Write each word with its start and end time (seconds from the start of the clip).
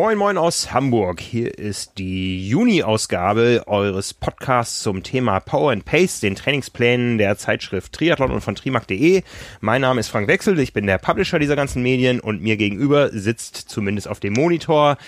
Moin 0.00 0.16
Moin 0.16 0.38
aus 0.38 0.72
Hamburg. 0.72 1.18
Hier 1.18 1.58
ist 1.58 1.98
die 1.98 2.48
Juni-Ausgabe 2.48 3.64
eures 3.66 4.14
Podcasts 4.14 4.80
zum 4.80 5.02
Thema 5.02 5.40
Power 5.40 5.72
and 5.72 5.84
Pace, 5.84 6.20
den 6.20 6.36
Trainingsplänen 6.36 7.18
der 7.18 7.36
Zeitschrift 7.36 7.94
Triathlon 7.94 8.30
und 8.30 8.40
von 8.40 8.54
trimark.de. 8.54 9.24
Mein 9.60 9.80
Name 9.80 9.98
ist 9.98 10.06
Frank 10.06 10.28
Wechsel, 10.28 10.56
ich 10.60 10.72
bin 10.72 10.86
der 10.86 10.98
Publisher 10.98 11.40
dieser 11.40 11.56
ganzen 11.56 11.82
Medien 11.82 12.20
und 12.20 12.40
mir 12.40 12.56
gegenüber 12.56 13.08
sitzt 13.10 13.56
zumindest 13.56 14.06
auf 14.06 14.20
dem 14.20 14.34
Monitor 14.34 14.98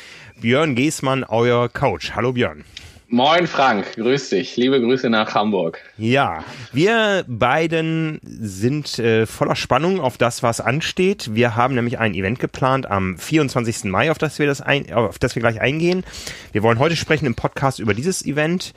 Björn 0.41 0.75
Geßmann, 0.75 1.23
euer 1.23 1.69
Coach. 1.69 2.17
Hallo 2.17 2.33
Björn. 2.33 2.65
Moin 3.13 3.49
Frank, 3.49 3.97
grüß 3.97 4.29
dich. 4.29 4.57
Liebe 4.57 4.81
Grüße 4.81 5.11
nach 5.11 5.35
Hamburg. 5.35 5.81
Ja, 5.99 6.45
wir 6.73 7.25
beiden 7.27 8.21
sind 8.23 9.01
äh, 9.01 9.27
voller 9.27 9.57
Spannung 9.57 9.99
auf 9.99 10.17
das, 10.17 10.45
was 10.45 10.61
ansteht. 10.61 11.35
Wir 11.35 11.57
haben 11.57 11.75
nämlich 11.75 11.99
ein 11.99 12.15
Event 12.15 12.39
geplant 12.39 12.89
am 12.89 13.19
24. 13.19 13.83
Mai, 13.91 14.13
auf 14.13 14.19
das 14.19 14.39
wir 14.39 14.47
das 14.47 14.61
ein, 14.61 14.93
auf 14.93 15.19
das 15.19 15.35
wir 15.35 15.41
gleich 15.41 15.61
eingehen. 15.61 16.05
Wir 16.53 16.63
wollen 16.63 16.79
heute 16.79 16.95
sprechen 16.95 17.27
im 17.27 17.35
Podcast 17.35 17.81
über 17.81 17.95
dieses 17.95 18.25
Event, 18.25 18.75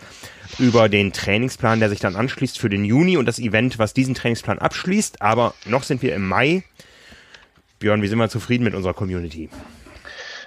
über 0.58 0.90
den 0.90 1.14
Trainingsplan, 1.14 1.80
der 1.80 1.90
sich 1.90 2.00
dann 2.00 2.16
anschließt 2.16 2.58
für 2.58 2.70
den 2.70 2.86
Juni 2.86 3.18
und 3.18 3.28
das 3.28 3.38
Event, 3.38 3.78
was 3.78 3.94
diesen 3.94 4.16
Trainingsplan 4.16 4.58
abschließt. 4.58 5.22
Aber 5.22 5.54
noch 5.68 5.84
sind 5.84 6.02
wir 6.02 6.16
im 6.16 6.28
Mai. 6.28 6.64
Björn, 7.78 8.02
wie 8.02 8.08
sind 8.08 8.18
wir 8.18 8.30
zufrieden 8.30 8.64
mit 8.64 8.74
unserer 8.74 8.96
Community? 8.96 9.50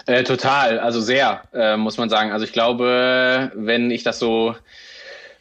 Äh, 0.07 0.23
total, 0.23 0.79
also 0.79 1.01
sehr, 1.01 1.43
äh, 1.53 1.77
muss 1.77 1.99
man 1.99 2.09
sagen. 2.09 2.31
Also 2.31 2.45
ich 2.45 2.53
glaube, 2.53 3.51
wenn 3.55 3.91
ich 3.91 4.05
das 4.05 4.21
so 4.21 4.55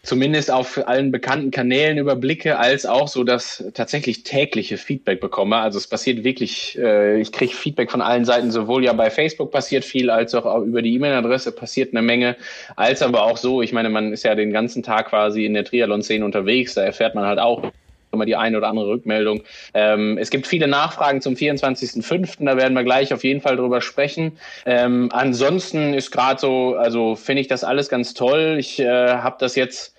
zumindest 0.05 0.51
auf 0.51 0.87
allen 0.87 1.11
bekannten 1.11 1.51
Kanälen 1.51 1.97
überblicke, 1.97 2.57
als 2.57 2.85
auch 2.85 3.07
so 3.07 3.23
das 3.23 3.63
tatsächlich 3.73 4.23
tägliche 4.23 4.77
Feedback 4.77 5.19
bekomme. 5.19 5.57
Also 5.57 5.77
es 5.77 5.87
passiert 5.87 6.23
wirklich, 6.23 6.77
äh, 6.77 7.19
ich 7.19 7.31
kriege 7.31 7.53
Feedback 7.53 7.91
von 7.91 8.01
allen 8.01 8.25
Seiten, 8.25 8.51
sowohl 8.51 8.83
ja 8.83 8.93
bei 8.93 9.09
Facebook 9.09 9.51
passiert 9.51 9.83
viel, 9.83 10.09
als 10.09 10.35
auch 10.35 10.63
über 10.63 10.81
die 10.81 10.93
E-Mail-Adresse 10.95 11.51
passiert 11.51 11.93
eine 11.93 12.01
Menge, 12.01 12.35
als 12.75 13.01
aber 13.01 13.23
auch 13.23 13.37
so, 13.37 13.61
ich 13.61 13.73
meine, 13.73 13.89
man 13.89 14.13
ist 14.13 14.23
ja 14.23 14.35
den 14.35 14.51
ganzen 14.51 14.83
Tag 14.83 15.09
quasi 15.09 15.45
in 15.45 15.53
der 15.53 15.65
Triathlon-Szene 15.65 16.23
unterwegs, 16.23 16.75
da 16.75 16.83
erfährt 16.83 17.15
man 17.15 17.25
halt 17.25 17.39
auch 17.39 17.71
immer 18.15 18.25
die 18.25 18.35
eine 18.35 18.57
oder 18.57 18.67
andere 18.67 18.87
Rückmeldung. 18.87 19.43
Ähm, 19.73 20.17
es 20.17 20.29
gibt 20.29 20.47
viele 20.47 20.67
Nachfragen 20.67 21.21
zum 21.21 21.35
24.05., 21.35 22.43
da 22.43 22.57
werden 22.57 22.73
wir 22.73 22.83
gleich 22.83 23.13
auf 23.13 23.23
jeden 23.23 23.41
Fall 23.41 23.57
drüber 23.57 23.81
sprechen. 23.81 24.37
Ähm, 24.65 25.09
ansonsten 25.11 25.93
ist 25.93 26.11
gerade 26.11 26.39
so, 26.39 26.75
also 26.75 27.15
finde 27.15 27.41
ich 27.41 27.47
das 27.47 27.63
alles 27.63 27.89
ganz 27.89 28.13
toll. 28.13 28.57
Ich 28.59 28.79
äh, 28.79 29.09
habe 29.09 29.37
das 29.39 29.55
jetzt 29.55 29.95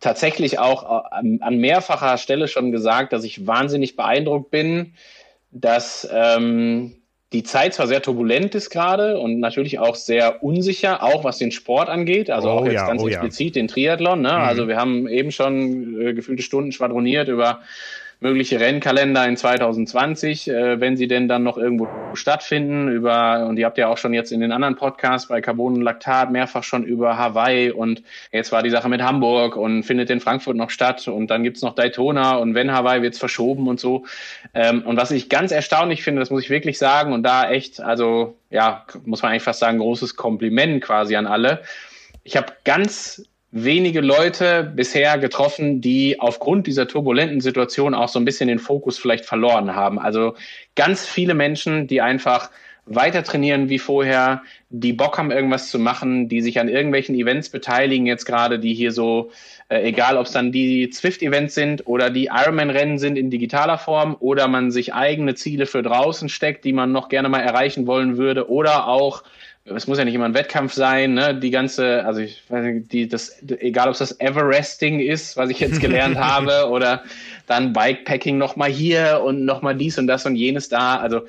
tatsächlich 0.00 0.58
auch 0.58 1.10
an, 1.10 1.38
an, 1.42 1.58
mehrfacher 1.58 2.18
Stelle 2.18 2.48
schon 2.48 2.72
gesagt, 2.72 3.12
dass 3.12 3.24
ich 3.24 3.46
wahnsinnig 3.46 3.96
beeindruckt 3.96 4.50
bin, 4.50 4.94
dass 5.50 6.08
ähm, 6.12 6.97
die 7.32 7.42
Zeit 7.42 7.74
zwar 7.74 7.86
sehr 7.86 8.00
turbulent 8.00 8.54
ist 8.54 8.70
gerade 8.70 9.18
und 9.18 9.38
natürlich 9.38 9.78
auch 9.78 9.96
sehr 9.96 10.42
unsicher, 10.42 11.02
auch 11.02 11.24
was 11.24 11.36
den 11.36 11.52
Sport 11.52 11.90
angeht, 11.90 12.30
also 12.30 12.48
oh, 12.48 12.52
auch 12.52 12.64
jetzt 12.64 12.74
ja, 12.74 12.86
ganz 12.86 13.02
oh, 13.02 13.08
explizit 13.08 13.54
ja. 13.54 13.60
den 13.62 13.68
Triathlon. 13.68 14.22
Ne? 14.22 14.30
Mhm. 14.32 14.34
Also 14.34 14.66
wir 14.66 14.76
haben 14.76 15.06
eben 15.08 15.30
schon 15.30 16.00
äh, 16.00 16.14
gefühlte 16.14 16.42
Stunden 16.42 16.72
schwadroniert 16.72 17.28
über 17.28 17.60
mögliche 18.20 18.58
Rennkalender 18.58 19.26
in 19.26 19.36
2020, 19.36 20.48
äh, 20.48 20.80
wenn 20.80 20.96
sie 20.96 21.06
denn 21.06 21.28
dann 21.28 21.44
noch 21.44 21.56
irgendwo 21.56 21.86
stattfinden. 22.14 22.88
Über 22.88 23.46
und 23.46 23.58
ihr 23.58 23.66
habt 23.66 23.78
ja 23.78 23.88
auch 23.88 23.98
schon 23.98 24.12
jetzt 24.12 24.32
in 24.32 24.40
den 24.40 24.50
anderen 24.50 24.74
Podcasts 24.74 25.28
bei 25.28 25.40
Carbon 25.40 25.74
und 25.74 25.82
Laktat 25.82 26.32
mehrfach 26.32 26.64
schon 26.64 26.84
über 26.84 27.16
Hawaii 27.16 27.70
und 27.70 28.02
jetzt 28.32 28.50
war 28.50 28.62
die 28.62 28.70
Sache 28.70 28.88
mit 28.88 29.02
Hamburg 29.02 29.56
und 29.56 29.84
findet 29.84 30.10
in 30.10 30.20
Frankfurt 30.20 30.56
noch 30.56 30.70
statt 30.70 31.06
und 31.06 31.28
dann 31.28 31.44
gibt's 31.44 31.62
noch 31.62 31.74
Daytona 31.74 32.36
und 32.36 32.54
wenn 32.54 32.72
Hawaii 32.72 33.02
wird's 33.02 33.18
verschoben 33.18 33.68
und 33.68 33.78
so. 33.78 34.04
Ähm, 34.52 34.82
und 34.82 34.96
was 34.96 35.10
ich 35.12 35.28
ganz 35.28 35.52
erstaunlich 35.52 36.02
finde, 36.02 36.20
das 36.20 36.30
muss 36.30 36.42
ich 36.42 36.50
wirklich 36.50 36.78
sagen 36.78 37.12
und 37.12 37.22
da 37.22 37.48
echt, 37.48 37.80
also 37.80 38.36
ja, 38.50 38.84
muss 39.04 39.22
man 39.22 39.30
eigentlich 39.30 39.42
fast 39.44 39.60
sagen, 39.60 39.78
großes 39.78 40.16
Kompliment 40.16 40.82
quasi 40.82 41.14
an 41.14 41.26
alle. 41.26 41.62
Ich 42.24 42.36
habe 42.36 42.52
ganz 42.64 43.28
wenige 43.50 44.00
Leute 44.00 44.70
bisher 44.74 45.18
getroffen, 45.18 45.80
die 45.80 46.20
aufgrund 46.20 46.66
dieser 46.66 46.86
turbulenten 46.86 47.40
Situation 47.40 47.94
auch 47.94 48.08
so 48.08 48.18
ein 48.18 48.24
bisschen 48.24 48.48
den 48.48 48.58
Fokus 48.58 48.98
vielleicht 48.98 49.24
verloren 49.24 49.74
haben. 49.74 49.98
Also 49.98 50.34
ganz 50.74 51.06
viele 51.06 51.34
Menschen, 51.34 51.86
die 51.86 52.02
einfach 52.02 52.50
weiter 52.90 53.22
trainieren 53.22 53.68
wie 53.68 53.78
vorher, 53.78 54.42
die 54.70 54.92
Bock 54.92 55.18
haben, 55.18 55.30
irgendwas 55.30 55.70
zu 55.70 55.78
machen, 55.78 56.28
die 56.28 56.40
sich 56.40 56.58
an 56.58 56.68
irgendwelchen 56.68 57.14
Events 57.14 57.50
beteiligen, 57.50 58.06
jetzt 58.06 58.24
gerade, 58.24 58.58
die 58.58 58.74
hier 58.74 58.92
so, 58.92 59.30
äh, 59.68 59.82
egal 59.82 60.16
ob 60.16 60.26
es 60.26 60.32
dann 60.32 60.52
die 60.52 60.88
Zwift-Events 60.88 61.54
sind 61.54 61.86
oder 61.86 62.10
die 62.10 62.26
Ironman-Rennen 62.26 62.98
sind 62.98 63.16
in 63.16 63.30
digitaler 63.30 63.78
Form 63.78 64.16
oder 64.20 64.48
man 64.48 64.70
sich 64.70 64.94
eigene 64.94 65.34
Ziele 65.34 65.66
für 65.66 65.82
draußen 65.82 66.28
steckt, 66.28 66.64
die 66.64 66.72
man 66.72 66.92
noch 66.92 67.08
gerne 67.08 67.28
mal 67.28 67.40
erreichen 67.40 67.86
wollen 67.86 68.16
würde 68.16 68.50
oder 68.50 68.88
auch 68.88 69.22
es 69.74 69.86
muss 69.86 69.98
ja 69.98 70.04
nicht 70.04 70.14
immer 70.14 70.24
ein 70.24 70.34
Wettkampf 70.34 70.72
sein, 70.72 71.14
ne? 71.14 71.34
Die 71.34 71.50
ganze, 71.50 72.04
also 72.04 72.20
ich 72.20 72.42
weiß 72.48 72.64
nicht, 72.64 72.92
die, 72.92 73.08
das, 73.08 73.42
egal 73.60 73.88
ob 73.88 73.92
es 73.92 73.98
das 73.98 74.20
Everesting 74.20 75.00
ist, 75.00 75.36
was 75.36 75.50
ich 75.50 75.60
jetzt 75.60 75.80
gelernt 75.80 76.18
habe, 76.18 76.68
oder 76.70 77.02
dann 77.46 77.72
Bikepacking 77.72 78.38
nochmal 78.38 78.70
hier 78.70 79.22
und 79.24 79.44
nochmal 79.44 79.76
dies 79.76 79.98
und 79.98 80.06
das 80.06 80.26
und 80.26 80.36
jenes 80.36 80.68
da. 80.68 80.96
Also 80.96 81.22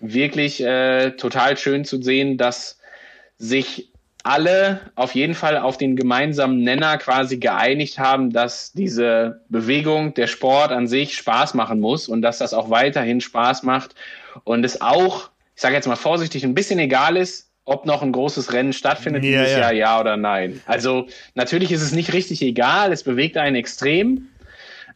wirklich 0.00 0.62
äh, 0.62 1.12
total 1.12 1.56
schön 1.56 1.84
zu 1.84 2.02
sehen, 2.02 2.36
dass 2.38 2.78
sich 3.38 3.90
alle 4.26 4.80
auf 4.96 5.14
jeden 5.14 5.34
Fall 5.34 5.56
auf 5.56 5.78
den 5.78 5.94
gemeinsamen 5.94 6.62
Nenner 6.62 6.98
quasi 6.98 7.36
geeinigt 7.36 7.98
haben, 7.98 8.32
dass 8.32 8.72
diese 8.72 9.40
Bewegung, 9.48 10.14
der 10.14 10.26
Sport 10.26 10.72
an 10.72 10.88
sich 10.88 11.16
Spaß 11.16 11.54
machen 11.54 11.78
muss 11.78 12.08
und 12.08 12.22
dass 12.22 12.38
das 12.38 12.52
auch 12.52 12.68
weiterhin 12.68 13.20
Spaß 13.20 13.62
macht 13.62 13.94
und 14.42 14.64
es 14.64 14.80
auch, 14.80 15.30
ich 15.54 15.62
sage 15.62 15.76
jetzt 15.76 15.86
mal 15.86 15.96
vorsichtig, 15.96 16.44
ein 16.44 16.54
bisschen 16.54 16.80
egal 16.80 17.16
ist, 17.16 17.50
ob 17.66 17.84
noch 17.84 18.02
ein 18.02 18.12
großes 18.12 18.52
Rennen 18.52 18.72
stattfindet 18.72 19.24
ja, 19.24 19.42
dieses 19.42 19.52
ja. 19.52 19.58
Jahr, 19.58 19.72
ja 19.72 20.00
oder 20.00 20.16
nein. 20.16 20.62
Also 20.66 21.08
natürlich 21.34 21.72
ist 21.72 21.82
es 21.82 21.92
nicht 21.92 22.12
richtig 22.12 22.40
egal, 22.40 22.92
es 22.92 23.02
bewegt 23.02 23.36
einen 23.36 23.56
extrem. 23.56 24.28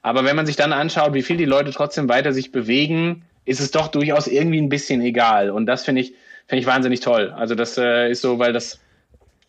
Aber 0.03 0.25
wenn 0.25 0.37
man 0.37 0.47
sich 0.47 0.57
dann 0.57 0.73
anschaut, 0.73 1.13
wie 1.13 1.23
viel 1.23 1.37
die 1.37 1.45
Leute 1.45 1.73
trotzdem 1.73 2.09
weiter 2.09 2.33
sich 2.33 2.53
bewegen, 2.53 3.23
ist 3.45 3.61
es 3.61 3.71
doch 3.71 3.89
durchaus 3.89 4.27
irgendwie 4.29 4.61
ein 4.61 4.69
bisschen 4.69 5.03
egal. 5.03 5.51
Und 5.51 5.67
das 5.67 5.85
finde 5.85 6.01
ich, 6.01 6.15
finde 6.47 6.61
ich 6.61 6.67
wahnsinnig 6.67 7.01
toll. 7.01 7.35
Also 7.37 7.55
das 7.55 7.77
äh, 7.77 8.11
ist 8.11 8.23
so, 8.23 8.39
weil 8.39 8.53
das 8.53 8.81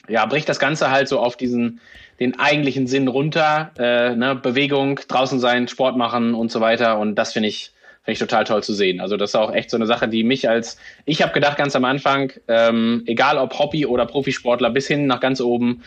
ja 0.09 0.25
bricht 0.25 0.49
das 0.49 0.59
Ganze 0.59 0.91
halt 0.91 1.07
so 1.07 1.19
auf 1.19 1.37
diesen 1.37 1.79
den 2.19 2.39
eigentlichen 2.39 2.87
Sinn 2.87 3.07
runter. 3.07 3.71
Äh, 3.77 4.15
ne? 4.15 4.35
Bewegung, 4.35 4.99
draußen 5.07 5.39
sein, 5.39 5.67
Sport 5.67 5.95
machen 5.95 6.33
und 6.33 6.51
so 6.51 6.59
weiter. 6.59 6.99
Und 6.99 7.15
das 7.15 7.33
finde 7.33 7.49
ich 7.49 7.71
Finde 8.03 8.13
ich 8.13 8.19
total 8.19 8.45
toll 8.45 8.63
zu 8.63 8.73
sehen. 8.73 8.99
Also 8.99 9.15
das 9.15 9.31
ist 9.31 9.35
auch 9.35 9.53
echt 9.53 9.69
so 9.69 9.77
eine 9.77 9.85
Sache, 9.85 10.07
die 10.07 10.23
mich 10.23 10.49
als, 10.49 10.77
ich 11.05 11.21
habe 11.21 11.33
gedacht 11.33 11.57
ganz 11.57 11.75
am 11.75 11.85
Anfang, 11.85 12.33
ähm, 12.47 13.03
egal 13.05 13.37
ob 13.37 13.59
Hobby 13.59 13.85
oder 13.85 14.07
Profisportler 14.07 14.71
bis 14.71 14.87
hin 14.87 15.05
nach 15.05 15.19
ganz 15.19 15.39
oben, 15.39 15.83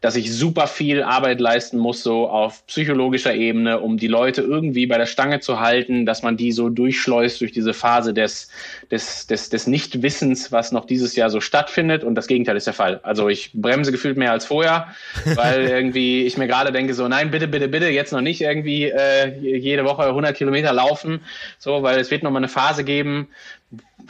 dass 0.00 0.16
ich 0.16 0.32
super 0.32 0.66
viel 0.66 1.02
Arbeit 1.02 1.40
leisten 1.40 1.78
muss, 1.78 2.02
so 2.02 2.28
auf 2.28 2.66
psychologischer 2.66 3.34
Ebene, 3.34 3.80
um 3.80 3.96
die 3.96 4.08
Leute 4.08 4.42
irgendwie 4.42 4.86
bei 4.86 4.98
der 4.98 5.06
Stange 5.06 5.40
zu 5.40 5.60
halten, 5.60 6.06
dass 6.06 6.22
man 6.22 6.36
die 6.36 6.52
so 6.52 6.68
durchschleust 6.68 7.40
durch 7.40 7.52
diese 7.52 7.74
Phase 7.74 8.12
des, 8.14 8.48
des, 8.90 9.26
des, 9.26 9.48
des 9.48 9.66
Nichtwissens, 9.66 10.52
was 10.52 10.72
noch 10.72 10.84
dieses 10.84 11.16
Jahr 11.16 11.30
so 11.30 11.40
stattfindet. 11.40 12.04
Und 12.04 12.14
das 12.14 12.26
Gegenteil 12.26 12.56
ist 12.56 12.66
der 12.66 12.74
Fall. 12.74 13.00
Also 13.02 13.28
ich 13.28 13.52
bremse 13.54 13.92
gefühlt 13.92 14.16
mehr 14.16 14.32
als 14.32 14.44
vorher, 14.44 14.88
weil 15.34 15.62
irgendwie 15.62 16.24
ich 16.26 16.36
mir 16.36 16.46
gerade 16.46 16.72
denke, 16.72 16.94
so 16.94 17.08
nein, 17.08 17.30
bitte, 17.30 17.48
bitte, 17.48 17.68
bitte, 17.68 17.88
jetzt 17.88 18.12
noch 18.12 18.20
nicht 18.20 18.40
irgendwie 18.40 18.84
äh, 18.84 19.58
jede 19.58 19.84
Woche 19.84 20.04
100 20.04 20.36
Kilometer 20.36 20.72
laufen, 20.72 21.20
so, 21.58 21.82
weil 21.82 21.98
es 21.98 22.10
wird 22.10 22.22
noch 22.22 22.30
mal 22.30 22.38
eine 22.38 22.48
Phase 22.48 22.84
geben, 22.84 23.28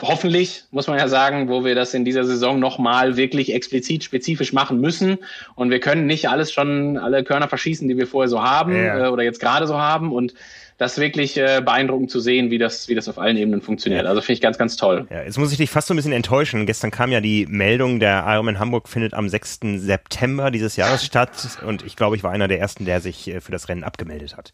hoffentlich, 0.01 0.65
muss 0.71 0.87
man 0.87 0.97
ja 0.97 1.07
sagen, 1.07 1.49
wo 1.49 1.65
wir 1.65 1.75
das 1.75 1.93
in 1.93 2.05
dieser 2.05 2.23
Saison 2.23 2.59
nochmal 2.59 3.17
wirklich 3.17 3.53
explizit 3.53 4.03
spezifisch 4.03 4.53
machen 4.53 4.79
müssen. 4.79 5.17
Und 5.55 5.71
wir 5.71 5.79
können 5.79 6.05
nicht 6.05 6.29
alles 6.29 6.51
schon, 6.51 6.97
alle 6.97 7.23
Körner 7.23 7.47
verschießen, 7.47 7.87
die 7.87 7.97
wir 7.97 8.07
vorher 8.07 8.29
so 8.29 8.43
haben 8.43 8.75
ja. 8.75 9.05
äh, 9.05 9.09
oder 9.09 9.23
jetzt 9.23 9.39
gerade 9.39 9.67
so 9.67 9.79
haben. 9.79 10.11
Und 10.11 10.33
das 10.77 10.99
wirklich 10.99 11.37
äh, 11.37 11.61
beeindruckend 11.65 12.11
zu 12.11 12.19
sehen, 12.19 12.51
wie 12.51 12.59
das, 12.59 12.87
wie 12.87 12.93
das 12.93 13.09
auf 13.09 13.17
allen 13.17 13.35
Ebenen 13.35 13.61
funktioniert. 13.61 14.05
Also 14.05 14.21
finde 14.21 14.33
ich 14.33 14.41
ganz, 14.41 14.59
ganz 14.59 14.75
toll. 14.75 15.07
Ja, 15.09 15.23
jetzt 15.23 15.39
muss 15.39 15.51
ich 15.51 15.57
dich 15.57 15.71
fast 15.71 15.87
so 15.87 15.93
ein 15.93 15.97
bisschen 15.97 16.11
enttäuschen. 16.11 16.67
Gestern 16.67 16.91
kam 16.91 17.11
ja 17.11 17.19
die 17.19 17.47
Meldung, 17.47 17.99
der 17.99 18.25
Ironman 18.27 18.59
Hamburg 18.59 18.87
findet 18.87 19.15
am 19.15 19.27
6. 19.27 19.59
September 19.77 20.51
dieses 20.51 20.75
Jahres 20.75 21.03
statt. 21.03 21.57
Und 21.65 21.83
ich 21.83 21.95
glaube, 21.95 22.15
ich 22.15 22.23
war 22.23 22.31
einer 22.31 22.47
der 22.47 22.59
ersten, 22.59 22.85
der 22.85 23.01
sich 23.01 23.27
äh, 23.27 23.41
für 23.41 23.51
das 23.51 23.69
Rennen 23.69 23.83
abgemeldet 23.83 24.37
hat. 24.37 24.53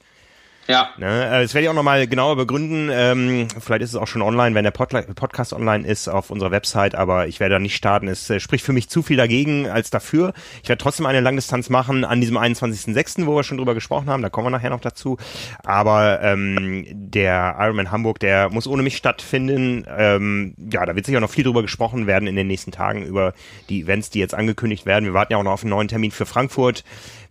Ja. 0.68 0.90
Ne, 0.98 1.26
äh, 1.26 1.42
das 1.42 1.54
werde 1.54 1.64
ich 1.64 1.70
auch 1.70 1.74
nochmal 1.74 2.08
genauer 2.08 2.38
begründen. 2.38 2.90
Ähm, 2.92 3.48
vielleicht 3.60 3.82
ist 3.82 3.90
es 3.90 3.96
auch 3.96 4.08
schon 4.08 4.22
online, 4.22 4.56
wenn 4.56 4.64
der 4.64 4.72
Pod 4.72 4.90
Podcast 5.16 5.54
online 5.54 5.86
ist 5.86 6.08
auf 6.08 6.30
unserer 6.30 6.52
Website, 6.52 6.96
aber 6.96 7.28
ich 7.28 7.40
werde 7.40 7.56
da 7.56 7.60
nicht 7.60 7.76
starten. 7.76 8.08
Es 8.08 8.30
äh, 8.30 8.40
spricht 8.40 8.64
für 8.64 8.74
mich 8.74 8.90
zu 8.90 9.02
viel 9.02 9.18
dagegen 9.18 9.68
als 9.68 9.90
dafür. 9.90 10.34
Ich 10.62 10.70
werde 10.70 10.82
trotzdem 10.82 11.06
eine 11.06 11.20
Langdistanz 11.20 11.70
machen 11.70 12.06
an 12.06 12.22
diesem 12.22 12.38
21.06., 12.38 13.26
wo 13.26 13.36
wir 13.36 13.44
schon 13.44 13.58
drüber 13.58 13.74
gesprochen 13.74 14.10
haben. 14.10 14.22
Da 14.22 14.30
kommen 14.30 14.46
wir 14.48 14.52
nachher 14.52 14.70
noch 14.70 14.80
dazu. 14.80 15.18
Aber 15.64 16.22
ähm, 16.22 16.86
der 16.94 17.56
Ironman 17.60 17.92
Hamburg, 17.92 18.20
der 18.20 18.50
muss 18.50 18.68
ohne 18.68 18.84
mich 18.84 18.96
stattfinden. 18.96 19.86
Ähm, 19.98 20.56
ja, 20.72 20.86
da 20.86 20.96
wird 20.96 21.06
sicher 21.06 21.20
noch 21.20 21.30
viel 21.30 21.44
drüber 21.44 21.62
gesprochen 21.62 22.08
werden 22.08 22.28
in 22.28 22.36
den 22.36 22.48
nächsten 22.48 22.72
Tagen 22.72 23.04
über 23.04 23.34
die 23.70 23.82
Events, 23.82 24.12
die 24.12 24.20
jetzt 24.20 24.34
angekündigt 24.34 24.86
werden. 24.86 25.06
Wir 25.06 25.14
warten 25.14 25.34
ja 25.34 25.40
auch 25.40 25.44
noch 25.44 25.52
auf 25.52 25.64
einen 25.64 25.72
neuen 25.72 25.88
Termin 25.88 26.12
für 26.12 26.26
Frankfurt. 26.26 26.84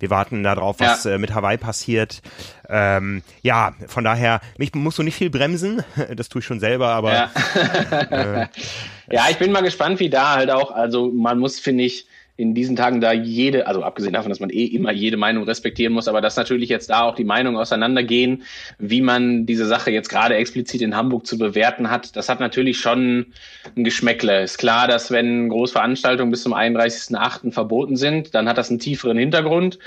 Wir 0.02 0.10
warten 0.10 0.42
darauf, 0.42 0.80
was 0.80 1.04
ja. 1.04 1.12
äh, 1.12 1.18
mit 1.18 1.32
Hawaii 1.32 1.58
passiert. 1.58 2.22
Ähm, 2.68 3.02
ähm, 3.02 3.22
ja, 3.42 3.74
von 3.86 4.04
daher, 4.04 4.40
mich 4.58 4.74
musst 4.74 4.98
du 4.98 5.02
nicht 5.02 5.16
viel 5.16 5.30
bremsen, 5.30 5.84
das 6.16 6.28
tue 6.28 6.40
ich 6.40 6.46
schon 6.46 6.60
selber, 6.60 6.88
aber. 6.88 7.12
Ja, 7.12 7.30
äh, 8.10 8.46
ja 9.10 9.26
ich 9.30 9.38
bin 9.38 9.52
mal 9.52 9.62
gespannt, 9.62 10.00
wie 10.00 10.10
da 10.10 10.34
halt 10.34 10.50
auch, 10.50 10.70
also 10.70 11.10
man 11.10 11.38
muss, 11.38 11.58
finde 11.60 11.84
ich, 11.84 12.06
in 12.42 12.54
diesen 12.54 12.74
Tagen 12.74 13.00
da 13.00 13.12
jede, 13.12 13.68
also 13.68 13.84
abgesehen 13.84 14.12
davon, 14.12 14.30
dass 14.30 14.40
man 14.40 14.50
eh 14.50 14.64
immer 14.64 14.90
jede 14.90 15.16
Meinung 15.16 15.44
respektieren 15.44 15.92
muss, 15.92 16.08
aber 16.08 16.20
dass 16.20 16.36
natürlich 16.36 16.68
jetzt 16.68 16.90
da 16.90 17.02
auch 17.02 17.14
die 17.14 17.22
Meinungen 17.22 17.56
auseinandergehen, 17.56 18.42
wie 18.80 19.00
man 19.00 19.46
diese 19.46 19.64
Sache 19.64 19.92
jetzt 19.92 20.08
gerade 20.08 20.34
explizit 20.34 20.82
in 20.82 20.96
Hamburg 20.96 21.24
zu 21.24 21.38
bewerten 21.38 21.88
hat, 21.88 22.16
das 22.16 22.28
hat 22.28 22.40
natürlich 22.40 22.80
schon 22.80 23.26
ein 23.76 23.84
Geschmäckle. 23.84 24.42
Ist 24.42 24.58
klar, 24.58 24.88
dass 24.88 25.12
wenn 25.12 25.48
Großveranstaltungen 25.50 26.32
bis 26.32 26.42
zum 26.42 26.52
31.8. 26.52 27.52
verboten 27.52 27.96
sind, 27.96 28.34
dann 28.34 28.48
hat 28.48 28.58
das 28.58 28.70
einen 28.70 28.80
tieferen 28.80 29.18
Hintergrund. 29.18 29.78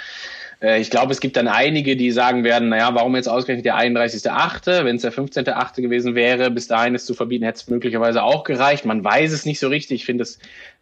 Äh, 0.62 0.80
ich 0.82 0.90
glaube, 0.90 1.12
es 1.12 1.20
gibt 1.20 1.38
dann 1.38 1.48
einige, 1.48 1.96
die 1.96 2.12
sagen 2.12 2.44
werden, 2.44 2.70
naja, 2.70 2.94
warum 2.94 3.16
jetzt 3.16 3.28
ausgerechnet 3.28 3.66
der 3.66 3.78
31.8., 3.78 4.84
wenn 4.84 4.96
es 4.96 5.02
der 5.04 5.14
15.8. 5.14 5.82
gewesen 5.82 6.16
wäre, 6.16 6.52
bis 6.52 6.68
dahin 6.68 6.96
es 6.96 7.06
zu 7.06 7.14
verbieten, 7.14 7.46
hätte 7.46 7.58
es 7.58 7.70
möglicherweise 7.70 8.24
auch 8.24 8.44
gereicht. 8.44 8.86
Man 8.86 9.04
weiß 9.04 9.32
es 9.32 9.46
nicht 9.46 9.60
so 9.60 9.68
richtig. 9.68 10.02
Ich 10.02 10.06
finde, 10.06 10.26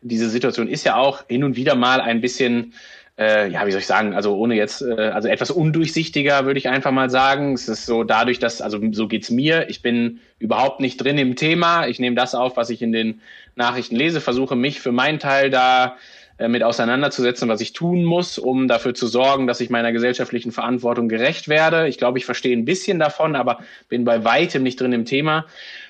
diese 0.02 0.30
Situation 0.30 0.68
ist 0.68 0.86
ja 0.86 0.96
auch 0.96 1.28
hin 1.28 1.44
und 1.44 1.56
wieder 1.56 1.76
mal 1.76 2.02
ein 2.02 2.22
bisschen 2.22 2.74
äh, 3.18 3.50
ja, 3.50 3.66
wie 3.68 3.72
soll 3.72 3.82
ich 3.82 3.88
sagen, 3.88 4.16
also 4.16 4.36
ohne 4.36 4.56
jetzt, 4.56 4.82
äh, 4.82 5.12
also 5.14 5.28
etwas 5.28 5.52
undurchsichtiger, 5.52 6.46
würde 6.46 6.58
ich 6.58 6.68
einfach 6.68 6.92
mal 6.92 7.10
sagen. 7.10 7.54
Es 7.54 7.68
ist 7.68 7.86
so 7.86 8.04
dadurch, 8.04 8.40
dass, 8.40 8.62
also 8.62 8.80
so 8.92 9.08
geht's 9.08 9.30
mir, 9.30 9.70
ich 9.70 9.82
bin 9.82 10.20
überhaupt 10.40 10.80
nicht 10.80 10.98
drin 10.98 11.18
im 11.20 11.36
Thema. 11.36 11.88
Ich 11.88 12.00
nehme 12.00 12.16
das 12.16 12.34
auf, 12.34 12.58
was 12.58 12.72
ich 12.72 12.82
in 12.82 12.92
den 12.92 13.22
Nachrichten 13.56 13.96
lese, 13.96 14.20
versuche 14.20 14.56
mich 14.56 14.80
für 14.80 14.92
meinen 14.92 15.20
Teil 15.20 15.52
da 15.52 15.98
äh, 16.38 16.48
mit 16.48 16.64
auseinanderzusetzen, 16.64 17.48
was 17.48 17.62
ich 17.62 17.74
tun 17.74 18.04
muss, 18.04 18.38
um 18.38 18.68
dafür 18.68 18.94
zu 18.94 19.08
sorgen, 19.08 19.46
dass 19.46 19.62
ich 19.62 19.70
meiner 19.70 19.92
gesellschaftlichen 19.92 20.52
Verantwortung 20.52 21.08
gerecht 21.08 21.48
werde. 21.48 21.88
Ich 21.88 21.98
glaube, 21.98 22.18
ich 22.18 22.26
verstehe 22.26 22.56
ein 22.58 22.66
bisschen 22.66 23.00
davon, 23.00 23.36
aber 23.36 23.60
bin 23.90 24.04
bei 24.04 24.24
weitem 24.24 24.64
nicht 24.64 24.82
drin 24.82 24.94
im 24.94 25.06
Thema. 25.06 25.46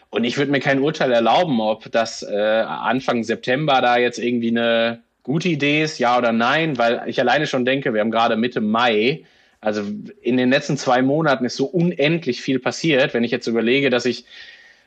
Und 0.09 0.25
ich 0.25 0.37
würde 0.37 0.51
mir 0.51 0.59
kein 0.59 0.79
Urteil 0.79 1.11
erlauben, 1.11 1.59
ob 1.59 1.91
das 1.91 2.23
äh, 2.23 2.35
Anfang 2.35 3.23
September 3.23 3.81
da 3.81 3.97
jetzt 3.97 4.19
irgendwie 4.19 4.49
eine 4.49 5.01
gute 5.23 5.47
Idee 5.47 5.81
ist, 5.81 5.97
ja 5.97 6.17
oder 6.17 6.31
nein, 6.31 6.77
weil 6.77 7.01
ich 7.07 7.19
alleine 7.19 7.47
schon 7.47 7.65
denke, 7.65 7.93
wir 7.93 8.01
haben 8.01 8.11
gerade 8.11 8.35
Mitte 8.35 8.61
Mai. 8.61 9.23
Also 9.61 9.81
in 10.21 10.35
den 10.35 10.49
letzten 10.49 10.77
zwei 10.77 11.01
Monaten 11.01 11.45
ist 11.45 11.55
so 11.55 11.65
unendlich 11.65 12.41
viel 12.41 12.59
passiert. 12.59 13.13
Wenn 13.13 13.23
ich 13.23 13.31
jetzt 13.31 13.47
überlege, 13.47 13.89
dass 13.89 14.05
ich 14.05 14.25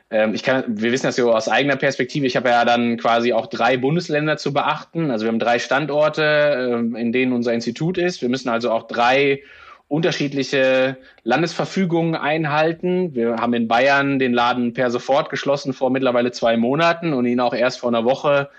ähm, 0.09 0.33
ich 0.33 0.43
kann, 0.43 0.63
wir 0.67 0.91
wissen 0.91 1.05
das 1.05 1.17
ja 1.17 1.25
aus 1.25 1.49
eigener 1.49 1.75
Perspektive. 1.75 2.25
Ich 2.25 2.35
habe 2.35 2.49
ja 2.49 2.65
dann 2.65 2.97
quasi 2.97 3.33
auch 3.33 3.47
drei 3.47 3.77
Bundesländer 3.77 4.37
zu 4.37 4.53
beachten. 4.53 5.11
Also 5.11 5.25
wir 5.25 5.29
haben 5.29 5.39
drei 5.39 5.59
Standorte, 5.59 6.71
ähm, 6.73 6.95
in 6.95 7.11
denen 7.11 7.33
unser 7.33 7.53
Institut 7.53 7.97
ist. 7.97 8.21
Wir 8.21 8.29
müssen 8.29 8.49
also 8.49 8.71
auch 8.71 8.87
drei 8.87 9.41
unterschiedliche 9.89 10.97
Landesverfügungen 11.23 12.15
einhalten. 12.15 13.15
Wir 13.15 13.37
haben 13.37 13.53
in 13.53 13.67
Bayern 13.67 14.19
den 14.19 14.33
Laden 14.33 14.73
per 14.73 14.91
sofort 14.91 15.29
geschlossen 15.29 15.73
vor 15.73 15.89
mittlerweile 15.89 16.31
zwei 16.31 16.57
Monaten 16.57 17.13
und 17.13 17.25
ihn 17.25 17.39
auch 17.39 17.53
erst 17.53 17.79
vor 17.79 17.89
einer 17.89 18.03
Woche 18.03 18.49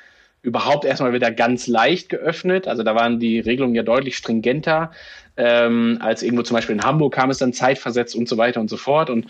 überhaupt 0.40 0.84
erstmal 0.84 1.12
wieder 1.12 1.30
ganz 1.30 1.66
leicht 1.66 2.08
geöffnet. 2.08 2.66
Also 2.68 2.82
da 2.82 2.94
waren 2.94 3.20
die 3.20 3.40
Regelungen 3.40 3.74
ja 3.74 3.82
deutlich 3.82 4.16
stringenter 4.16 4.90
ähm, 5.38 5.98
als 6.00 6.22
irgendwo 6.22 6.42
zum 6.42 6.56
Beispiel 6.56 6.74
in 6.74 6.82
Hamburg 6.82 7.14
kam 7.14 7.30
es 7.30 7.38
dann 7.38 7.52
zeitversetzt 7.52 8.14
und 8.16 8.28
so 8.28 8.36
weiter 8.36 8.60
und 8.60 8.68
so 8.68 8.76
fort. 8.76 9.08
Und 9.08 9.26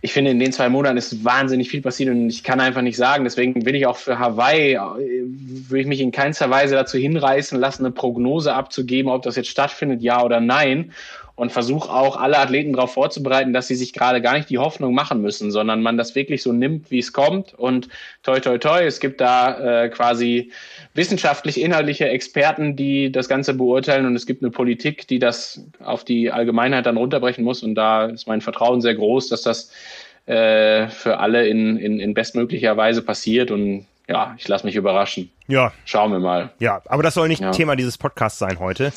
ich 0.00 0.12
finde, 0.12 0.30
in 0.30 0.38
den 0.38 0.52
zwei 0.52 0.68
Monaten 0.68 0.96
ist 0.96 1.24
wahnsinnig 1.24 1.68
viel 1.68 1.82
passiert 1.82 2.10
und 2.10 2.28
ich 2.28 2.44
kann 2.44 2.60
einfach 2.60 2.82
nicht 2.82 2.96
sagen. 2.96 3.24
Deswegen 3.24 3.66
will 3.66 3.74
ich 3.74 3.86
auch 3.86 3.96
für 3.96 4.18
Hawaii, 4.18 4.74
äh, 4.74 4.78
würde 4.78 5.80
ich 5.80 5.86
mich 5.86 6.00
in 6.00 6.12
keinster 6.12 6.50
Weise 6.50 6.74
dazu 6.74 6.98
hinreißen 6.98 7.58
lassen, 7.58 7.84
eine 7.84 7.92
Prognose 7.92 8.54
abzugeben, 8.54 9.10
ob 9.10 9.22
das 9.22 9.36
jetzt 9.36 9.48
stattfindet, 9.48 10.02
ja 10.02 10.22
oder 10.22 10.40
nein 10.40 10.92
und 11.38 11.52
versuche 11.52 11.92
auch 11.92 12.16
alle 12.16 12.36
Athleten 12.36 12.72
darauf 12.72 12.94
vorzubereiten, 12.94 13.52
dass 13.52 13.68
sie 13.68 13.76
sich 13.76 13.92
gerade 13.92 14.20
gar 14.20 14.36
nicht 14.36 14.50
die 14.50 14.58
Hoffnung 14.58 14.92
machen 14.92 15.22
müssen, 15.22 15.52
sondern 15.52 15.82
man 15.82 15.96
das 15.96 16.16
wirklich 16.16 16.42
so 16.42 16.52
nimmt, 16.52 16.90
wie 16.90 16.98
es 16.98 17.12
kommt. 17.12 17.54
Und 17.54 17.88
toi, 18.24 18.40
toi, 18.40 18.58
toi, 18.58 18.84
es 18.84 18.98
gibt 18.98 19.20
da 19.20 19.84
äh, 19.84 19.88
quasi 19.88 20.50
wissenschaftlich 20.94 21.60
inhaltliche 21.60 22.08
Experten, 22.08 22.74
die 22.74 23.12
das 23.12 23.28
Ganze 23.28 23.54
beurteilen 23.54 24.04
und 24.04 24.16
es 24.16 24.26
gibt 24.26 24.42
eine 24.42 24.50
Politik, 24.50 25.06
die 25.06 25.20
das 25.20 25.64
auf 25.78 26.02
die 26.02 26.32
Allgemeinheit 26.32 26.86
dann 26.86 26.96
runterbrechen 26.96 27.44
muss. 27.44 27.62
Und 27.62 27.76
da 27.76 28.06
ist 28.06 28.26
mein 28.26 28.40
Vertrauen 28.40 28.80
sehr 28.80 28.96
groß, 28.96 29.28
dass 29.28 29.42
das 29.42 29.70
äh, 30.26 30.88
für 30.88 31.20
alle 31.20 31.46
in, 31.46 31.76
in, 31.76 32.00
in 32.00 32.14
bestmöglicher 32.14 32.76
Weise 32.76 33.00
passiert 33.00 33.52
und 33.52 33.86
ja, 34.08 34.34
ich 34.38 34.48
lasse 34.48 34.66
mich 34.66 34.74
überraschen. 34.74 35.30
Ja. 35.46 35.72
Schauen 35.84 36.10
wir 36.10 36.18
mal. 36.18 36.50
Ja, 36.58 36.82
aber 36.86 37.02
das 37.02 37.14
soll 37.14 37.28
nicht 37.28 37.42
ja. 37.42 37.50
Thema 37.52 37.76
dieses 37.76 37.96
Podcasts 37.98 38.38
sein 38.38 38.58
heute. 38.58 38.92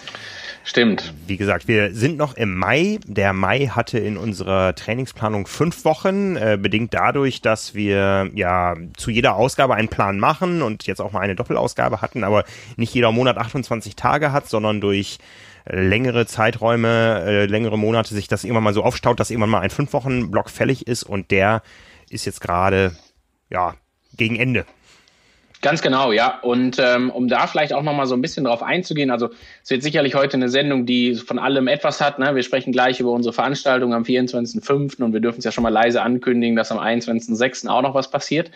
Stimmt. 0.63 1.13
Wie 1.25 1.37
gesagt, 1.37 1.67
wir 1.67 1.93
sind 1.93 2.17
noch 2.17 2.35
im 2.35 2.55
Mai. 2.55 2.99
Der 3.05 3.33
Mai 3.33 3.67
hatte 3.67 3.97
in 3.97 4.17
unserer 4.17 4.75
Trainingsplanung 4.75 5.47
fünf 5.47 5.85
Wochen, 5.85 6.35
äh, 6.35 6.57
bedingt 6.61 6.93
dadurch, 6.93 7.41
dass 7.41 7.73
wir 7.73 8.29
ja 8.35 8.75
zu 8.95 9.09
jeder 9.09 9.35
Ausgabe 9.35 9.75
einen 9.75 9.87
Plan 9.87 10.19
machen 10.19 10.61
und 10.61 10.85
jetzt 10.85 11.01
auch 11.01 11.11
mal 11.11 11.21
eine 11.21 11.35
Doppelausgabe 11.35 12.01
hatten, 12.01 12.23
aber 12.23 12.43
nicht 12.77 12.93
jeder 12.93 13.11
Monat 13.11 13.37
28 13.37 13.95
Tage 13.95 14.31
hat, 14.31 14.49
sondern 14.49 14.81
durch 14.81 15.17
längere 15.65 16.25
Zeiträume, 16.25 17.23
äh, 17.25 17.45
längere 17.45 17.77
Monate 17.77 18.13
sich 18.13 18.27
das 18.27 18.43
irgendwann 18.43 18.63
mal 18.63 18.73
so 18.73 18.83
aufstaut, 18.83 19.19
dass 19.19 19.31
irgendwann 19.31 19.49
mal 19.49 19.61
ein 19.61 19.69
fünf 19.69 19.93
Wochen 19.93 20.31
Block 20.31 20.49
fällig 20.49 20.87
ist 20.87 21.03
und 21.03 21.31
der 21.31 21.61
ist 22.09 22.25
jetzt 22.25 22.41
gerade 22.41 22.95
ja 23.49 23.75
gegen 24.15 24.35
Ende. 24.35 24.65
Ganz 25.61 25.83
genau, 25.83 26.11
ja. 26.11 26.39
Und 26.41 26.79
ähm, 26.79 27.11
um 27.11 27.27
da 27.27 27.45
vielleicht 27.45 27.71
auch 27.71 27.83
nochmal 27.83 28.07
so 28.07 28.15
ein 28.15 28.21
bisschen 28.21 28.45
drauf 28.45 28.63
einzugehen, 28.63 29.11
also 29.11 29.29
es 29.63 29.69
wird 29.69 29.83
sicherlich 29.83 30.15
heute 30.15 30.33
eine 30.33 30.49
Sendung, 30.49 30.87
die 30.87 31.13
von 31.13 31.37
allem 31.37 31.67
etwas 31.67 32.01
hat. 32.01 32.17
Ne? 32.17 32.33
Wir 32.33 32.41
sprechen 32.41 32.71
gleich 32.71 32.99
über 32.99 33.11
unsere 33.11 33.31
Veranstaltung 33.31 33.93
am 33.93 34.01
24.05. 34.01 35.03
und 35.03 35.13
wir 35.13 35.19
dürfen 35.19 35.37
es 35.37 35.45
ja 35.45 35.51
schon 35.51 35.61
mal 35.61 35.69
leise 35.69 36.01
ankündigen, 36.01 36.55
dass 36.55 36.71
am 36.71 36.79
21.06. 36.79 37.67
auch 37.67 37.83
noch 37.83 37.93
was 37.93 38.09
passiert. 38.09 38.49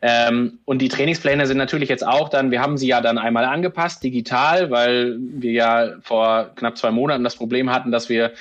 Ähm, 0.00 0.58
und 0.64 0.80
die 0.80 0.88
Trainingspläne 0.88 1.46
sind 1.46 1.58
natürlich 1.58 1.90
jetzt 1.90 2.06
auch 2.06 2.30
dann, 2.30 2.50
wir 2.50 2.62
haben 2.62 2.78
sie 2.78 2.88
ja 2.88 3.02
dann 3.02 3.18
einmal 3.18 3.44
angepasst, 3.44 4.02
digital, 4.02 4.70
weil 4.70 5.16
wir 5.18 5.52
ja 5.52 5.88
vor 6.00 6.52
knapp 6.56 6.78
zwei 6.78 6.90
Monaten 6.90 7.22
das 7.22 7.36
Problem 7.36 7.70
hatten, 7.70 7.90
dass 7.90 8.08
wir 8.08 8.32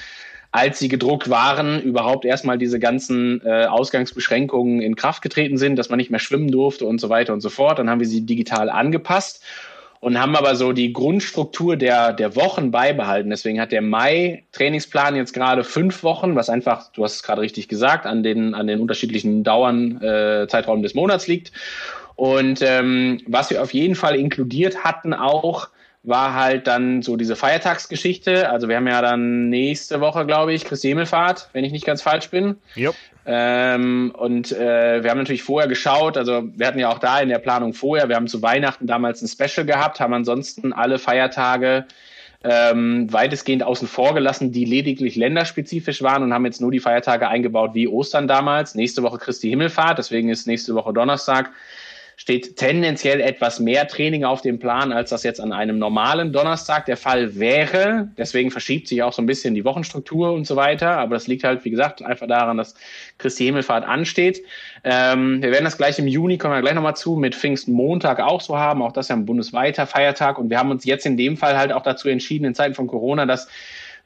als 0.56 0.80
sie 0.80 0.88
gedruckt 0.88 1.30
waren, 1.30 1.82
überhaupt 1.82 2.24
erstmal 2.24 2.58
diese 2.58 2.80
ganzen 2.80 3.42
äh, 3.46 3.66
Ausgangsbeschränkungen 3.66 4.82
in 4.82 4.96
Kraft 4.96 5.22
getreten 5.22 5.58
sind, 5.58 5.76
dass 5.76 5.90
man 5.90 5.98
nicht 5.98 6.12
mehr 6.12 6.20
schwimmen 6.22 6.50
durfte 6.50 6.86
und 6.86 7.02
so 7.02 7.10
weiter 7.10 7.34
und 7.34 7.42
so 7.42 7.50
fort. 7.50 7.78
Dann 7.78 7.90
haben 7.90 8.00
wir 8.00 8.08
sie 8.08 8.26
digital 8.26 8.70
angepasst 8.70 9.44
und 10.00 10.18
haben 10.18 10.34
aber 10.38 10.56
so 10.56 10.72
die 10.72 10.94
Grundstruktur 10.94 11.76
der, 11.76 12.14
der 12.14 12.38
Wochen 12.38 12.72
beibehalten. 12.72 13.32
Deswegen 13.32 13.60
hat 13.60 13.74
der 13.74 13.82
Mai-Trainingsplan 13.82 15.18
jetzt 15.18 15.34
gerade 15.34 15.66
fünf 15.66 16.04
Wochen, 16.04 16.38
was 16.38 16.50
einfach, 16.50 16.90
du 16.94 17.04
hast 17.04 17.16
es 17.16 17.24
gerade 17.24 17.42
richtig 17.42 17.68
gesagt, 17.68 18.06
an 18.06 18.24
den, 18.24 18.54
an 18.54 18.68
den 18.68 18.80
unterschiedlichen 18.80 19.44
Dauern, 19.44 20.02
äh, 20.02 20.48
Zeitraum 20.48 20.82
des 20.84 20.96
Monats 20.96 21.28
liegt. 21.28 21.52
Und 22.16 22.62
ähm, 22.62 23.20
was 23.28 23.50
wir 23.50 23.62
auf 23.62 23.74
jeden 23.74 23.96
Fall 23.96 24.16
inkludiert 24.16 24.86
hatten 24.86 25.14
auch, 25.14 25.68
war 26.08 26.34
halt 26.34 26.68
dann 26.68 27.02
so 27.02 27.16
diese 27.16 27.36
Feiertagsgeschichte. 27.36 28.50
Also 28.50 28.68
wir 28.68 28.78
haben 28.78 28.88
ja 28.88 29.02
dann 29.02 29.50
nächste 29.50 30.02
Woche, 30.02 30.26
glaube 30.26 30.54
ich, 30.54 30.66
Christi 30.66 30.90
Himmelfahrt, 30.90 31.50
wenn 31.54 31.64
ich 31.64 31.72
nicht 31.72 31.86
ganz 31.86 32.02
falsch 32.02 32.30
bin. 32.30 32.58
Yep. 32.76 32.96
Ähm, 33.26 34.14
und 34.16 34.52
äh, 34.52 35.04
wir 35.04 35.10
haben 35.10 35.18
natürlich 35.18 35.44
vorher 35.44 35.68
geschaut, 35.68 36.16
also 36.16 36.44
wir 36.56 36.68
hatten 36.68 36.78
ja 36.78 36.90
auch 36.90 37.00
da 37.00 37.20
in 37.20 37.30
der 37.30 37.40
Planung 37.40 37.74
vorher, 37.74 38.08
wir 38.08 38.16
haben 38.16 38.28
zu 38.28 38.44
Weihnachten 38.44 38.86
damals 38.86 39.24
ein 39.24 39.28
Special 39.28 39.66
gehabt, 39.66 40.00
haben 40.00 40.14
ansonsten 40.14 40.74
alle 40.74 41.00
Feiertage 41.00 41.86
ähm, 42.44 43.12
weitestgehend 43.12 43.64
außen 43.64 43.88
vor 43.88 44.14
gelassen, 44.14 44.52
die 44.52 44.66
lediglich 44.66 45.16
länderspezifisch 45.16 46.04
waren 46.04 46.22
und 46.22 46.34
haben 46.34 46.46
jetzt 46.46 46.62
nur 46.62 46.70
die 46.70 46.80
Feiertage 46.80 47.28
eingebaut 47.28 47.72
wie 47.74 47.88
Ostern 47.88 48.28
damals. 48.28 48.76
Nächste 48.76 49.02
Woche 49.02 49.18
Christi 49.18 49.50
Himmelfahrt, 49.50 49.98
deswegen 49.98 50.30
ist 50.30 50.46
nächste 50.46 50.76
Woche 50.76 50.94
Donnerstag 50.94 51.50
steht 52.18 52.56
tendenziell 52.56 53.20
etwas 53.20 53.60
mehr 53.60 53.88
Training 53.88 54.24
auf 54.24 54.42
dem 54.42 54.60
Plan, 54.60 54.92
als 54.92 55.10
das 55.10 55.24
jetzt 55.24 55.42
an 55.42 55.52
einem 55.52 55.78
normalen 55.78 56.32
Donnerstag 56.32 56.86
der 56.86 56.98
Fall 56.98 57.36
wäre. 57.36 58.10
Deswegen 58.18 58.52
verschiebt 58.52 58.88
sich 58.88 59.04
auch 59.04 59.14
so 59.14 59.22
ein 59.22 59.26
bisschen 59.26 59.54
die 59.56 59.66
Wochenstruktur 59.66 60.32
und 60.32 60.48
so 60.48 60.56
weiter. 60.56 60.98
Aber 60.98 61.16
das 61.16 61.28
liegt 61.28 61.44
halt, 61.44 61.66
wie 61.66 61.72
gesagt, 61.72 62.02
einfach 62.04 62.28
daran, 62.28 62.58
dass 62.58 62.76
Christi 63.18 63.46
Himmelfahrt 63.46 63.86
ansteht. 63.86 64.42
Ähm, 64.84 65.42
wir 65.42 65.52
werden 65.52 65.66
das 65.66 65.78
gleich 65.78 66.00
im 66.00 66.08
Juni, 66.08 66.38
kommen 66.38 66.54
wir 66.54 66.62
gleich 66.62 66.76
nochmal 66.76 66.96
zu, 66.96 67.16
mit 67.16 67.36
Pfingstmontag 67.36 68.20
auch 68.20 68.42
so 68.42 68.58
haben. 68.58 68.82
Auch 68.82 68.92
das 68.92 69.06
ist 69.06 69.10
ja 69.10 69.16
ein 69.16 69.26
bundesweiter 69.26 69.86
Feiertag. 69.86 70.38
Und 70.38 70.50
wir 70.50 70.58
haben 70.58 70.72
uns 70.72 70.86
jetzt 70.86 71.06
in 71.06 71.18
dem 71.18 71.38
Fall 71.38 71.58
halt 71.58 71.74
auch 71.74 71.84
dazu 71.84 72.08
entschieden, 72.08 72.46
in 72.46 72.56
Zeiten 72.56 72.76
von 72.76 72.88
Corona, 72.88 73.26
dass 73.26 73.48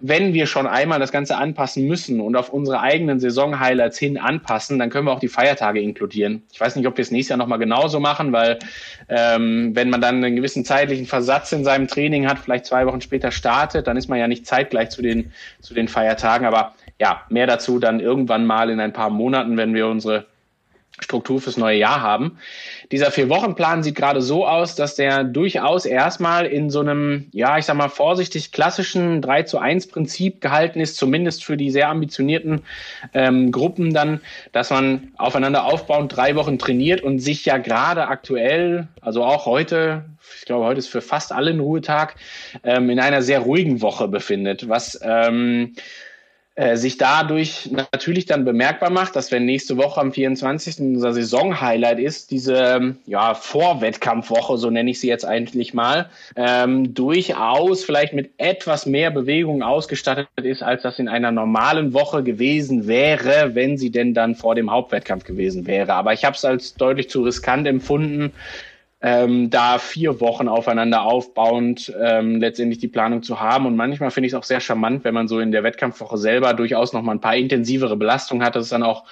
wenn 0.02 0.34
wir 0.34 0.46
schon 0.46 0.66
einmal 0.66 1.00
das 1.00 1.12
Ganze 1.12 1.36
anpassen 1.36 1.86
müssen 1.86 2.22
und 2.22 2.38
auf 2.38 2.50
unsere 2.50 2.80
eigenen 2.80 3.20
Saison-Highlights 3.20 3.98
hin 3.98 4.18
anpassen, 4.18 4.80
dann 4.80 4.90
können 4.90 5.06
wir 5.06 5.12
auch 5.12 5.20
die 5.20 5.28
Feiertage 5.28 5.82
inkludieren. 5.82 6.44
Ich 6.54 6.62
weiß 6.62 6.78
nicht, 6.78 6.88
ob 6.88 6.96
wir 6.96 7.02
es 7.02 7.12
nächstes 7.12 7.32
Jahr 7.32 7.38
nochmal 7.38 7.60
genauso 7.60 8.00
machen, 8.00 8.32
weil 8.32 8.60
ähm, 9.10 9.76
wenn 9.76 9.90
man 9.90 10.00
dann 10.00 10.24
einen 10.24 10.38
gewissen 10.38 10.64
zeitlichen 10.64 11.06
Versatz 11.06 11.52
in 11.52 11.66
seinem 11.66 11.90
Training 11.90 12.30
hat, 12.30 12.40
vielleicht 12.40 12.66
zwei 12.66 12.86
Wochen 12.86 13.02
später 13.02 13.32
startet, 13.32 13.88
dann 13.88 13.98
ist 13.98 14.08
man 14.08 14.20
ja 14.20 14.30
nicht 14.30 14.46
zeitgleich 14.46 14.90
zu 14.90 15.02
den, 15.02 15.34
zu 15.60 15.74
den 15.74 15.90
Feiertagen. 15.90 16.48
Aber 16.48 16.76
ja, 16.98 17.24
mehr 17.30 17.48
dazu 17.48 17.78
dann 17.78 18.00
irgendwann 18.00 18.46
mal 18.46 18.70
in 18.70 18.80
ein 18.80 18.94
paar 18.94 19.10
Monaten, 19.10 19.58
wenn 19.58 19.74
wir 19.74 19.88
unsere 19.88 20.28
Struktur 21.02 21.42
fürs 21.42 21.58
neue 21.58 21.78
Jahr 21.78 22.02
haben. 22.02 22.38
Dieser 22.92 23.12
Vier-Wochen-Plan 23.12 23.84
sieht 23.84 23.96
gerade 23.96 24.22
so 24.22 24.48
aus, 24.48 24.76
dass 24.76 24.96
der 24.96 25.24
durchaus 25.24 25.86
erstmal 25.86 26.46
in 26.46 26.70
so 26.70 26.80
einem, 26.80 27.28
ja, 27.32 27.58
ich 27.58 27.66
sag 27.66 27.76
mal 27.76 27.90
vorsichtig 27.90 28.52
klassischen 28.52 29.22
3 29.22 29.44
zu 29.44 29.60
1 29.60 29.88
Prinzip 29.88 30.42
gehalten 30.42 30.80
ist, 30.80 30.98
zumindest 30.98 31.44
für 31.44 31.58
die 31.58 31.72
sehr 31.72 31.90
ambitionierten 31.90 32.62
ähm, 33.14 33.52
Gruppen 33.52 33.94
dann, 33.94 34.22
dass 34.52 34.70
man 34.70 35.12
aufeinander 35.18 35.66
aufbauend 35.66 36.16
drei 36.16 36.36
Wochen 36.36 36.60
trainiert 36.60 37.02
und 37.02 37.20
sich 37.20 37.46
ja 37.46 37.58
gerade 37.58 38.08
aktuell, 38.08 38.88
also 39.02 39.24
auch 39.24 39.46
heute, 39.46 40.06
ich 40.40 40.46
glaube, 40.46 40.66
heute 40.66 40.80
ist 40.80 40.90
für 40.90 41.02
fast 41.02 41.32
alle 41.32 41.52
ein 41.52 41.60
Ruhetag, 41.60 42.16
ähm, 42.64 42.90
in 42.90 43.00
einer 43.00 43.22
sehr 43.22 43.40
ruhigen 43.40 43.82
Woche 43.82 44.08
befindet, 44.08 44.68
was 44.68 45.00
ähm, 45.04 45.76
äh, 46.60 46.76
sich 46.76 46.98
dadurch 46.98 47.70
natürlich 47.72 48.26
dann 48.26 48.44
bemerkbar 48.44 48.90
macht, 48.90 49.16
dass 49.16 49.32
wenn 49.32 49.46
nächste 49.46 49.78
Woche 49.78 50.02
am 50.02 50.12
24. 50.12 50.80
unser 50.80 51.14
Saisonhighlight 51.14 52.00
ist, 52.00 52.32
diese 52.32 52.98
ja, 53.06 53.34
Vorwettkampfwoche, 53.34 54.58
so 54.58 54.70
nenne 54.70 54.92
ich 54.92 55.00
sie 55.00 55.08
jetzt 55.08 55.24
eigentlich 55.24 55.74
mal, 55.74 56.10
ähm, 56.36 56.94
durchaus 56.94 57.86
vielleicht 57.86 58.12
mit 58.12 58.32
etwas 58.36 58.86
mehr 58.86 59.10
Bewegung 59.10 59.64
ausgestattet 59.64 60.28
ist, 60.36 60.62
als 60.62 60.82
das 60.82 61.00
in 61.00 61.08
einer 61.08 61.32
normalen 61.32 61.94
Woche 61.94 62.24
gewesen 62.24 62.88
wäre, 62.88 63.56
wenn 63.56 63.78
sie 63.78 63.90
denn 63.90 64.14
dann 64.14 64.36
vor 64.36 64.54
dem 64.54 64.70
Hauptwettkampf 64.70 65.24
gewesen 65.24 65.66
wäre. 65.66 65.94
Aber 65.94 66.12
ich 66.12 66.26
habe 66.26 66.36
es 66.36 66.44
als 66.44 66.74
deutlich 66.74 67.10
zu 67.10 67.24
riskant 67.24 67.68
empfunden, 67.68 68.34
ähm, 69.02 69.50
da 69.50 69.80
vier 69.80 70.20
Wochen 70.20 70.50
aufeinander 70.50 71.04
aufbauend 71.04 71.94
ähm, 72.02 72.42
letztendlich 72.42 72.80
die 72.80 72.90
Planung 72.90 73.24
zu 73.24 73.40
haben. 73.40 73.66
Und 73.66 73.78
manchmal 73.78 74.12
finde 74.12 74.28
ich 74.28 74.34
es 74.34 74.38
auch 74.38 74.44
sehr 74.44 74.60
charmant, 74.60 75.06
wenn 75.06 75.14
man 75.14 75.30
so 75.30 75.40
in 75.40 75.54
der 75.54 75.64
Wettkampfwoche 75.64 76.18
selber 76.18 76.54
durchaus 76.54 76.92
noch 76.92 77.02
mal 77.02 77.14
ein 77.14 77.22
paar 77.22 77.36
intensivere 77.38 77.96
Belastungen 77.96 78.46
hat. 78.46 78.58
Das 78.58 78.66
ist 78.66 78.74
dann 78.74 78.84
auch 78.84 79.06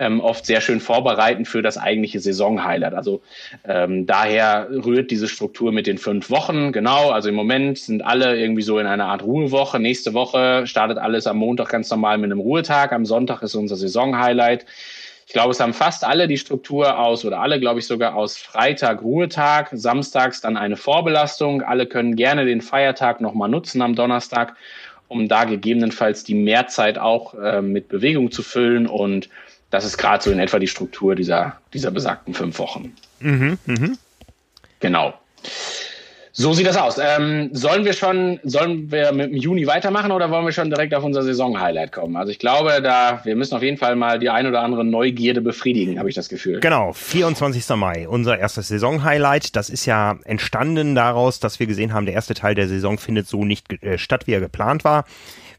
ähm, 0.00 0.20
oft 0.20 0.44
sehr 0.44 0.60
schön 0.60 0.80
vorbereitend 0.80 1.46
für 1.46 1.62
das 1.62 1.78
eigentliche 1.78 2.18
Saisonhighlight. 2.18 2.94
Also 2.94 3.20
ähm, 3.64 4.06
daher 4.06 4.68
rührt 4.70 5.12
diese 5.12 5.28
Struktur 5.28 5.70
mit 5.70 5.86
den 5.86 5.98
fünf 5.98 6.30
Wochen. 6.30 6.72
Genau, 6.72 7.10
also 7.10 7.28
im 7.28 7.36
Moment 7.36 7.78
sind 7.78 8.02
alle 8.02 8.40
irgendwie 8.40 8.62
so 8.62 8.80
in 8.80 8.86
einer 8.86 9.06
Art 9.06 9.22
Ruhewoche. 9.22 9.78
Nächste 9.78 10.14
Woche 10.14 10.66
startet 10.66 10.98
alles 10.98 11.28
am 11.28 11.36
Montag 11.38 11.68
ganz 11.68 11.88
normal 11.90 12.18
mit 12.18 12.32
einem 12.32 12.40
Ruhetag. 12.40 12.92
Am 12.92 13.04
Sonntag 13.04 13.42
ist 13.42 13.54
unser 13.54 13.76
Saisonhighlight. 13.76 14.66
Ich 15.28 15.34
glaube, 15.34 15.50
es 15.50 15.60
haben 15.60 15.74
fast 15.74 16.04
alle 16.04 16.26
die 16.26 16.38
Struktur 16.38 16.98
aus 16.98 17.22
oder 17.22 17.40
alle, 17.40 17.60
glaube 17.60 17.80
ich, 17.80 17.86
sogar 17.86 18.14
aus 18.14 18.38
Freitag 18.38 19.02
Ruhetag, 19.02 19.68
samstags 19.72 20.40
dann 20.40 20.56
eine 20.56 20.78
Vorbelastung. 20.78 21.60
Alle 21.60 21.84
können 21.84 22.16
gerne 22.16 22.46
den 22.46 22.62
Feiertag 22.62 23.20
nochmal 23.20 23.50
nutzen 23.50 23.82
am 23.82 23.94
Donnerstag, 23.94 24.56
um 25.06 25.28
da 25.28 25.44
gegebenenfalls 25.44 26.24
die 26.24 26.34
Mehrzeit 26.34 26.96
auch 26.96 27.34
äh, 27.34 27.60
mit 27.60 27.90
Bewegung 27.90 28.30
zu 28.30 28.42
füllen. 28.42 28.86
Und 28.86 29.28
das 29.68 29.84
ist 29.84 29.98
gerade 29.98 30.24
so 30.24 30.30
in 30.30 30.38
etwa 30.38 30.58
die 30.58 30.66
Struktur 30.66 31.14
dieser, 31.14 31.60
dieser 31.74 31.90
besagten 31.90 32.32
fünf 32.32 32.58
Wochen. 32.58 32.96
Mhm, 33.20 33.58
mh. 33.66 33.90
Genau. 34.80 35.12
So 36.40 36.52
sieht 36.52 36.68
das 36.68 36.76
aus. 36.76 36.98
Ähm, 36.98 37.50
sollen 37.52 37.84
wir 37.84 37.92
schon, 37.94 38.38
sollen 38.44 38.92
wir 38.92 39.10
mit 39.10 39.32
dem 39.32 39.36
Juni 39.36 39.66
weitermachen 39.66 40.12
oder 40.12 40.30
wollen 40.30 40.44
wir 40.44 40.52
schon 40.52 40.70
direkt 40.70 40.94
auf 40.94 41.02
unser 41.02 41.24
Saisonhighlight 41.24 41.90
kommen? 41.90 42.14
Also 42.14 42.30
ich 42.30 42.38
glaube, 42.38 42.80
da 42.80 43.20
wir 43.24 43.34
müssen 43.34 43.56
auf 43.56 43.62
jeden 43.64 43.76
Fall 43.76 43.96
mal 43.96 44.20
die 44.20 44.30
ein 44.30 44.46
oder 44.46 44.62
andere 44.62 44.84
Neugierde 44.84 45.40
befriedigen, 45.40 45.98
habe 45.98 46.08
ich 46.08 46.14
das 46.14 46.28
Gefühl. 46.28 46.60
Genau, 46.60 46.92
24. 46.92 47.68
Mai, 47.70 48.06
unser 48.08 48.38
erstes 48.38 48.68
Saisonhighlight. 48.68 49.56
Das 49.56 49.68
ist 49.68 49.84
ja 49.84 50.16
entstanden 50.26 50.94
daraus, 50.94 51.40
dass 51.40 51.58
wir 51.58 51.66
gesehen 51.66 51.92
haben, 51.92 52.06
der 52.06 52.14
erste 52.14 52.34
Teil 52.34 52.54
der 52.54 52.68
Saison 52.68 52.98
findet 52.98 53.26
so 53.26 53.44
nicht 53.44 53.82
äh, 53.82 53.98
statt, 53.98 54.28
wie 54.28 54.32
er 54.34 54.40
geplant 54.40 54.84
war. 54.84 55.06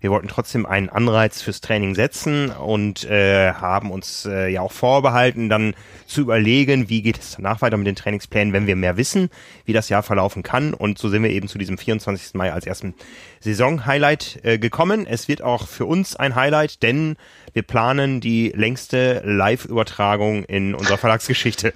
Wir 0.01 0.11
wollten 0.11 0.29
trotzdem 0.29 0.65
einen 0.65 0.89
Anreiz 0.89 1.41
fürs 1.41 1.59
Training 1.59 1.93
setzen 1.93 2.51
und 2.51 3.03
äh, 3.03 3.51
haben 3.53 3.91
uns 3.91 4.25
äh, 4.25 4.47
ja 4.47 4.61
auch 4.61 4.71
vorbehalten, 4.71 5.49
dann 5.49 5.73
zu 6.05 6.21
überlegen, 6.21 6.89
wie 6.89 7.01
geht 7.01 7.19
es 7.19 7.35
danach 7.35 7.61
weiter 7.61 7.75
mit 7.75 7.85
den 7.85 7.95
Trainingsplänen, 7.95 8.53
wenn 8.53 8.65
wir 8.65 8.77
mehr 8.77 8.95
wissen, 8.95 9.29
wie 9.65 9.73
das 9.73 9.89
Jahr 9.89 10.01
verlaufen 10.01 10.41
kann. 10.41 10.73
Und 10.73 10.97
so 10.97 11.09
sind 11.09 11.23
wir 11.23 11.29
eben 11.31 11.49
zu 11.49 11.57
diesem 11.57 11.77
24. 11.77 12.33
Mai 12.35 12.53
als 12.53 12.65
ersten 12.65 12.95
Saison-Highlight 13.41 14.39
äh, 14.43 14.57
gekommen. 14.57 15.05
Es 15.05 15.27
wird 15.27 15.41
auch 15.41 15.67
für 15.67 15.85
uns 15.85 16.15
ein 16.15 16.35
Highlight, 16.35 16.81
denn 16.81 17.17
wir 17.53 17.63
planen 17.63 18.21
die 18.21 18.53
längste 18.55 19.21
Live-Übertragung 19.25 20.43
in 20.45 20.75
unserer 20.75 20.97
Verlagsgeschichte. 20.97 21.73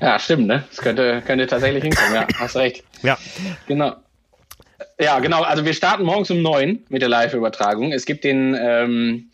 Ja, 0.00 0.18
stimmt, 0.18 0.46
ne? 0.46 0.64
Das 0.70 0.78
könnte, 0.78 1.22
könnte 1.24 1.46
tatsächlich 1.46 1.84
hinkommen, 1.84 2.14
ja, 2.14 2.26
hast 2.38 2.56
recht. 2.56 2.84
Ja. 3.02 3.18
Genau. 3.66 3.94
Ja, 5.00 5.18
genau. 5.20 5.42
Also 5.42 5.64
wir 5.64 5.74
starten 5.74 6.04
morgens 6.04 6.30
um 6.30 6.42
neun 6.42 6.84
mit 6.88 7.02
der 7.02 7.08
Live-Übertragung. 7.08 7.92
Es 7.92 8.06
gibt 8.06 8.24
den, 8.24 8.56
ähm, 8.58 9.30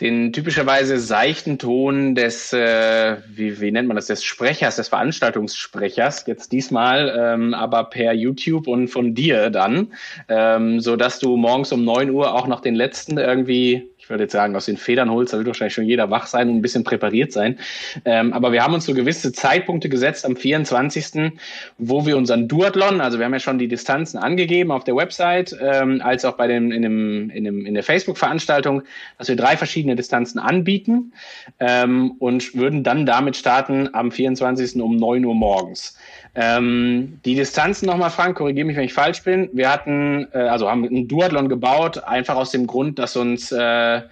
den 0.00 0.32
typischerweise 0.32 0.98
seichten 0.98 1.58
Ton 1.58 2.14
des, 2.14 2.52
äh, 2.52 3.16
wie, 3.28 3.60
wie 3.60 3.70
nennt 3.70 3.88
man 3.88 3.96
das, 3.96 4.06
des 4.06 4.24
Sprechers, 4.24 4.76
des 4.76 4.88
Veranstaltungssprechers, 4.88 6.24
jetzt 6.26 6.52
diesmal, 6.52 7.14
ähm, 7.18 7.54
aber 7.54 7.84
per 7.84 8.12
YouTube 8.12 8.68
und 8.68 8.88
von 8.88 9.14
dir 9.14 9.48
dann, 9.48 9.92
ähm, 10.28 10.80
so 10.80 10.96
du 10.96 11.36
morgens 11.36 11.72
um 11.72 11.84
neun 11.84 12.10
Uhr 12.10 12.34
auch 12.34 12.46
noch 12.46 12.60
den 12.60 12.74
letzten 12.74 13.16
irgendwie 13.16 13.88
ich 14.06 14.10
würde 14.10 14.22
jetzt 14.22 14.32
sagen, 14.32 14.54
aus 14.54 14.66
den 14.66 14.76
Federn 14.76 15.10
holst, 15.10 15.32
da 15.32 15.38
wird 15.38 15.48
wahrscheinlich 15.48 15.74
schon 15.74 15.84
jeder 15.84 16.10
wach 16.10 16.28
sein 16.28 16.48
und 16.48 16.54
ein 16.54 16.62
bisschen 16.62 16.84
präpariert 16.84 17.32
sein. 17.32 17.58
Ähm, 18.04 18.32
aber 18.32 18.52
wir 18.52 18.62
haben 18.62 18.72
uns 18.72 18.86
so 18.86 18.94
gewisse 18.94 19.32
Zeitpunkte 19.32 19.88
gesetzt 19.88 20.24
am 20.24 20.36
24., 20.36 21.32
wo 21.78 22.06
wir 22.06 22.16
unseren 22.16 22.46
Duathlon, 22.46 23.00
also 23.00 23.18
wir 23.18 23.24
haben 23.24 23.32
ja 23.32 23.40
schon 23.40 23.58
die 23.58 23.66
Distanzen 23.66 24.16
angegeben 24.18 24.70
auf 24.70 24.84
der 24.84 24.94
Website, 24.94 25.56
ähm, 25.60 26.00
als 26.04 26.24
auch 26.24 26.36
bei 26.36 26.46
dem, 26.46 26.70
in, 26.70 26.82
dem, 26.82 27.30
in, 27.30 27.42
dem, 27.42 27.66
in 27.66 27.74
der 27.74 27.82
Facebook-Veranstaltung, 27.82 28.84
dass 29.18 29.26
wir 29.26 29.34
drei 29.34 29.56
verschiedene 29.56 29.96
Distanzen 29.96 30.38
anbieten 30.38 31.12
ähm, 31.58 32.12
und 32.20 32.54
würden 32.54 32.84
dann 32.84 33.06
damit 33.06 33.36
starten 33.36 33.92
am 33.92 34.12
24. 34.12 34.80
um 34.80 34.94
9 34.94 35.24
Uhr 35.24 35.34
morgens. 35.34 35.98
Ähm, 36.38 37.18
die 37.24 37.34
Distanzen 37.34 37.86
nochmal, 37.86 38.10
Frank, 38.10 38.36
korrigiere 38.36 38.66
mich, 38.66 38.76
wenn 38.76 38.84
ich 38.84 38.92
falsch 38.92 39.22
bin. 39.22 39.48
Wir 39.54 39.72
hatten, 39.72 40.28
äh, 40.32 40.38
also 40.38 40.70
haben 40.70 40.84
einen 40.84 41.08
Duathlon 41.08 41.48
gebaut, 41.48 42.04
einfach 42.04 42.36
aus 42.36 42.50
dem 42.50 42.66
Grund, 42.66 42.98
dass 42.98 43.16
uns 43.16 43.50
äh, 43.52 44.02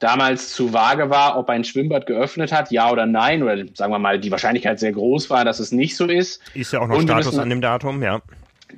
damals 0.00 0.52
zu 0.52 0.72
vage 0.72 1.08
war, 1.08 1.38
ob 1.38 1.48
ein 1.50 1.62
Schwimmbad 1.62 2.06
geöffnet 2.06 2.52
hat, 2.52 2.72
ja 2.72 2.90
oder 2.90 3.06
nein, 3.06 3.44
oder 3.44 3.56
sagen 3.74 3.92
wir 3.92 4.00
mal, 4.00 4.18
die 4.18 4.30
Wahrscheinlichkeit 4.32 4.80
sehr 4.80 4.92
groß 4.92 5.30
war, 5.30 5.44
dass 5.44 5.60
es 5.60 5.70
nicht 5.70 5.96
so 5.96 6.06
ist. 6.06 6.40
Ist 6.54 6.72
ja 6.72 6.80
auch 6.80 6.88
noch 6.88 6.96
und 6.96 7.04
Status 7.04 7.26
müssen, 7.26 7.40
an 7.40 7.50
dem 7.50 7.60
Datum, 7.60 8.02
ja. 8.02 8.22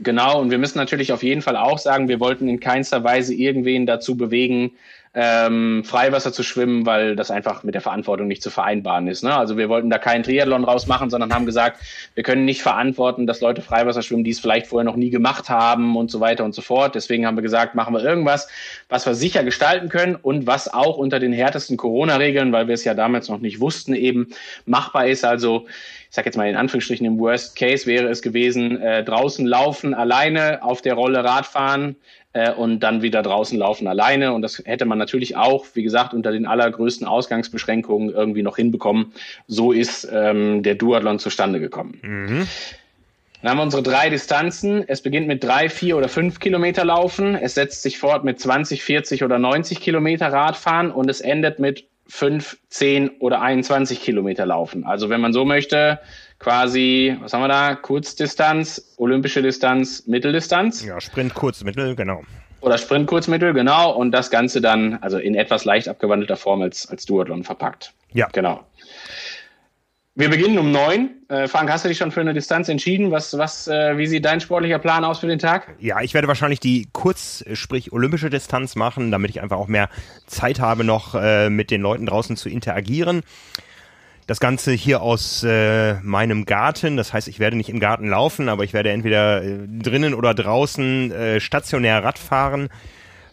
Genau, 0.03 0.41
und 0.41 0.51
wir 0.51 0.59
müssen 0.59 0.79
natürlich 0.79 1.13
auf 1.13 1.23
jeden 1.23 1.43
Fall 1.43 1.57
auch 1.57 1.79
sagen, 1.79 2.09
wir 2.09 2.21
wollten 2.21 2.49
in 2.49 2.61
keinster 2.61 3.03
Weise 3.03 3.35
irgendwen 3.35 3.87
dazu 3.87 4.17
bewegen, 4.17 4.73
ähm, 5.13 5.83
Freiwasser 5.85 6.33
zu 6.33 6.45
schwimmen, 6.45 6.87
weil 6.87 7.17
das 7.17 7.33
einfach 7.33 7.65
mit 7.65 7.75
der 7.75 7.83
Verantwortung 7.83 8.29
nicht 8.29 8.43
zu 8.43 8.51
vereinbaren 8.51 9.09
ist. 9.09 9.25
Ne? 9.25 9.35
Also 9.35 9.57
wir 9.57 9.69
wollten 9.69 9.91
da 9.91 9.99
keinen 9.99 10.23
Triathlon 10.23 10.63
rausmachen, 10.63 11.11
sondern 11.11 11.35
haben 11.35 11.47
gesagt, 11.47 11.81
wir 12.15 12.23
können 12.23 12.45
nicht 12.45 12.63
verantworten, 12.63 13.27
dass 13.27 13.41
Leute 13.41 13.61
Freiwasser 13.61 14.03
schwimmen, 14.03 14.23
die 14.23 14.31
es 14.31 14.39
vielleicht 14.39 14.69
vorher 14.69 14.85
noch 14.85 14.95
nie 14.95 15.11
gemacht 15.11 15.51
haben 15.51 15.97
und 15.97 16.13
so 16.13 16.21
weiter 16.21 16.45
und 16.45 16.55
so 16.55 16.63
fort. 16.63 16.95
Deswegen 16.95 17.27
haben 17.27 17.37
wir 17.37 17.43
gesagt, 17.43 17.75
machen 17.75 17.93
wir 17.93 18.05
irgendwas, 18.05 18.49
was 18.89 19.05
wir 19.05 19.15
sicher 19.15 19.43
gestalten 19.43 19.89
können 19.89 20.15
und 20.15 20.47
was 20.47 20.73
auch 20.73 20.97
unter 20.97 21.19
den 21.19 21.33
härtesten 21.33 21.77
Corona-Regeln, 21.77 22.53
weil 22.53 22.69
wir 22.69 22.75
es 22.75 22.85
ja 22.85 22.95
damals 22.95 23.29
noch 23.29 23.41
nicht 23.41 23.59
wussten, 23.61 23.95
eben 23.95 24.29
machbar 24.65 25.09
ist. 25.09 25.25
Also 25.25 25.67
ich 26.11 26.17
sage 26.17 26.27
jetzt 26.27 26.37
mal 26.37 26.49
in 26.49 26.57
Anführungsstrichen, 26.57 27.07
im 27.07 27.19
Worst 27.21 27.57
Case 27.57 27.87
wäre 27.87 28.09
es 28.09 28.21
gewesen, 28.21 28.81
äh, 28.83 29.05
draußen 29.05 29.47
laufen, 29.47 29.95
alleine 29.95 30.61
auf 30.61 30.83
der 30.83 30.95
Rolle 30.95 31.23
Radfahren, 31.23 31.95
äh, 32.33 32.53
und 32.53 32.81
dann 32.81 33.03
wieder 33.03 33.23
draußen 33.23 33.59
laufen 33.59 33.87
alleine. 33.89 34.33
Und 34.33 34.43
das 34.43 34.63
hätte 34.65 34.85
man 34.85 34.99
natürlich 34.99 35.37
auch, 35.37 35.67
wie 35.75 35.83
gesagt, 35.83 36.15
unter 36.15 36.33
den 36.33 36.47
allergrößten 36.47 37.07
Ausgangsbeschränkungen 37.07 38.11
irgendwie 38.11 38.43
noch 38.43 38.57
hinbekommen. 38.57 39.13
So 39.47 39.73
ist 39.73 40.09
ähm, 40.13 40.63
der 40.63 40.75
Duathlon 40.75 41.19
zustande 41.19 41.61
gekommen. 41.61 41.99
Mhm. 42.03 42.49
Dann 43.43 43.53
haben 43.53 43.59
wir 43.59 43.63
unsere 43.63 43.83
drei 43.83 44.11
Distanzen. 44.11 44.85
Es 44.87 45.01
beginnt 45.01 45.27
mit 45.27 45.43
drei, 45.43 45.69
vier 45.71 45.97
oder 45.97 46.09
fünf 46.09 46.41
Kilometer 46.41 46.85
Laufen. 46.85 47.35
Es 47.35 47.55
setzt 47.55 47.83
sich 47.83 47.99
fort 47.99 48.23
mit 48.23 48.39
20, 48.39 48.83
40 48.83 49.25
oder 49.25 49.39
90 49.39 49.81
Kilometer 49.81 50.31
Radfahren 50.31 50.91
und 50.91 51.09
es 51.09 51.23
endet 51.23 51.59
mit 51.59 51.87
fünf, 52.07 52.59
zehn 52.69 53.09
oder 53.21 53.41
21 53.41 54.03
Kilometer 54.03 54.45
Laufen. 54.45 54.85
Also 54.85 55.09
wenn 55.09 55.21
man 55.21 55.33
so 55.33 55.45
möchte, 55.45 56.01
quasi, 56.41 57.17
was 57.21 57.33
haben 57.33 57.43
wir 57.43 57.49
da? 57.49 57.77
Kurzdistanz, 57.77 58.95
olympische 58.97 59.43
Distanz, 59.43 60.07
Mitteldistanz. 60.07 60.85
Ja, 60.85 61.01
Sprint, 61.01 61.35
Kurz, 61.35 61.63
Mittel, 61.63 61.95
genau. 61.95 62.23
Oder 62.61 62.77
Sprint, 62.79 63.07
Kurz, 63.07 63.29
Mittel, 63.29 63.53
genau. 63.55 63.95
Und 63.95 64.11
das 64.11 64.31
Ganze 64.31 64.61
dann, 64.61 64.95
also 65.03 65.19
in 65.19 65.37
etwas 65.37 65.65
leicht 65.65 65.89
abgewandelter 65.89 66.37
Form 66.37 66.63
als, 66.63 66.89
als 66.89 67.07
Duathlon 67.07 67.45
verpackt. 67.45 67.93
Ja. 68.13 68.29
Genau. 68.33 68.67
Wir 70.17 70.29
beginnen 70.29 70.59
um 70.59 70.73
neun. 70.73 71.11
Äh, 71.29 71.47
Frank, 71.47 71.71
hast 71.71 71.85
du 71.85 71.89
dich 71.89 71.97
schon 71.97 72.11
für 72.11 72.21
eine 72.21 72.35
Distanz 72.35 72.69
entschieden? 72.69 73.11
Was, 73.11 73.39
was, 73.39 73.69
äh, 73.69 73.97
wie 73.97 74.07
sieht 74.07 74.25
dein 74.25 74.41
sportlicher 74.41 74.79
Plan 74.79 75.05
aus 75.05 75.21
für 75.21 75.29
den 75.29 75.39
Tag? 75.39 75.75
Ja, 75.79 76.01
ich 76.01 76.15
werde 76.15 76.27
wahrscheinlich 76.27 76.61
die 76.61 76.89
kurz, 76.93 77.45
sprich 77.55 77.93
olympische 77.93 78.29
Distanz 78.29 78.77
machen, 78.77 79.13
damit 79.13 79.31
ich 79.31 79.41
einfach 79.41 79.57
auch 79.57 79.69
mehr 79.69 79.89
Zeit 80.27 80.59
habe, 80.59 80.85
noch 80.85 81.15
äh, 81.15 81.49
mit 81.49 81.71
den 81.71 81.81
Leuten 81.81 82.07
draußen 82.07 82.37
zu 82.37 82.49
interagieren. 82.49 83.23
Das 84.31 84.39
Ganze 84.39 84.71
hier 84.71 85.03
aus 85.03 85.43
äh, 85.43 85.95
meinem 86.03 86.45
Garten. 86.45 86.97
Das 86.97 87.13
heißt, 87.13 87.27
ich 87.27 87.41
werde 87.41 87.57
nicht 87.57 87.69
im 87.69 87.81
Garten 87.81 88.07
laufen, 88.07 88.49
aber 88.49 88.63
ich 88.63 88.73
werde 88.73 88.91
entweder 88.91 89.43
äh, 89.43 89.59
drinnen 89.67 90.15
oder 90.15 90.35
draußen 90.35 91.11
äh, 91.11 91.41
stationär 91.41 92.05
Rad 92.05 92.17
fahren. 92.17 92.69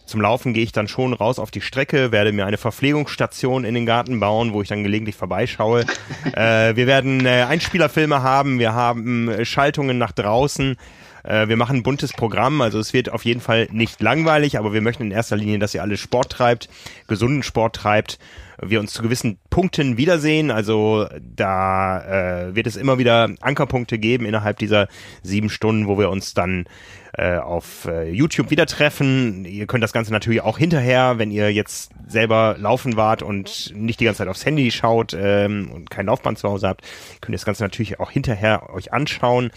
zum 0.06 0.20
Laufen 0.20 0.54
gehe 0.54 0.64
ich 0.64 0.72
dann 0.72 0.88
schon 0.88 1.12
raus 1.12 1.38
auf 1.38 1.52
die 1.52 1.60
Strecke, 1.60 2.10
werde 2.10 2.32
mir 2.32 2.46
eine 2.46 2.56
Verpflegungsstation 2.56 3.64
in 3.64 3.74
den 3.74 3.86
Garten 3.86 4.18
bauen, 4.18 4.52
wo 4.52 4.60
ich 4.60 4.66
dann 4.66 4.82
gelegentlich 4.82 5.14
vorbeischaue. 5.14 5.82
äh, 6.32 6.74
wir 6.74 6.88
werden 6.88 7.24
äh, 7.24 7.46
Einspielerfilme 7.48 8.24
haben, 8.24 8.58
wir 8.58 8.74
haben 8.74 9.28
äh, 9.28 9.44
Schaltungen 9.44 9.98
nach 9.98 10.10
draußen. 10.10 10.76
Äh, 11.24 11.48
wir 11.48 11.56
machen 11.56 11.78
ein 11.78 11.82
buntes 11.82 12.12
Programm, 12.12 12.60
also 12.60 12.78
es 12.78 12.92
wird 12.92 13.10
auf 13.10 13.24
jeden 13.24 13.40
Fall 13.40 13.68
nicht 13.70 14.00
langweilig, 14.00 14.58
aber 14.58 14.72
wir 14.72 14.80
möchten 14.80 15.04
in 15.04 15.10
erster 15.10 15.36
Linie, 15.36 15.58
dass 15.58 15.74
ihr 15.74 15.82
alle 15.82 15.96
Sport 15.96 16.32
treibt, 16.32 16.68
gesunden 17.06 17.42
Sport 17.42 17.76
treibt 17.76 18.18
wir 18.60 18.80
uns 18.80 18.92
zu 18.92 19.02
gewissen 19.02 19.38
Punkten 19.50 19.96
wiedersehen. 19.96 20.50
Also 20.50 21.06
da 21.20 22.48
äh, 22.48 22.54
wird 22.54 22.66
es 22.66 22.76
immer 22.76 22.98
wieder 22.98 23.30
Ankerpunkte 23.40 23.98
geben 23.98 24.26
innerhalb 24.26 24.58
dieser 24.58 24.88
sieben 25.22 25.50
Stunden, 25.50 25.86
wo 25.86 25.98
wir 25.98 26.10
uns 26.10 26.34
dann 26.34 26.66
äh, 27.12 27.36
auf 27.36 27.86
äh, 27.86 28.10
YouTube 28.10 28.50
wieder 28.50 28.66
treffen. 28.66 29.44
Ihr 29.44 29.66
könnt 29.66 29.84
das 29.84 29.92
Ganze 29.92 30.12
natürlich 30.12 30.42
auch 30.42 30.58
hinterher, 30.58 31.18
wenn 31.18 31.30
ihr 31.30 31.52
jetzt 31.52 31.92
selber 32.06 32.56
laufen 32.58 32.96
wart 32.96 33.22
und 33.22 33.72
nicht 33.74 34.00
die 34.00 34.04
ganze 34.04 34.18
Zeit 34.18 34.28
aufs 34.28 34.44
Handy 34.44 34.70
schaut 34.70 35.16
ähm, 35.18 35.70
und 35.72 35.90
kein 35.90 36.06
Laufband 36.06 36.38
zu 36.38 36.48
Hause 36.48 36.68
habt, 36.68 36.82
könnt 37.20 37.34
ihr 37.34 37.38
das 37.38 37.44
Ganze 37.44 37.62
natürlich 37.62 38.00
auch 38.00 38.10
hinterher 38.10 38.70
euch 38.70 38.92
anschauen. 38.92 39.50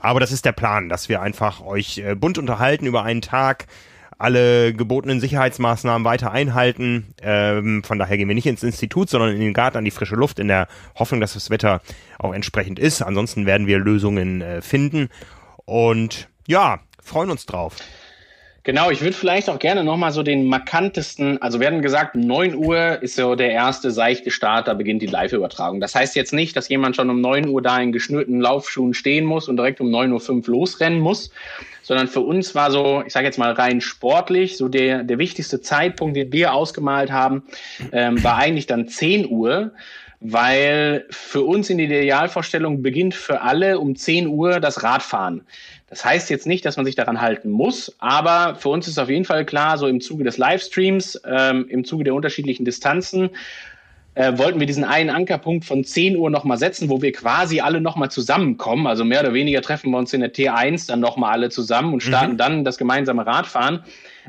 Aber 0.00 0.20
das 0.20 0.32
ist 0.32 0.44
der 0.44 0.52
Plan, 0.52 0.88
dass 0.88 1.08
wir 1.08 1.22
einfach 1.22 1.60
euch 1.60 1.98
äh, 1.98 2.14
bunt 2.14 2.38
unterhalten 2.38 2.86
über 2.86 3.02
einen 3.02 3.20
Tag, 3.20 3.66
alle 4.18 4.74
gebotenen 4.74 5.20
Sicherheitsmaßnahmen 5.20 6.04
weiter 6.04 6.32
einhalten. 6.32 7.14
Ähm, 7.22 7.84
von 7.84 7.98
daher 7.98 8.16
gehen 8.16 8.28
wir 8.28 8.34
nicht 8.34 8.46
ins 8.46 8.64
Institut, 8.64 9.08
sondern 9.08 9.32
in 9.32 9.40
den 9.40 9.54
Garten 9.54 9.78
an 9.78 9.84
die 9.84 9.92
frische 9.92 10.16
Luft, 10.16 10.40
in 10.40 10.48
der 10.48 10.66
Hoffnung, 10.96 11.20
dass 11.20 11.34
das 11.34 11.50
Wetter 11.50 11.80
auch 12.18 12.34
entsprechend 12.34 12.78
ist. 12.78 13.00
Ansonsten 13.00 13.46
werden 13.46 13.66
wir 13.66 13.78
Lösungen 13.78 14.40
äh, 14.40 14.60
finden. 14.60 15.08
Und 15.64 16.28
ja, 16.46 16.80
freuen 17.00 17.30
uns 17.30 17.46
drauf. 17.46 17.76
Genau, 18.68 18.90
ich 18.90 19.00
würde 19.00 19.16
vielleicht 19.16 19.48
auch 19.48 19.58
gerne 19.58 19.82
nochmal 19.82 20.12
so 20.12 20.22
den 20.22 20.44
markantesten, 20.44 21.40
also 21.40 21.58
hatten 21.58 21.80
gesagt, 21.80 22.14
9 22.16 22.54
Uhr 22.54 23.02
ist 23.02 23.16
so 23.16 23.34
der 23.34 23.50
erste 23.50 23.90
seichte 23.90 24.30
Start, 24.30 24.68
da 24.68 24.74
beginnt 24.74 25.00
die 25.00 25.06
Live-Übertragung. 25.06 25.80
Das 25.80 25.94
heißt 25.94 26.14
jetzt 26.16 26.34
nicht, 26.34 26.54
dass 26.54 26.68
jemand 26.68 26.94
schon 26.94 27.08
um 27.08 27.22
9 27.22 27.48
Uhr 27.48 27.62
da 27.62 27.78
in 27.78 27.92
geschnürten 27.92 28.42
Laufschuhen 28.42 28.92
stehen 28.92 29.24
muss 29.24 29.48
und 29.48 29.56
direkt 29.56 29.80
um 29.80 29.88
9.05 29.88 30.48
Uhr 30.48 30.54
losrennen 30.54 31.00
muss, 31.00 31.30
sondern 31.80 32.08
für 32.08 32.20
uns 32.20 32.54
war 32.54 32.70
so, 32.70 33.02
ich 33.06 33.14
sage 33.14 33.24
jetzt 33.24 33.38
mal 33.38 33.52
rein 33.52 33.80
sportlich, 33.80 34.58
so 34.58 34.68
der, 34.68 35.02
der 35.02 35.16
wichtigste 35.16 35.62
Zeitpunkt, 35.62 36.14
den 36.18 36.30
wir 36.30 36.52
ausgemalt 36.52 37.10
haben, 37.10 37.44
ähm, 37.92 38.22
war 38.22 38.36
eigentlich 38.36 38.66
dann 38.66 38.86
10 38.86 39.30
Uhr 39.30 39.72
weil 40.20 41.06
für 41.10 41.42
uns 41.42 41.70
in 41.70 41.78
der 41.78 41.86
Idealvorstellung 41.86 42.82
beginnt 42.82 43.14
für 43.14 43.40
alle 43.42 43.78
um 43.78 43.94
10 43.94 44.26
Uhr 44.26 44.58
das 44.58 44.82
Radfahren. 44.82 45.46
Das 45.90 46.04
heißt 46.04 46.28
jetzt 46.28 46.46
nicht, 46.46 46.64
dass 46.64 46.76
man 46.76 46.84
sich 46.84 46.96
daran 46.96 47.20
halten 47.20 47.50
muss, 47.50 47.96
aber 47.98 48.56
für 48.56 48.68
uns 48.68 48.86
ist 48.88 48.98
auf 48.98 49.08
jeden 49.08 49.24
Fall 49.24 49.46
klar, 49.46 49.78
so 49.78 49.86
im 49.86 50.00
Zuge 50.00 50.22
des 50.22 50.36
Livestreams, 50.36 51.20
ähm, 51.24 51.66
im 51.68 51.84
Zuge 51.84 52.04
der 52.04 52.14
unterschiedlichen 52.14 52.64
Distanzen, 52.64 53.30
äh, 54.18 54.36
wollten 54.36 54.58
wir 54.58 54.66
diesen 54.66 54.82
einen 54.82 55.10
Ankerpunkt 55.10 55.64
von 55.64 55.84
10 55.84 56.16
Uhr 56.16 56.28
nochmal 56.28 56.58
setzen, 56.58 56.90
wo 56.90 57.00
wir 57.00 57.12
quasi 57.12 57.60
alle 57.60 57.80
nochmal 57.80 58.10
zusammenkommen. 58.10 58.88
Also 58.88 59.04
mehr 59.04 59.20
oder 59.20 59.32
weniger 59.32 59.62
treffen 59.62 59.92
wir 59.92 59.98
uns 59.98 60.12
in 60.12 60.20
der 60.20 60.34
T1 60.34 60.88
dann 60.88 60.98
nochmal 60.98 61.32
alle 61.32 61.50
zusammen 61.50 61.94
und 61.94 62.02
starten 62.02 62.32
mhm. 62.32 62.38
dann 62.38 62.64
das 62.64 62.78
gemeinsame 62.78 63.24
Radfahren. 63.24 63.84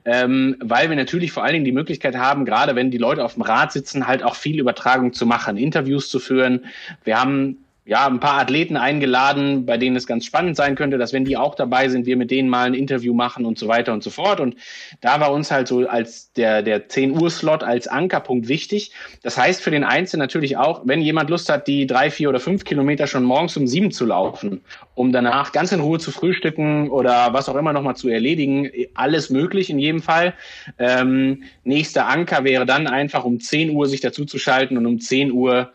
Ähm, 0.05 0.55
weil 0.61 0.89
wir 0.89 0.95
natürlich 0.95 1.31
vor 1.31 1.43
allen 1.43 1.53
Dingen 1.53 1.65
die 1.65 1.71
Möglichkeit 1.71 2.15
haben, 2.15 2.45
gerade 2.45 2.75
wenn 2.75 2.91
die 2.91 2.99
Leute 2.99 3.25
auf 3.25 3.33
dem 3.33 3.41
Rad 3.41 3.71
sitzen, 3.71 4.07
halt 4.07 4.23
auch 4.23 4.35
viel 4.35 4.59
Übertragung 4.59 5.11
zu 5.11 5.25
machen, 5.25 5.57
Interviews 5.57 6.07
zu 6.09 6.19
führen. 6.19 6.65
Wir 7.03 7.19
haben 7.19 7.57
ja, 7.89 8.05
ein 8.05 8.19
paar 8.19 8.39
Athleten 8.39 8.77
eingeladen, 8.77 9.65
bei 9.65 9.77
denen 9.77 9.95
es 9.95 10.05
ganz 10.05 10.23
spannend 10.23 10.55
sein 10.55 10.75
könnte, 10.75 10.99
dass 10.99 11.11
wenn 11.11 11.25
die 11.25 11.37
auch 11.37 11.55
dabei 11.55 11.89
sind, 11.89 12.05
wir 12.05 12.17
mit 12.17 12.29
denen 12.29 12.47
mal 12.47 12.67
ein 12.67 12.75
Interview 12.75 13.15
machen 13.15 13.45
und 13.45 13.57
so 13.57 13.67
weiter 13.67 13.93
und 13.93 14.03
so 14.03 14.11
fort. 14.11 14.39
Und 14.39 14.55
da 15.01 15.19
war 15.19 15.31
uns 15.31 15.49
halt 15.49 15.67
so 15.67 15.87
als 15.87 16.31
der, 16.33 16.61
der 16.61 16.87
10 16.87 17.19
Uhr 17.19 17.31
Slot 17.31 17.63
als 17.63 17.87
Ankerpunkt 17.87 18.47
wichtig. 18.47 18.91
Das 19.23 19.39
heißt 19.39 19.59
für 19.63 19.71
den 19.71 19.83
Einzelnen 19.83 20.21
natürlich 20.21 20.55
auch, 20.55 20.83
wenn 20.85 21.01
jemand 21.01 21.31
Lust 21.31 21.49
hat, 21.49 21.65
die 21.65 21.87
drei, 21.87 22.11
vier 22.11 22.29
oder 22.29 22.39
fünf 22.39 22.63
Kilometer 22.63 23.07
schon 23.07 23.23
morgens 23.23 23.57
um 23.57 23.65
sieben 23.65 23.89
zu 23.89 24.05
laufen, 24.05 24.61
um 24.93 25.11
danach 25.11 25.51
ganz 25.51 25.71
in 25.71 25.79
Ruhe 25.79 25.97
zu 25.97 26.11
frühstücken 26.11 26.91
oder 26.91 27.33
was 27.33 27.49
auch 27.49 27.55
immer 27.55 27.73
nochmal 27.73 27.95
zu 27.95 28.07
erledigen, 28.07 28.69
alles 28.93 29.31
möglich 29.31 29.71
in 29.71 29.79
jedem 29.79 30.03
Fall. 30.03 30.35
Ähm, 30.77 31.41
nächster 31.63 32.07
Anker 32.07 32.43
wäre 32.43 32.67
dann 32.67 32.85
einfach 32.85 33.25
um 33.25 33.39
10 33.39 33.71
Uhr 33.71 33.87
sich 33.87 34.01
dazu 34.01 34.25
zu 34.25 34.37
schalten 34.37 34.77
und 34.77 34.85
um 34.85 34.99
10 34.99 35.31
Uhr 35.31 35.71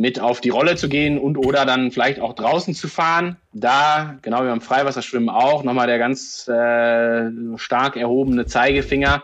mit 0.00 0.18
auf 0.18 0.40
die 0.40 0.48
Rolle 0.48 0.76
zu 0.76 0.88
gehen 0.88 1.18
und 1.18 1.36
oder 1.36 1.66
dann 1.66 1.90
vielleicht 1.90 2.20
auch 2.20 2.32
draußen 2.32 2.74
zu 2.74 2.88
fahren. 2.88 3.36
Da, 3.52 4.16
genau 4.22 4.42
wie 4.42 4.48
beim 4.48 4.62
Freiwasserschwimmen 4.62 5.28
auch, 5.28 5.62
nochmal 5.62 5.88
der 5.88 5.98
ganz 5.98 6.48
äh, 6.48 7.30
stark 7.58 7.96
erhobene 7.96 8.46
Zeigefinger, 8.46 9.22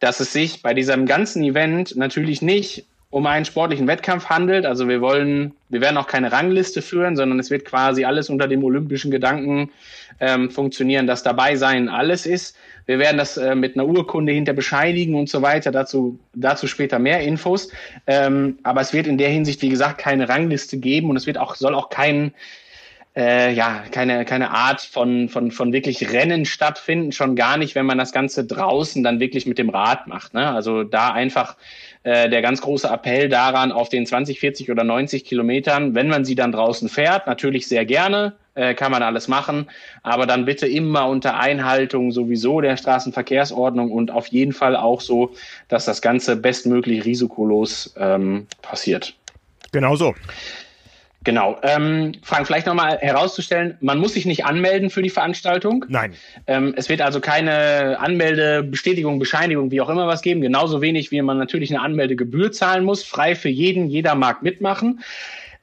dass 0.00 0.18
es 0.18 0.32
sich 0.32 0.62
bei 0.62 0.74
diesem 0.74 1.06
ganzen 1.06 1.44
Event 1.44 1.94
natürlich 1.94 2.42
nicht 2.42 2.86
um 3.16 3.24
einen 3.24 3.46
sportlichen 3.46 3.86
Wettkampf 3.86 4.26
handelt. 4.26 4.66
Also 4.66 4.88
wir 4.88 5.00
wollen, 5.00 5.54
wir 5.70 5.80
werden 5.80 5.96
auch 5.96 6.06
keine 6.06 6.32
Rangliste 6.32 6.82
führen, 6.82 7.16
sondern 7.16 7.40
es 7.40 7.50
wird 7.50 7.64
quasi 7.64 8.04
alles 8.04 8.28
unter 8.28 8.46
dem 8.46 8.62
olympischen 8.62 9.10
Gedanken 9.10 9.70
ähm, 10.20 10.50
funktionieren, 10.50 11.06
dass 11.06 11.22
dabei 11.22 11.56
sein 11.56 11.88
alles 11.88 12.26
ist. 12.26 12.58
Wir 12.84 12.98
werden 12.98 13.16
das 13.16 13.38
äh, 13.38 13.54
mit 13.54 13.74
einer 13.74 13.86
Urkunde 13.86 14.32
hinter 14.32 14.52
bescheinigen 14.52 15.14
und 15.14 15.30
so 15.30 15.40
weiter. 15.40 15.70
Dazu, 15.70 16.18
dazu 16.34 16.66
später 16.66 16.98
mehr 16.98 17.20
Infos. 17.20 17.70
Ähm, 18.06 18.58
aber 18.64 18.82
es 18.82 18.92
wird 18.92 19.06
in 19.06 19.16
der 19.16 19.30
Hinsicht, 19.30 19.62
wie 19.62 19.70
gesagt, 19.70 19.96
keine 19.96 20.28
Rangliste 20.28 20.76
geben 20.76 21.08
und 21.08 21.16
es 21.16 21.26
wird 21.26 21.38
auch, 21.38 21.54
soll 21.54 21.74
auch 21.74 21.88
kein, 21.88 22.34
äh, 23.16 23.50
ja, 23.54 23.82
keine, 23.92 24.26
keine 24.26 24.50
Art 24.50 24.82
von, 24.82 25.30
von, 25.30 25.52
von 25.52 25.72
wirklich 25.72 26.12
Rennen 26.12 26.44
stattfinden, 26.44 27.12
schon 27.12 27.34
gar 27.34 27.56
nicht, 27.56 27.74
wenn 27.76 27.86
man 27.86 27.96
das 27.96 28.12
Ganze 28.12 28.44
draußen 28.44 29.02
dann 29.02 29.20
wirklich 29.20 29.46
mit 29.46 29.56
dem 29.56 29.70
Rad 29.70 30.06
macht. 30.06 30.34
Ne? 30.34 30.50
Also 30.50 30.84
da 30.84 31.14
einfach 31.14 31.56
äh, 32.02 32.28
der 32.28 32.42
ganz 32.42 32.60
große 32.60 32.88
Appell 32.88 33.28
daran, 33.28 33.72
auf 33.72 33.88
den 33.88 34.06
20, 34.06 34.40
40 34.40 34.70
oder 34.70 34.84
90 34.84 35.24
Kilometern, 35.24 35.94
wenn 35.94 36.08
man 36.08 36.24
sie 36.24 36.34
dann 36.34 36.52
draußen 36.52 36.88
fährt, 36.88 37.26
natürlich 37.26 37.68
sehr 37.68 37.84
gerne, 37.84 38.34
äh, 38.54 38.74
kann 38.74 38.90
man 38.90 39.02
alles 39.02 39.28
machen, 39.28 39.68
aber 40.02 40.26
dann 40.26 40.44
bitte 40.44 40.66
immer 40.66 41.08
unter 41.08 41.38
Einhaltung 41.38 42.10
sowieso 42.12 42.60
der 42.60 42.76
Straßenverkehrsordnung 42.76 43.90
und 43.90 44.10
auf 44.10 44.28
jeden 44.28 44.52
Fall 44.52 44.76
auch 44.76 45.00
so, 45.00 45.34
dass 45.68 45.84
das 45.84 46.02
Ganze 46.02 46.36
bestmöglich 46.36 47.04
risikolos 47.04 47.94
ähm, 47.98 48.46
passiert. 48.62 49.14
Genau 49.72 49.96
so. 49.96 50.14
Genau. 51.26 51.58
Ähm, 51.64 52.12
Frank, 52.22 52.46
vielleicht 52.46 52.68
nochmal 52.68 52.98
herauszustellen, 52.98 53.76
man 53.80 53.98
muss 53.98 54.14
sich 54.14 54.26
nicht 54.26 54.44
anmelden 54.44 54.90
für 54.90 55.02
die 55.02 55.10
Veranstaltung. 55.10 55.84
Nein. 55.88 56.14
Ähm, 56.46 56.72
es 56.76 56.88
wird 56.88 57.02
also 57.02 57.18
keine 57.18 57.98
Anmeldebestätigung, 57.98 59.18
Bescheinigung, 59.18 59.72
wie 59.72 59.80
auch 59.80 59.88
immer 59.88 60.06
was 60.06 60.22
geben. 60.22 60.40
Genauso 60.40 60.80
wenig, 60.82 61.10
wie 61.10 61.20
man 61.22 61.36
natürlich 61.36 61.74
eine 61.74 61.82
Anmeldegebühr 61.82 62.52
zahlen 62.52 62.84
muss. 62.84 63.02
Frei 63.02 63.34
für 63.34 63.48
jeden, 63.48 63.88
jeder 63.88 64.14
mag 64.14 64.44
mitmachen. 64.44 65.00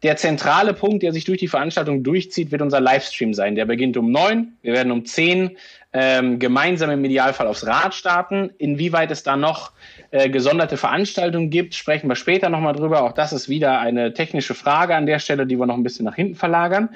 Der 0.04 0.18
zentrale 0.18 0.74
Punkt, 0.74 1.02
der 1.02 1.14
sich 1.14 1.24
durch 1.24 1.38
die 1.38 1.48
Veranstaltung 1.48 2.04
durchzieht, 2.04 2.52
wird 2.52 2.62
unser 2.62 2.82
Livestream 2.82 3.34
sein. 3.34 3.56
Der 3.56 3.64
beginnt 3.64 3.96
um 3.96 4.12
neun. 4.12 4.58
Wir 4.64 4.74
werden 4.74 4.92
um 4.92 5.06
zehn 5.06 5.58
ähm, 5.94 6.40
gemeinsam 6.40 6.90
im 6.90 7.06
Idealfall 7.06 7.48
aufs 7.48 7.66
Rad 7.66 7.96
starten. 7.96 8.52
Inwieweit 8.58 9.12
es 9.12 9.24
da 9.24 9.38
noch 9.38 9.72
äh, 10.14 10.30
gesonderte 10.30 10.78
Veranstaltungen 10.78 11.50
gibt, 11.50 11.74
sprechen 11.74 12.08
wir 12.08 12.16
später 12.16 12.48
nochmal 12.50 12.76
drüber. 12.76 13.02
Auch 13.02 13.14
das 13.14 13.34
ist 13.34 13.50
wieder 13.50 13.80
eine 13.80 14.14
technische 14.14 14.54
Frage 14.54 14.96
an 14.96 15.08
der 15.08 15.18
Stelle, 15.18 15.48
die 15.48 15.58
wir 15.58 15.66
noch 15.66 15.74
ein 15.74 15.82
bisschen 15.82 16.06
nach 16.06 16.14
hinten 16.14 16.36
verlagern. 16.36 16.90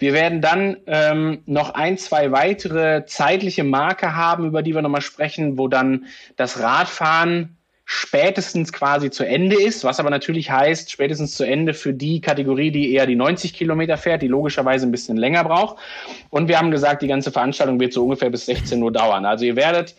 Wir 0.00 0.12
werden 0.12 0.40
dann 0.40 0.76
ähm, 0.88 1.38
noch 1.46 1.74
ein, 1.74 1.98
zwei 1.98 2.32
weitere 2.32 3.06
zeitliche 3.06 3.62
Marke 3.62 4.16
haben, 4.16 4.44
über 4.44 4.62
die 4.62 4.74
wir 4.74 4.82
nochmal 4.82 5.02
sprechen, 5.02 5.56
wo 5.56 5.68
dann 5.68 6.06
das 6.34 6.60
Radfahren 6.60 7.56
spätestens 7.84 8.72
quasi 8.72 9.10
zu 9.10 9.24
Ende 9.24 9.54
ist, 9.54 9.84
was 9.84 10.00
aber 10.00 10.10
natürlich 10.10 10.50
heißt, 10.50 10.90
spätestens 10.90 11.36
zu 11.36 11.44
Ende 11.44 11.74
für 11.74 11.94
die 11.94 12.20
Kategorie, 12.20 12.72
die 12.72 12.92
eher 12.92 13.06
die 13.06 13.14
90 13.14 13.54
Kilometer 13.54 13.96
fährt, 13.96 14.22
die 14.22 14.26
logischerweise 14.26 14.84
ein 14.84 14.90
bisschen 14.90 15.16
länger 15.16 15.44
braucht. 15.44 15.76
Und 16.30 16.48
wir 16.48 16.58
haben 16.58 16.72
gesagt, 16.72 17.02
die 17.02 17.08
ganze 17.08 17.30
Veranstaltung 17.30 17.78
wird 17.78 17.92
so 17.92 18.02
ungefähr 18.02 18.30
bis 18.30 18.46
16 18.46 18.82
Uhr 18.82 18.90
dauern. 18.90 19.24
Also 19.24 19.44
ihr 19.44 19.54
werdet 19.54 19.94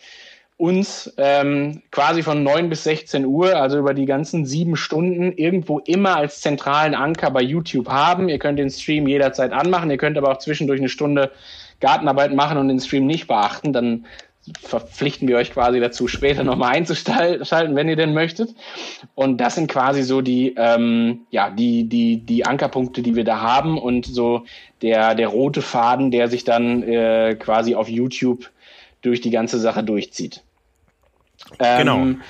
uns 0.59 1.13
ähm, 1.15 1.81
quasi 1.89 2.21
von 2.21 2.43
9 2.43 2.69
bis 2.69 2.83
16 2.83 3.25
Uhr, 3.25 3.55
also 3.55 3.79
über 3.79 3.93
die 3.93 4.05
ganzen 4.05 4.45
sieben 4.45 4.75
Stunden, 4.75 5.31
irgendwo 5.31 5.79
immer 5.79 6.17
als 6.17 6.41
zentralen 6.41 6.95
Anker 6.95 7.31
bei 7.31 7.41
YouTube 7.41 7.87
haben. 7.87 8.27
Ihr 8.27 8.39
könnt 8.39 8.59
den 8.59 8.69
Stream 8.69 9.07
jederzeit 9.07 9.53
anmachen, 9.53 9.89
ihr 9.89 9.97
könnt 9.97 10.17
aber 10.17 10.31
auch 10.31 10.39
zwischendurch 10.39 10.81
eine 10.81 10.89
Stunde 10.89 11.31
Gartenarbeit 11.79 12.35
machen 12.35 12.57
und 12.57 12.67
den 12.67 12.81
Stream 12.81 13.07
nicht 13.07 13.27
beachten. 13.27 13.71
Dann 13.71 14.05
verpflichten 14.61 15.29
wir 15.29 15.37
euch 15.37 15.53
quasi 15.53 15.79
dazu, 15.79 16.09
später 16.09 16.43
nochmal 16.43 16.75
einzuschalten, 16.75 17.75
wenn 17.77 17.87
ihr 17.87 17.95
denn 17.95 18.13
möchtet. 18.13 18.53
Und 19.15 19.37
das 19.37 19.55
sind 19.55 19.71
quasi 19.71 20.03
so 20.03 20.19
die, 20.19 20.55
ähm, 20.57 21.21
ja, 21.29 21.51
die, 21.51 21.87
die, 21.87 22.17
die 22.17 22.45
Ankerpunkte, 22.45 23.01
die 23.01 23.15
wir 23.15 23.23
da 23.23 23.39
haben 23.39 23.77
und 23.77 24.05
so 24.05 24.43
der, 24.81 25.15
der 25.15 25.29
rote 25.29 25.61
Faden, 25.61 26.11
der 26.11 26.27
sich 26.27 26.43
dann 26.43 26.83
äh, 26.83 27.37
quasi 27.39 27.75
auf 27.75 27.87
YouTube 27.87 28.49
durch 29.01 29.21
die 29.21 29.31
ganze 29.31 29.57
Sache 29.57 29.85
durchzieht. 29.85 30.43
Ähm, 31.59 31.77
genau. 31.77 32.25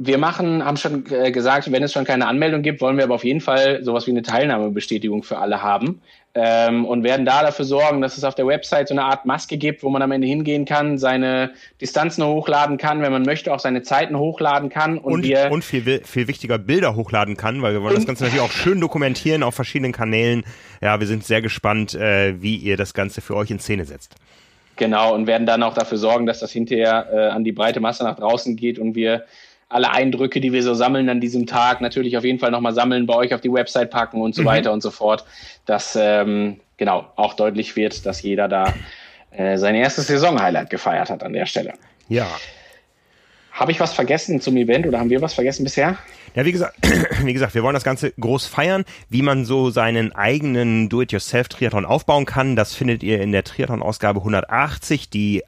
Wir 0.00 0.18
machen, 0.18 0.64
haben 0.64 0.76
schon 0.76 1.04
äh, 1.10 1.32
gesagt, 1.32 1.72
wenn 1.72 1.82
es 1.82 1.92
schon 1.92 2.04
keine 2.04 2.28
Anmeldung 2.28 2.62
gibt, 2.62 2.80
wollen 2.80 2.96
wir 2.96 3.04
aber 3.04 3.16
auf 3.16 3.24
jeden 3.24 3.40
Fall 3.40 3.82
sowas 3.82 4.06
wie 4.06 4.12
eine 4.12 4.22
Teilnahmebestätigung 4.22 5.24
für 5.24 5.38
alle 5.38 5.60
haben. 5.60 6.00
ähm, 6.40 6.84
und 6.84 7.02
werden 7.02 7.26
da 7.26 7.42
dafür 7.42 7.64
sorgen, 7.64 8.00
dass 8.00 8.16
es 8.16 8.22
auf 8.22 8.34
der 8.34 8.46
Website 8.46 8.88
so 8.88 8.94
eine 8.94 9.02
Art 9.02 9.24
Maske 9.24 9.56
gibt, 9.56 9.82
wo 9.82 9.90
man 9.90 10.02
am 10.02 10.12
Ende 10.12 10.26
hingehen 10.28 10.66
kann, 10.66 10.96
seine 10.96 11.52
Distanzen 11.80 12.24
hochladen 12.24 12.78
kann, 12.78 13.02
wenn 13.02 13.10
man 13.10 13.22
möchte, 13.22 13.52
auch 13.52 13.58
seine 13.58 13.82
Zeiten 13.82 14.16
hochladen 14.16 14.68
kann. 14.68 14.98
Und, 14.98 15.14
und, 15.14 15.22
wir 15.24 15.50
und 15.50 15.64
viel, 15.64 16.00
viel 16.04 16.28
wichtiger 16.28 16.58
Bilder 16.58 16.94
hochladen 16.94 17.36
kann, 17.36 17.60
weil 17.62 17.72
wir 17.72 17.82
wollen 17.82 17.96
das 17.96 18.06
Ganze 18.06 18.24
natürlich 18.24 18.44
auch 18.44 18.52
schön 18.52 18.80
dokumentieren 18.80 19.42
auf 19.42 19.54
verschiedenen 19.54 19.92
Kanälen. 19.92 20.44
Ja, 20.80 21.00
wir 21.00 21.08
sind 21.08 21.24
sehr 21.24 21.42
gespannt, 21.42 21.94
äh, 21.94 22.40
wie 22.40 22.56
ihr 22.56 22.76
das 22.76 22.94
Ganze 22.94 23.20
für 23.20 23.34
euch 23.34 23.50
in 23.50 23.58
Szene 23.58 23.84
setzt. 23.84 24.14
Genau, 24.78 25.12
und 25.12 25.26
werden 25.26 25.46
dann 25.46 25.62
auch 25.62 25.74
dafür 25.74 25.98
sorgen, 25.98 26.24
dass 26.24 26.38
das 26.38 26.52
hinterher 26.52 27.08
äh, 27.12 27.28
an 27.28 27.44
die 27.44 27.52
breite 27.52 27.80
Masse 27.80 28.04
nach 28.04 28.16
draußen 28.16 28.56
geht 28.56 28.78
und 28.78 28.94
wir 28.94 29.24
alle 29.68 29.90
Eindrücke, 29.90 30.40
die 30.40 30.52
wir 30.52 30.62
so 30.62 30.72
sammeln 30.72 31.08
an 31.08 31.20
diesem 31.20 31.46
Tag, 31.46 31.80
natürlich 31.80 32.16
auf 32.16 32.24
jeden 32.24 32.38
Fall 32.38 32.50
nochmal 32.50 32.72
sammeln, 32.72 33.04
bei 33.04 33.14
euch 33.14 33.34
auf 33.34 33.40
die 33.40 33.52
Website 33.52 33.90
packen 33.90 34.22
und 34.22 34.34
so 34.34 34.42
mhm. 34.42 34.46
weiter 34.46 34.72
und 34.72 34.82
so 34.82 34.90
fort, 34.90 35.24
dass 35.66 35.98
ähm, 36.00 36.60
genau 36.78 37.06
auch 37.16 37.34
deutlich 37.34 37.76
wird, 37.76 38.06
dass 38.06 38.22
jeder 38.22 38.48
da 38.48 38.72
äh, 39.32 39.58
sein 39.58 39.74
erstes 39.74 40.06
Saison-Highlight 40.06 40.70
gefeiert 40.70 41.10
hat 41.10 41.22
an 41.22 41.34
der 41.34 41.44
Stelle. 41.44 41.74
Ja. 42.08 42.28
Habe 43.58 43.72
ich 43.72 43.80
was 43.80 43.92
vergessen 43.92 44.40
zum 44.40 44.56
Event 44.56 44.86
oder 44.86 45.00
haben 45.00 45.10
wir 45.10 45.20
was 45.20 45.34
vergessen 45.34 45.64
bisher? 45.64 45.98
Ja, 46.36 46.44
wie 46.44 46.52
gesagt, 46.52 46.76
wie 47.24 47.32
gesagt, 47.32 47.56
wir 47.56 47.64
wollen 47.64 47.74
das 47.74 47.82
Ganze 47.82 48.12
groß 48.12 48.46
feiern. 48.46 48.84
Wie 49.08 49.22
man 49.22 49.44
so 49.44 49.70
seinen 49.70 50.12
eigenen 50.12 50.88
Do-it-yourself-Triathlon 50.88 51.84
aufbauen 51.84 52.24
kann, 52.24 52.54
das 52.54 52.74
findet 52.74 53.02
ihr 53.02 53.20
in 53.20 53.32
der 53.32 53.42
Triathlon-Ausgabe 53.42 54.20
180, 54.20 55.10
die 55.10 55.42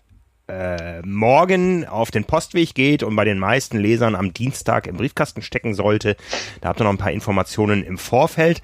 äh, 0.49 1.01
morgen 1.03 1.87
auf 1.87 2.11
den 2.11 2.25
Postweg 2.25 2.75
geht 2.75 3.05
und 3.05 3.15
bei 3.15 3.25
den 3.25 3.39
meisten 3.39 3.79
Lesern 3.79 4.17
am 4.17 4.35
Dienstag 4.35 4.89
im 4.89 4.97
Briefkasten 4.97 5.43
stecken 5.43 5.75
sollte. 5.75 6.17
Da 6.61 6.71
habt 6.71 6.81
ihr 6.81 6.85
noch 6.85 6.91
ein 6.91 6.99
paar 6.99 7.13
Informationen 7.13 7.85
im 7.85 7.97
Vorfeld. 7.97 8.61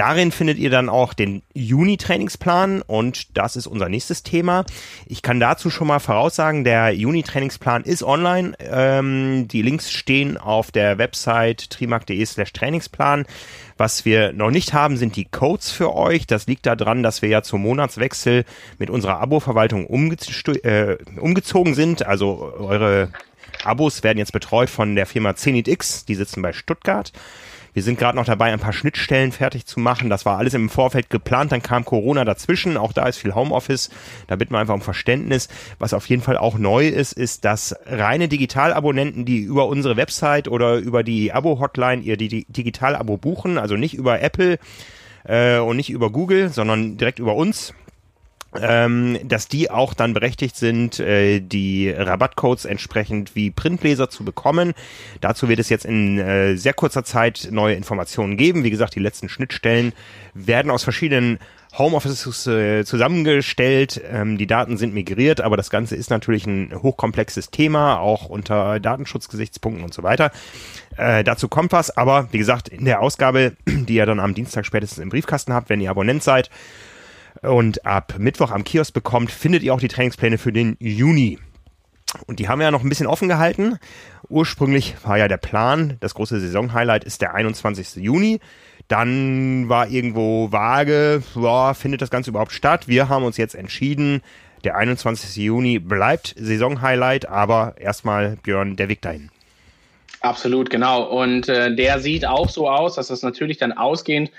Darin 0.00 0.32
findet 0.32 0.56
ihr 0.56 0.70
dann 0.70 0.88
auch 0.88 1.12
den 1.12 1.42
Juni-Trainingsplan 1.52 2.80
und 2.80 3.36
das 3.36 3.54
ist 3.54 3.66
unser 3.66 3.90
nächstes 3.90 4.22
Thema. 4.22 4.64
Ich 5.04 5.20
kann 5.20 5.40
dazu 5.40 5.68
schon 5.68 5.88
mal 5.88 5.98
voraussagen, 5.98 6.64
der 6.64 6.94
Juni-Trainingsplan 6.94 7.84
ist 7.84 8.02
online. 8.02 8.54
Ähm, 8.60 9.46
die 9.48 9.60
Links 9.60 9.92
stehen 9.92 10.38
auf 10.38 10.70
der 10.70 10.96
Website 10.96 11.68
trimark.de 11.68 12.24
slash 12.24 12.54
Trainingsplan. 12.54 13.26
Was 13.76 14.06
wir 14.06 14.32
noch 14.32 14.50
nicht 14.50 14.72
haben, 14.72 14.96
sind 14.96 15.16
die 15.16 15.26
Codes 15.26 15.70
für 15.70 15.94
euch. 15.94 16.26
Das 16.26 16.46
liegt 16.46 16.64
daran, 16.64 17.02
dass 17.02 17.20
wir 17.20 17.28
ja 17.28 17.42
zum 17.42 17.60
Monatswechsel 17.60 18.46
mit 18.78 18.88
unserer 18.88 19.20
Abo-Verwaltung 19.20 19.86
umge 19.86 20.16
äh, 20.62 20.96
umgezogen 21.18 21.74
sind. 21.74 22.06
Also 22.06 22.54
eure 22.58 23.10
Abos 23.64 24.02
werden 24.02 24.16
jetzt 24.16 24.32
betreut 24.32 24.70
von 24.70 24.94
der 24.94 25.04
Firma 25.04 25.36
Zenit 25.36 25.66
Die 25.66 26.14
sitzen 26.14 26.40
bei 26.40 26.54
Stuttgart. 26.54 27.12
Wir 27.72 27.82
sind 27.82 27.98
gerade 27.98 28.16
noch 28.16 28.24
dabei, 28.24 28.52
ein 28.52 28.58
paar 28.58 28.72
Schnittstellen 28.72 29.32
fertig 29.32 29.66
zu 29.66 29.80
machen. 29.80 30.10
Das 30.10 30.26
war 30.26 30.38
alles 30.38 30.54
im 30.54 30.68
Vorfeld 30.68 31.10
geplant. 31.10 31.52
Dann 31.52 31.62
kam 31.62 31.84
Corona 31.84 32.24
dazwischen. 32.24 32.76
Auch 32.76 32.92
da 32.92 33.06
ist 33.06 33.18
viel 33.18 33.34
Homeoffice. 33.34 33.90
Da 34.26 34.36
bitten 34.36 34.52
wir 34.52 34.58
einfach 34.58 34.74
um 34.74 34.80
Verständnis. 34.80 35.48
Was 35.78 35.94
auf 35.94 36.08
jeden 36.08 36.22
Fall 36.22 36.36
auch 36.36 36.58
neu 36.58 36.88
ist, 36.88 37.12
ist, 37.12 37.44
dass 37.44 37.74
reine 37.86 38.28
Digitalabonnenten, 38.28 39.24
die 39.24 39.40
über 39.40 39.66
unsere 39.66 39.96
Website 39.96 40.48
oder 40.48 40.76
über 40.76 41.02
die 41.02 41.32
Abo-Hotline 41.32 42.02
ihr 42.02 42.16
Digital-Abo 42.16 43.16
buchen, 43.16 43.58
also 43.58 43.76
nicht 43.76 43.94
über 43.94 44.20
Apple, 44.20 44.58
äh, 45.24 45.58
und 45.58 45.76
nicht 45.76 45.90
über 45.90 46.10
Google, 46.10 46.48
sondern 46.48 46.96
direkt 46.96 47.18
über 47.18 47.34
uns, 47.34 47.74
ähm, 48.58 49.18
dass 49.24 49.48
die 49.48 49.70
auch 49.70 49.94
dann 49.94 50.12
berechtigt 50.12 50.56
sind, 50.56 50.98
äh, 50.98 51.40
die 51.40 51.90
Rabattcodes 51.90 52.64
entsprechend 52.64 53.36
wie 53.36 53.50
Printleser 53.50 54.10
zu 54.10 54.24
bekommen. 54.24 54.74
Dazu 55.20 55.48
wird 55.48 55.60
es 55.60 55.68
jetzt 55.68 55.84
in 55.84 56.18
äh, 56.18 56.56
sehr 56.56 56.74
kurzer 56.74 57.04
Zeit 57.04 57.48
neue 57.50 57.74
Informationen 57.74 58.36
geben. 58.36 58.64
Wie 58.64 58.70
gesagt, 58.70 58.94
die 58.94 59.00
letzten 59.00 59.28
Schnittstellen 59.28 59.92
werden 60.34 60.70
aus 60.70 60.82
verschiedenen 60.84 61.38
Homeoffices 61.78 62.46
äh, 62.48 62.84
zusammengestellt. 62.84 64.00
Ähm, 64.10 64.38
die 64.38 64.46
Daten 64.46 64.76
sind 64.76 64.92
migriert, 64.92 65.40
aber 65.40 65.56
das 65.56 65.70
Ganze 65.70 65.94
ist 65.94 66.10
natürlich 66.10 66.46
ein 66.46 66.72
hochkomplexes 66.74 67.50
Thema, 67.50 68.00
auch 68.00 68.26
unter 68.26 68.80
Datenschutzgesichtspunkten 68.80 69.84
und 69.84 69.94
so 69.94 70.02
weiter. 70.02 70.32
Äh, 70.96 71.22
dazu 71.22 71.48
kommt 71.48 71.70
was, 71.72 71.96
aber 71.96 72.28
wie 72.32 72.38
gesagt, 72.38 72.68
in 72.68 72.84
der 72.84 73.00
Ausgabe, 73.00 73.52
die 73.66 73.94
ihr 73.94 74.06
dann 74.06 74.18
am 74.18 74.34
Dienstag 74.34 74.66
spätestens 74.66 74.98
im 74.98 75.10
Briefkasten 75.10 75.52
habt, 75.52 75.68
wenn 75.68 75.80
ihr 75.80 75.90
Abonnent 75.90 76.24
seid, 76.24 76.50
und 77.42 77.86
ab 77.86 78.14
Mittwoch 78.18 78.50
am 78.50 78.64
Kiosk 78.64 78.92
bekommt, 78.92 79.30
findet 79.30 79.62
ihr 79.62 79.74
auch 79.74 79.80
die 79.80 79.88
Trainingspläne 79.88 80.38
für 80.38 80.52
den 80.52 80.76
Juni. 80.80 81.38
Und 82.26 82.38
die 82.38 82.48
haben 82.48 82.58
wir 82.58 82.64
ja 82.64 82.70
noch 82.70 82.82
ein 82.82 82.88
bisschen 82.88 83.06
offen 83.06 83.28
gehalten. 83.28 83.78
Ursprünglich 84.28 84.96
war 85.04 85.18
ja 85.18 85.28
der 85.28 85.36
Plan, 85.36 85.96
das 86.00 86.14
große 86.14 86.40
Saisonhighlight 86.40 87.04
ist 87.04 87.22
der 87.22 87.34
21. 87.34 87.96
Juni. 87.96 88.40
Dann 88.88 89.68
war 89.68 89.88
irgendwo 89.88 90.50
vage, 90.50 91.22
boah, 91.34 91.74
findet 91.74 92.02
das 92.02 92.10
Ganze 92.10 92.30
überhaupt 92.30 92.52
statt? 92.52 92.88
Wir 92.88 93.08
haben 93.08 93.24
uns 93.24 93.36
jetzt 93.36 93.54
entschieden, 93.54 94.22
der 94.64 94.76
21. 94.76 95.36
Juni 95.36 95.78
bleibt 95.78 96.34
Saisonhighlight, 96.36 97.28
aber 97.28 97.74
erstmal 97.78 98.36
Björn, 98.42 98.76
der 98.76 98.88
Weg 98.88 99.00
dahin. 99.00 99.30
Absolut, 100.20 100.68
genau. 100.68 101.04
Und 101.04 101.48
äh, 101.48 101.74
der 101.74 102.00
sieht 102.00 102.26
auch 102.26 102.48
so 102.48 102.68
aus, 102.68 102.96
dass 102.96 103.08
das 103.08 103.22
natürlich 103.22 103.58
dann 103.58 103.72
ausgehend 103.72 104.30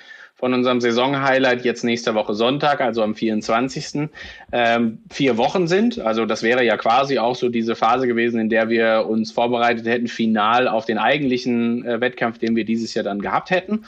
von 0.42 0.56
unserem 0.56 0.82
Saisonhighlight 0.82 1.64
jetzt 1.64 1.84
nächste 1.84 2.16
Woche 2.16 2.34
Sonntag, 2.34 2.82
also 2.82 3.04
am 3.04 3.14
24. 3.14 4.10
Ähm, 4.52 4.98
vier 5.12 5.38
Wochen 5.38 5.68
sind. 5.68 6.00
Also 6.00 6.26
das 6.26 6.42
wäre 6.42 6.66
ja 6.66 6.78
quasi 6.78 7.20
auch 7.20 7.36
so 7.36 7.48
diese 7.48 7.76
Phase 7.76 8.08
gewesen, 8.08 8.42
in 8.42 8.50
der 8.50 8.68
wir 8.68 9.06
uns 9.08 9.32
vorbereitet 9.32 9.86
hätten, 9.86 10.08
final 10.08 10.68
auf 10.68 10.86
den 10.86 10.98
eigentlichen 10.98 11.86
äh, 11.86 12.02
Wettkampf, 12.02 12.40
den 12.40 12.56
wir 12.56 12.66
dieses 12.66 12.96
Jahr 12.96 13.04
dann 13.04 13.22
gehabt 13.22 13.52
hätten. 13.52 13.86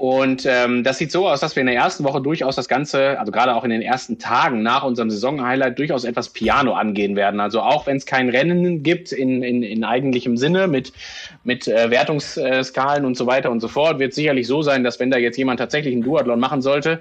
Und 0.00 0.46
ähm, 0.46 0.82
das 0.82 0.96
sieht 0.96 1.12
so 1.12 1.28
aus, 1.28 1.40
dass 1.40 1.56
wir 1.56 1.60
in 1.60 1.66
der 1.66 1.76
ersten 1.76 2.04
Woche 2.04 2.22
durchaus 2.22 2.56
das 2.56 2.68
Ganze, 2.68 3.20
also 3.20 3.30
gerade 3.30 3.54
auch 3.54 3.64
in 3.64 3.70
den 3.70 3.82
ersten 3.82 4.18
Tagen 4.18 4.62
nach 4.62 4.82
unserem 4.82 5.10
Saisonhighlight, 5.10 5.78
durchaus 5.78 6.04
etwas 6.04 6.30
Piano 6.30 6.72
angehen 6.72 7.16
werden. 7.16 7.38
Also 7.38 7.60
auch 7.60 7.86
wenn 7.86 7.98
es 7.98 8.06
kein 8.06 8.30
Rennen 8.30 8.82
gibt 8.82 9.12
in, 9.12 9.42
in, 9.42 9.62
in 9.62 9.84
eigentlichem 9.84 10.38
Sinne 10.38 10.68
mit, 10.68 10.94
mit 11.44 11.68
äh, 11.68 11.90
Wertungsskalen 11.90 13.04
und 13.04 13.14
so 13.14 13.26
weiter 13.26 13.50
und 13.50 13.60
so 13.60 13.68
fort, 13.68 13.98
wird 13.98 14.14
sicherlich 14.14 14.46
so 14.46 14.62
sein, 14.62 14.84
dass 14.84 14.98
wenn 15.00 15.10
da 15.10 15.18
jetzt 15.18 15.36
jemand 15.36 15.60
tatsächlich 15.60 15.92
einen 15.92 16.02
Duathlon 16.02 16.40
machen 16.40 16.62
sollte, 16.62 17.00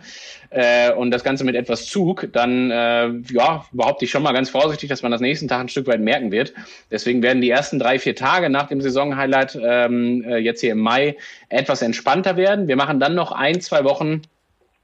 äh, 0.51 0.91
und 0.93 1.12
das 1.12 1.23
Ganze 1.23 1.43
mit 1.43 1.55
etwas 1.55 1.85
Zug, 1.85 2.27
dann 2.33 2.71
äh, 2.71 3.09
ja, 3.31 3.65
behaupte 3.71 4.05
ich 4.05 4.12
schon 4.12 4.23
mal 4.23 4.33
ganz 4.33 4.49
vorsichtig, 4.49 4.89
dass 4.89 5.03
man 5.03 5.12
das 5.12 5.21
nächsten 5.21 5.47
Tag 5.47 5.59
ein 5.59 5.69
Stück 5.69 5.88
weit 5.88 6.01
merken 6.01 6.31
wird. 6.31 6.53
Deswegen 6.89 7.21
werden 7.21 7.41
die 7.41 7.51
ersten 7.51 7.77
drei, 7.77 7.99
vier 7.99 8.15
Tage 8.15 8.49
nach 8.49 8.67
dem 8.67 8.81
Saisonhighlight 8.81 9.59
ähm, 9.62 10.23
äh, 10.27 10.38
jetzt 10.38 10.62
hier 10.62 10.71
im 10.71 10.79
Mai 10.79 11.17
etwas 11.49 11.81
entspannter 11.81 12.35
werden. 12.35 12.67
Wir 12.67 12.75
machen 12.75 12.88
dann 12.97 13.13
noch 13.13 13.32
ein, 13.32 13.60
zwei 13.62 13.84
Wochen 13.84 14.21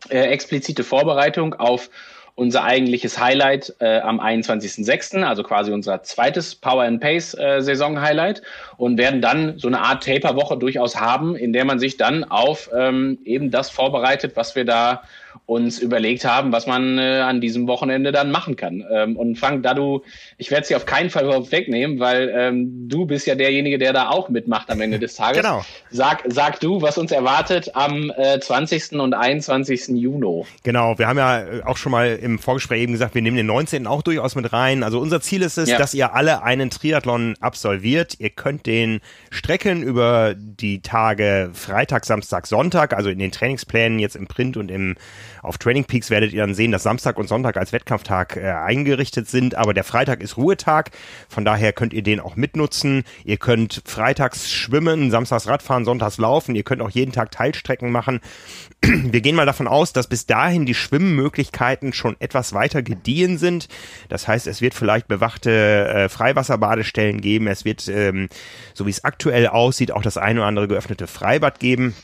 äh, 0.10 0.20
explizite 0.20 0.84
Vorbereitung 0.84 1.54
auf 1.54 1.90
unser 2.36 2.66
eigentliches 2.66 3.18
Highlight 3.18 3.74
äh, 3.80 4.00
am 4.00 4.20
21.06., 4.20 5.24
also 5.24 5.42
quasi 5.42 5.72
unser 5.72 6.04
zweites 6.04 6.54
Power 6.54 6.84
and 6.84 7.00
Pace 7.00 7.34
äh, 7.34 7.62
Saison 7.62 8.02
Highlight 8.02 8.42
und 8.76 8.98
werden 8.98 9.22
dann 9.22 9.58
so 9.58 9.70
eine 9.70 9.80
Art 9.80 10.04
Taper-Woche 10.04 10.58
durchaus 10.58 11.00
haben, 11.00 11.36
in 11.38 11.54
der 11.54 11.64
man 11.64 11.80
sich 11.80 11.96
dann 11.96 12.26
auf 12.26 12.70
ähm, 12.76 13.20
eben 13.24 13.52
das 13.52 13.70
vorbereitet, 13.70 14.34
was 14.36 14.56
wir 14.56 14.66
da 14.66 15.04
uns 15.46 15.80
überlegt 15.80 16.26
haben, 16.26 16.52
was 16.52 16.66
man 16.66 16.98
äh, 16.98 17.20
an 17.20 17.40
diesem 17.40 17.68
Wochenende 17.68 18.12
dann 18.12 18.32
machen 18.32 18.56
kann. 18.56 18.84
Ähm, 18.92 19.16
und 19.16 19.38
Frank, 19.38 19.64
da 19.64 19.74
du, 19.74 20.02
ich 20.38 20.52
werde 20.52 20.66
sie 20.66 20.76
auf 20.76 20.86
keinen 20.86 21.10
Fall 21.10 21.26
wegnehmen, 21.52 22.00
weil 22.00 22.34
ähm, 22.36 22.90
du 22.90 23.06
bist 23.06 23.28
ja 23.28 23.36
derjenige, 23.36 23.78
der 23.78 23.94
da 23.94 24.10
auch 24.10 24.30
mitmacht 24.30 24.70
am 24.70 24.82
Ende 24.82 25.00
des 25.00 25.16
Tages. 25.16 25.42
Genau. 25.42 25.64
Sag, 25.92 26.24
sag 26.28 26.60
du, 26.60 26.82
was 26.82 26.98
uns 26.98 27.12
erwartet 27.12 27.72
am 27.76 28.12
äh, 28.18 28.40
20. 28.40 28.94
und 28.94 29.14
21. 29.14 29.90
Juni. 29.90 30.16
Genau, 30.64 30.98
wir 30.98 31.08
haben 31.08 31.18
ja 31.18 31.42
äh, 31.42 31.62
auch 31.64 31.78
schon 31.78 31.92
mal 31.92 32.16
im 32.16 32.40
Vorgespräch 32.40 32.82
eben 32.82 32.94
gesagt, 32.94 33.16
wir 33.16 33.22
nehmen 33.22 33.38
den 33.38 33.46
19. 33.46 33.86
auch 33.88 34.02
durchaus 34.02 34.36
mit 34.36 34.52
rein. 34.54 34.84
Also 34.84 35.00
unser 35.00 35.22
Ziel 35.22 35.42
ist 35.42 35.58
es, 35.58 35.70
ja. 35.70 35.78
dass 35.78 35.94
ihr 35.94 36.14
alle 36.14 36.44
einen 36.44 36.70
Triathlon 36.70 37.36
absolviert. 37.40 38.16
Ihr 38.20 38.30
könnt 38.30 38.66
den 38.66 39.02
strecken 39.30 39.84
über 39.84 40.36
die 40.36 40.82
Tage 40.82 41.52
Freitag, 41.54 42.06
Samstag, 42.06 42.48
Sonntag, 42.48 42.94
also 42.94 43.10
in 43.10 43.20
den 43.20 43.32
Trainingsplänen 43.32 44.00
jetzt 44.00 44.16
im 44.16 44.28
Print 44.28 44.58
und 44.58 44.72
im 44.72 44.96
auf 45.42 45.58
Training 45.58 45.86
Peaks 45.86 46.10
werdet 46.10 46.34
ihr 46.34 46.42
dann 46.42 46.56
sehen, 46.56 46.72
dass 46.72 46.84
Samstag 46.84 47.18
und 47.18 47.28
Sonntag 47.28 47.58
als 47.58 47.72
Wettkampftag 47.72 48.38
äh, 48.38 48.52
eingerichtet 48.52 49.28
sind, 49.28 49.56
aber 49.56 49.74
der 49.74 49.84
Freitag 49.84 50.22
ist 50.22 50.38
Ruhetag. 50.38 50.92
Von 51.30 51.46
daher 51.46 51.74
könnt 51.74 51.94
ihr 51.94 52.04
den 52.04 52.20
auch 52.20 52.36
mitnutzen. 52.36 53.04
Ihr 53.24 53.38
könnt 53.38 53.82
freitags 53.86 54.52
schwimmen, 54.52 55.12
samstags 55.12 55.48
Radfahren, 55.48 55.86
sonntags 55.86 56.18
laufen. 56.18 56.56
Ihr 56.56 56.64
könnt 56.64 56.82
auch 56.82 56.90
jeden 56.90 57.12
Tag 57.12 57.32
Teilstrecken 57.32 57.92
machen. 57.92 58.22
Wir 58.82 59.22
gehen 59.22 59.36
mal 59.36 59.46
davon 59.46 59.68
aus, 59.68 59.94
dass 59.94 60.08
bis 60.08 60.26
dahin 60.26 60.66
die 60.66 60.74
Schwimmmöglichkeiten 60.74 61.94
schon 61.94 62.16
etwas 62.20 62.54
weiter 62.54 62.82
gediehen 62.82 63.38
sind. 63.38 63.68
Das 64.10 64.28
heißt, 64.28 64.48
es 64.48 64.62
wird 64.62 64.74
vielleicht 64.74 65.08
bewachte 65.08 65.88
äh, 65.88 66.10
Freiwasserbadestellen 66.10 67.22
geben. 67.22 67.48
Es 67.48 67.66
wird, 67.66 67.88
ähm, 67.88 68.30
so 68.74 68.86
wie 68.86 68.92
es 68.92 69.04
aktuell 69.04 69.48
aussieht, 69.48 69.92
auch 69.92 70.02
das 70.02 70.18
eine 70.18 70.42
oder 70.42 70.48
andere 70.48 70.68
geöffnete 70.68 71.08
Freibad 71.08 71.60
geben. 71.60 71.96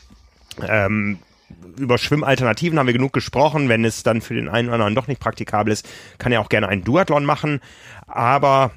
Ähm, 0.66 1.18
über 1.78 1.98
Schwimmalternativen 1.98 2.78
haben 2.78 2.86
wir 2.86 2.92
genug 2.92 3.12
gesprochen. 3.12 3.68
Wenn 3.68 3.84
es 3.84 4.02
dann 4.02 4.20
für 4.20 4.34
den 4.34 4.48
einen 4.48 4.68
oder 4.68 4.76
anderen 4.76 4.94
doch 4.94 5.08
nicht 5.08 5.20
praktikabel 5.20 5.72
ist, 5.72 5.88
kann 6.18 6.32
er 6.32 6.40
auch 6.40 6.48
gerne 6.48 6.68
einen 6.68 6.84
Duathlon 6.84 7.24
machen. 7.24 7.60
Aber 8.06 8.72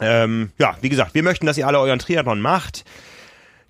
ähm, 0.00 0.50
ja, 0.58 0.76
wie 0.80 0.88
gesagt, 0.88 1.14
wir 1.14 1.22
möchten, 1.22 1.46
dass 1.46 1.58
ihr 1.58 1.66
alle 1.66 1.78
euren 1.78 1.98
Triathlon 1.98 2.40
macht. 2.40 2.84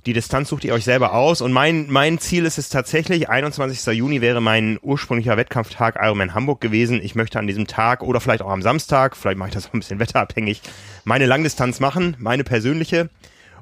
die 0.07 0.13
Distanz 0.13 0.51
sucht 0.51 0.65
ihr 0.65 0.75
euch 0.75 0.85
selber 0.85 1.15
aus 1.15 1.41
und 1.41 1.53
mein, 1.53 1.87
mein 1.91 2.19
Ziel 2.19 2.45
ist 2.45 2.59
es 2.59 2.69
tatsächlich, 2.69 3.31
21. 3.31 3.87
Juni 3.95 4.21
wäre 4.21 4.41
mein 4.43 4.79
ursprünglicher 4.83 5.37
Wettkampftag 5.37 5.97
Ironman 6.01 6.35
Hamburg 6.35 6.61
gewesen. 6.61 7.01
Ich 7.03 7.15
möchte 7.15 7.39
an 7.39 7.47
diesem 7.47 7.67
Tag 7.67 8.03
oder 8.03 8.21
vielleicht 8.21 8.43
auch 8.43 8.51
am 8.51 8.63
Samstag, 8.63 9.17
vielleicht 9.17 9.39
mache 9.39 9.49
ich 9.49 9.55
das 9.55 9.67
auch 9.67 9.75
ein 9.75 9.81
bisschen 9.81 9.99
wetterabhängig, 10.01 10.63
meine 11.05 11.27
Langdistanz 11.27 11.81
machen, 11.81 12.17
meine 12.19 12.45
persönliche, 12.45 13.09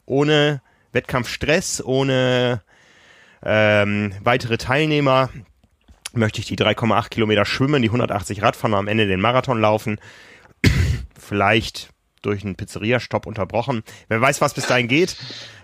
ohne 0.05 0.63
Wettkampfstress, 0.93 1.83
ohne 1.85 2.63
ähm, 3.45 4.13
weitere 4.23 4.59
Teilnehmer 4.59 5.31
möchte 6.13 6.41
ich 6.41 6.47
die 6.47 6.57
3,8 6.57 7.09
Kilometer 7.09 7.45
schwimmen, 7.45 7.83
die 7.83 7.89
180 7.89 8.43
Radfahren 8.43 8.75
und 8.75 8.79
am 8.81 8.89
Ende 8.89 9.07
den 9.07 9.21
Marathon 9.21 9.61
laufen. 9.61 9.99
Vielleicht 11.19 11.91
durch 12.23 12.45
einen 12.45 12.57
Pizzeria-Stopp 12.57 13.27
unterbrochen. 13.27 13.83
Wer 14.09 14.21
weiß, 14.21 14.41
was 14.41 14.55
bis 14.55 14.67
dahin 14.67 14.89
geht. 14.89 15.17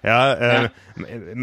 Ja, 0.04 0.32
äh, 0.34 0.62
ja. 0.62 0.70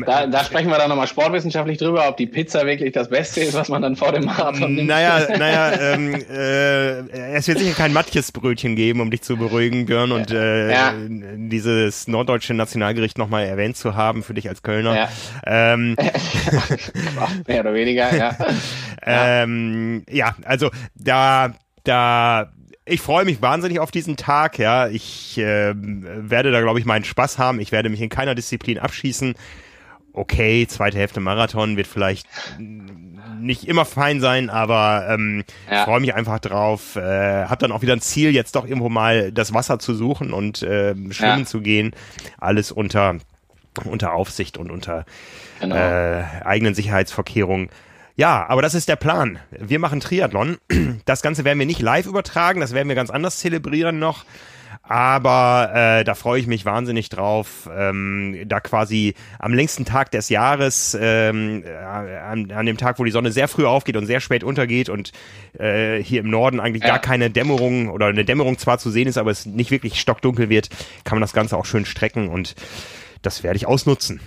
Da, 0.05 0.27
da 0.27 0.43
sprechen 0.43 0.69
wir 0.69 0.77
dann 0.77 0.89
nochmal 0.89 1.07
sportwissenschaftlich 1.07 1.77
drüber, 1.77 2.07
ob 2.07 2.17
die 2.17 2.25
Pizza 2.25 2.65
wirklich 2.65 2.93
das 2.93 3.09
Beste 3.09 3.41
ist, 3.41 3.53
was 3.53 3.69
man 3.69 3.81
dann 3.81 3.95
vor 3.95 4.11
dem 4.13 4.25
Marathon 4.25 4.75
nimmt. 4.75 4.87
Naja, 4.87 5.27
naja, 5.37 5.93
ähm, 5.93 6.15
äh, 6.15 7.33
es 7.33 7.47
wird 7.47 7.59
sicher 7.59 7.75
kein 7.75 7.93
Matjesbrötchen 7.93 8.75
geben, 8.75 9.01
um 9.01 9.11
dich 9.11 9.21
zu 9.21 9.37
beruhigen, 9.37 9.85
Björn, 9.85 10.11
und 10.11 10.31
äh, 10.31 10.71
ja. 10.71 10.93
dieses 10.97 12.07
norddeutsche 12.07 12.53
Nationalgericht 12.53 13.17
nochmal 13.17 13.45
erwähnt 13.45 13.77
zu 13.77 13.95
haben 13.95 14.23
für 14.23 14.33
dich 14.33 14.47
als 14.49 14.63
Kölner. 14.63 14.95
Ja. 14.95 15.09
Ähm, 15.45 15.95
Mehr 17.47 17.61
oder 17.61 17.73
weniger, 17.73 18.15
ja. 18.17 18.35
Ähm, 19.01 20.03
ja, 20.09 20.35
also 20.43 20.71
da, 20.95 21.53
da 21.83 22.51
ich 22.85 23.01
freue 23.01 23.25
mich 23.25 23.41
wahnsinnig 23.41 23.79
auf 23.79 23.91
diesen 23.91 24.15
Tag. 24.15 24.59
Ja, 24.59 24.87
ich 24.87 25.37
äh, 25.37 25.73
werde 25.75 26.51
da, 26.51 26.61
glaube 26.61 26.79
ich, 26.79 26.85
meinen 26.85 27.03
Spaß 27.03 27.37
haben. 27.37 27.59
Ich 27.59 27.71
werde 27.71 27.89
mich 27.89 28.01
in 28.01 28.09
keiner 28.09 28.35
Disziplin 28.35 28.77
abschießen. 28.77 29.33
Okay, 30.13 30.65
zweite 30.67 30.97
Hälfte 30.97 31.19
Marathon 31.19 31.75
wird 31.75 31.87
vielleicht 31.87 32.25
nicht 32.57 33.67
immer 33.67 33.83
fein 33.83 34.21
sein, 34.21 34.49
aber 34.49 35.07
ähm, 35.09 35.43
ja. 35.69 35.83
freue 35.83 35.99
mich 35.99 36.15
einfach 36.15 36.39
drauf. 36.39 36.95
Äh, 36.95 37.45
hab 37.45 37.59
dann 37.59 37.73
auch 37.73 37.81
wieder 37.81 37.93
ein 37.93 38.01
Ziel, 38.01 38.31
jetzt 38.31 38.55
doch 38.55 38.65
irgendwo 38.65 38.87
mal 38.87 39.33
das 39.33 39.53
Wasser 39.53 39.77
zu 39.77 39.93
suchen 39.93 40.31
und 40.31 40.63
äh, 40.63 40.95
schwimmen 41.11 41.39
ja. 41.39 41.45
zu 41.45 41.59
gehen. 41.59 41.91
Alles 42.37 42.71
unter 42.71 43.17
unter 43.83 44.13
Aufsicht 44.13 44.57
und 44.57 44.71
unter 44.71 45.05
genau. 45.59 45.75
äh, 45.75 46.23
eigenen 46.45 46.75
Sicherheitsvorkehrungen. 46.75 47.69
Ja, 48.15 48.45
aber 48.47 48.61
das 48.61 48.75
ist 48.75 48.87
der 48.87 48.95
Plan. 48.95 49.39
Wir 49.51 49.79
machen 49.79 49.99
Triathlon. 49.99 50.57
Das 51.05 51.21
Ganze 51.21 51.43
werden 51.43 51.59
wir 51.59 51.65
nicht 51.67 51.81
live 51.81 52.07
übertragen, 52.07 52.61
das 52.61 52.73
werden 52.73 52.87
wir 52.87 52.95
ganz 52.95 53.11
anders 53.11 53.37
zelebrieren 53.37 53.99
noch. 53.99 54.25
Aber 54.81 55.71
äh, 55.73 56.03
da 56.03 56.15
freue 56.15 56.39
ich 56.39 56.47
mich 56.47 56.65
wahnsinnig 56.65 57.09
drauf, 57.09 57.69
ähm, 57.75 58.37
da 58.45 58.59
quasi 58.59 59.15
am 59.39 59.53
längsten 59.53 59.85
Tag 59.85 60.11
des 60.11 60.29
Jahres, 60.29 60.97
ähm, 60.99 61.63
äh, 61.63 61.75
an, 61.75 62.51
an 62.51 62.65
dem 62.65 62.77
Tag, 62.77 62.99
wo 62.99 63.03
die 63.03 63.11
Sonne 63.11 63.31
sehr 63.31 63.47
früh 63.47 63.65
aufgeht 63.65 63.97
und 63.97 64.05
sehr 64.05 64.19
spät 64.19 64.43
untergeht 64.43 64.89
und 64.89 65.11
äh, 65.57 66.01
hier 66.03 66.19
im 66.21 66.29
Norden 66.29 66.59
eigentlich 66.59 66.83
ja. 66.83 66.89
gar 66.89 66.99
keine 66.99 67.29
Dämmerung 67.29 67.89
oder 67.89 68.07
eine 68.07 68.25
Dämmerung 68.25 68.57
zwar 68.57 68.77
zu 68.77 68.91
sehen 68.91 69.07
ist, 69.07 69.17
aber 69.17 69.31
es 69.31 69.45
nicht 69.45 69.71
wirklich 69.71 69.99
stockdunkel 69.99 70.49
wird, 70.49 70.69
kann 71.03 71.17
man 71.17 71.21
das 71.21 71.33
Ganze 71.33 71.57
auch 71.57 71.65
schön 71.65 71.85
strecken 71.85 72.29
und 72.29 72.55
das 73.21 73.43
werde 73.43 73.57
ich 73.57 73.67
ausnutzen. 73.67 74.19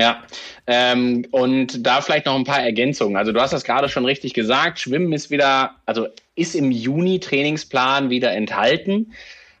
Ja, 0.00 0.22
ähm, 0.66 1.26
und 1.30 1.86
da 1.86 2.00
vielleicht 2.00 2.24
noch 2.24 2.34
ein 2.34 2.44
paar 2.44 2.62
Ergänzungen. 2.62 3.18
Also 3.18 3.32
du 3.32 3.40
hast 3.40 3.52
das 3.52 3.64
gerade 3.64 3.90
schon 3.90 4.06
richtig 4.06 4.32
gesagt, 4.32 4.80
Schwimmen 4.80 5.12
ist 5.12 5.30
wieder, 5.30 5.72
also 5.84 6.08
ist 6.36 6.54
im 6.54 6.70
Juni 6.70 7.20
Trainingsplan 7.20 8.08
wieder 8.08 8.32
enthalten, 8.32 9.12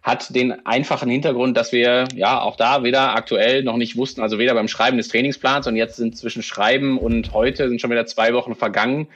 hat 0.02 0.34
den 0.34 0.64
einfachen 0.64 1.10
Hintergrund, 1.10 1.58
dass 1.58 1.72
wir 1.72 2.08
ja 2.14 2.40
auch 2.40 2.56
da 2.56 2.82
wieder 2.84 3.14
aktuell 3.14 3.62
noch 3.64 3.76
nicht 3.76 3.98
wussten, 3.98 4.22
also 4.22 4.38
weder 4.38 4.54
beim 4.54 4.66
Schreiben 4.66 4.96
des 4.96 5.08
Trainingsplans 5.08 5.66
und 5.66 5.76
jetzt 5.76 5.96
sind 5.96 6.16
zwischen 6.16 6.42
Schreiben 6.42 6.96
und 6.96 7.34
heute 7.34 7.68
sind 7.68 7.82
schon 7.82 7.90
wieder 7.90 8.06
zwei 8.06 8.32
Wochen 8.32 8.54
vergangen 8.54 9.08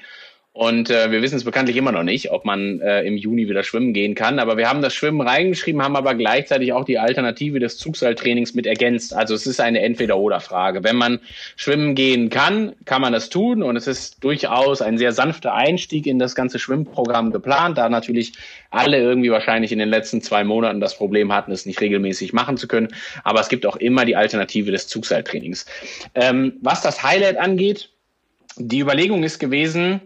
und 0.56 0.88
äh, 0.88 1.10
wir 1.10 1.20
wissen 1.20 1.34
es 1.34 1.42
bekanntlich 1.42 1.76
immer 1.76 1.90
noch 1.90 2.04
nicht, 2.04 2.30
ob 2.30 2.44
man 2.44 2.80
äh, 2.80 3.02
im 3.02 3.16
Juni 3.16 3.48
wieder 3.48 3.64
schwimmen 3.64 3.92
gehen 3.92 4.14
kann. 4.14 4.38
Aber 4.38 4.56
wir 4.56 4.68
haben 4.68 4.82
das 4.82 4.94
Schwimmen 4.94 5.20
reingeschrieben, 5.20 5.82
haben 5.82 5.96
aber 5.96 6.14
gleichzeitig 6.14 6.72
auch 6.72 6.84
die 6.84 6.96
Alternative 6.96 7.58
des 7.58 7.76
Zugseiltrainings 7.76 8.54
mit 8.54 8.64
ergänzt. 8.64 9.14
Also 9.14 9.34
es 9.34 9.48
ist 9.48 9.60
eine 9.60 9.80
Entweder-Oder-Frage. 9.80 10.84
Wenn 10.84 10.94
man 10.94 11.18
schwimmen 11.56 11.96
gehen 11.96 12.30
kann, 12.30 12.72
kann 12.84 13.02
man 13.02 13.12
das 13.12 13.30
tun. 13.30 13.64
Und 13.64 13.74
es 13.74 13.88
ist 13.88 14.22
durchaus 14.22 14.80
ein 14.80 14.96
sehr 14.96 15.10
sanfter 15.10 15.54
Einstieg 15.54 16.06
in 16.06 16.20
das 16.20 16.36
ganze 16.36 16.60
Schwimmprogramm 16.60 17.32
geplant, 17.32 17.76
da 17.76 17.88
natürlich 17.88 18.34
alle 18.70 19.00
irgendwie 19.00 19.32
wahrscheinlich 19.32 19.72
in 19.72 19.80
den 19.80 19.88
letzten 19.88 20.22
zwei 20.22 20.44
Monaten 20.44 20.78
das 20.78 20.96
Problem 20.96 21.32
hatten, 21.32 21.50
es 21.50 21.66
nicht 21.66 21.80
regelmäßig 21.80 22.32
machen 22.32 22.58
zu 22.58 22.68
können. 22.68 22.94
Aber 23.24 23.40
es 23.40 23.48
gibt 23.48 23.66
auch 23.66 23.74
immer 23.74 24.04
die 24.04 24.14
Alternative 24.14 24.70
des 24.70 24.86
Zugseiltrainings. 24.86 25.66
Ähm, 26.14 26.58
was 26.62 26.80
das 26.80 27.02
Highlight 27.02 27.38
angeht, 27.38 27.90
die 28.56 28.78
Überlegung 28.78 29.24
ist 29.24 29.40
gewesen, 29.40 30.00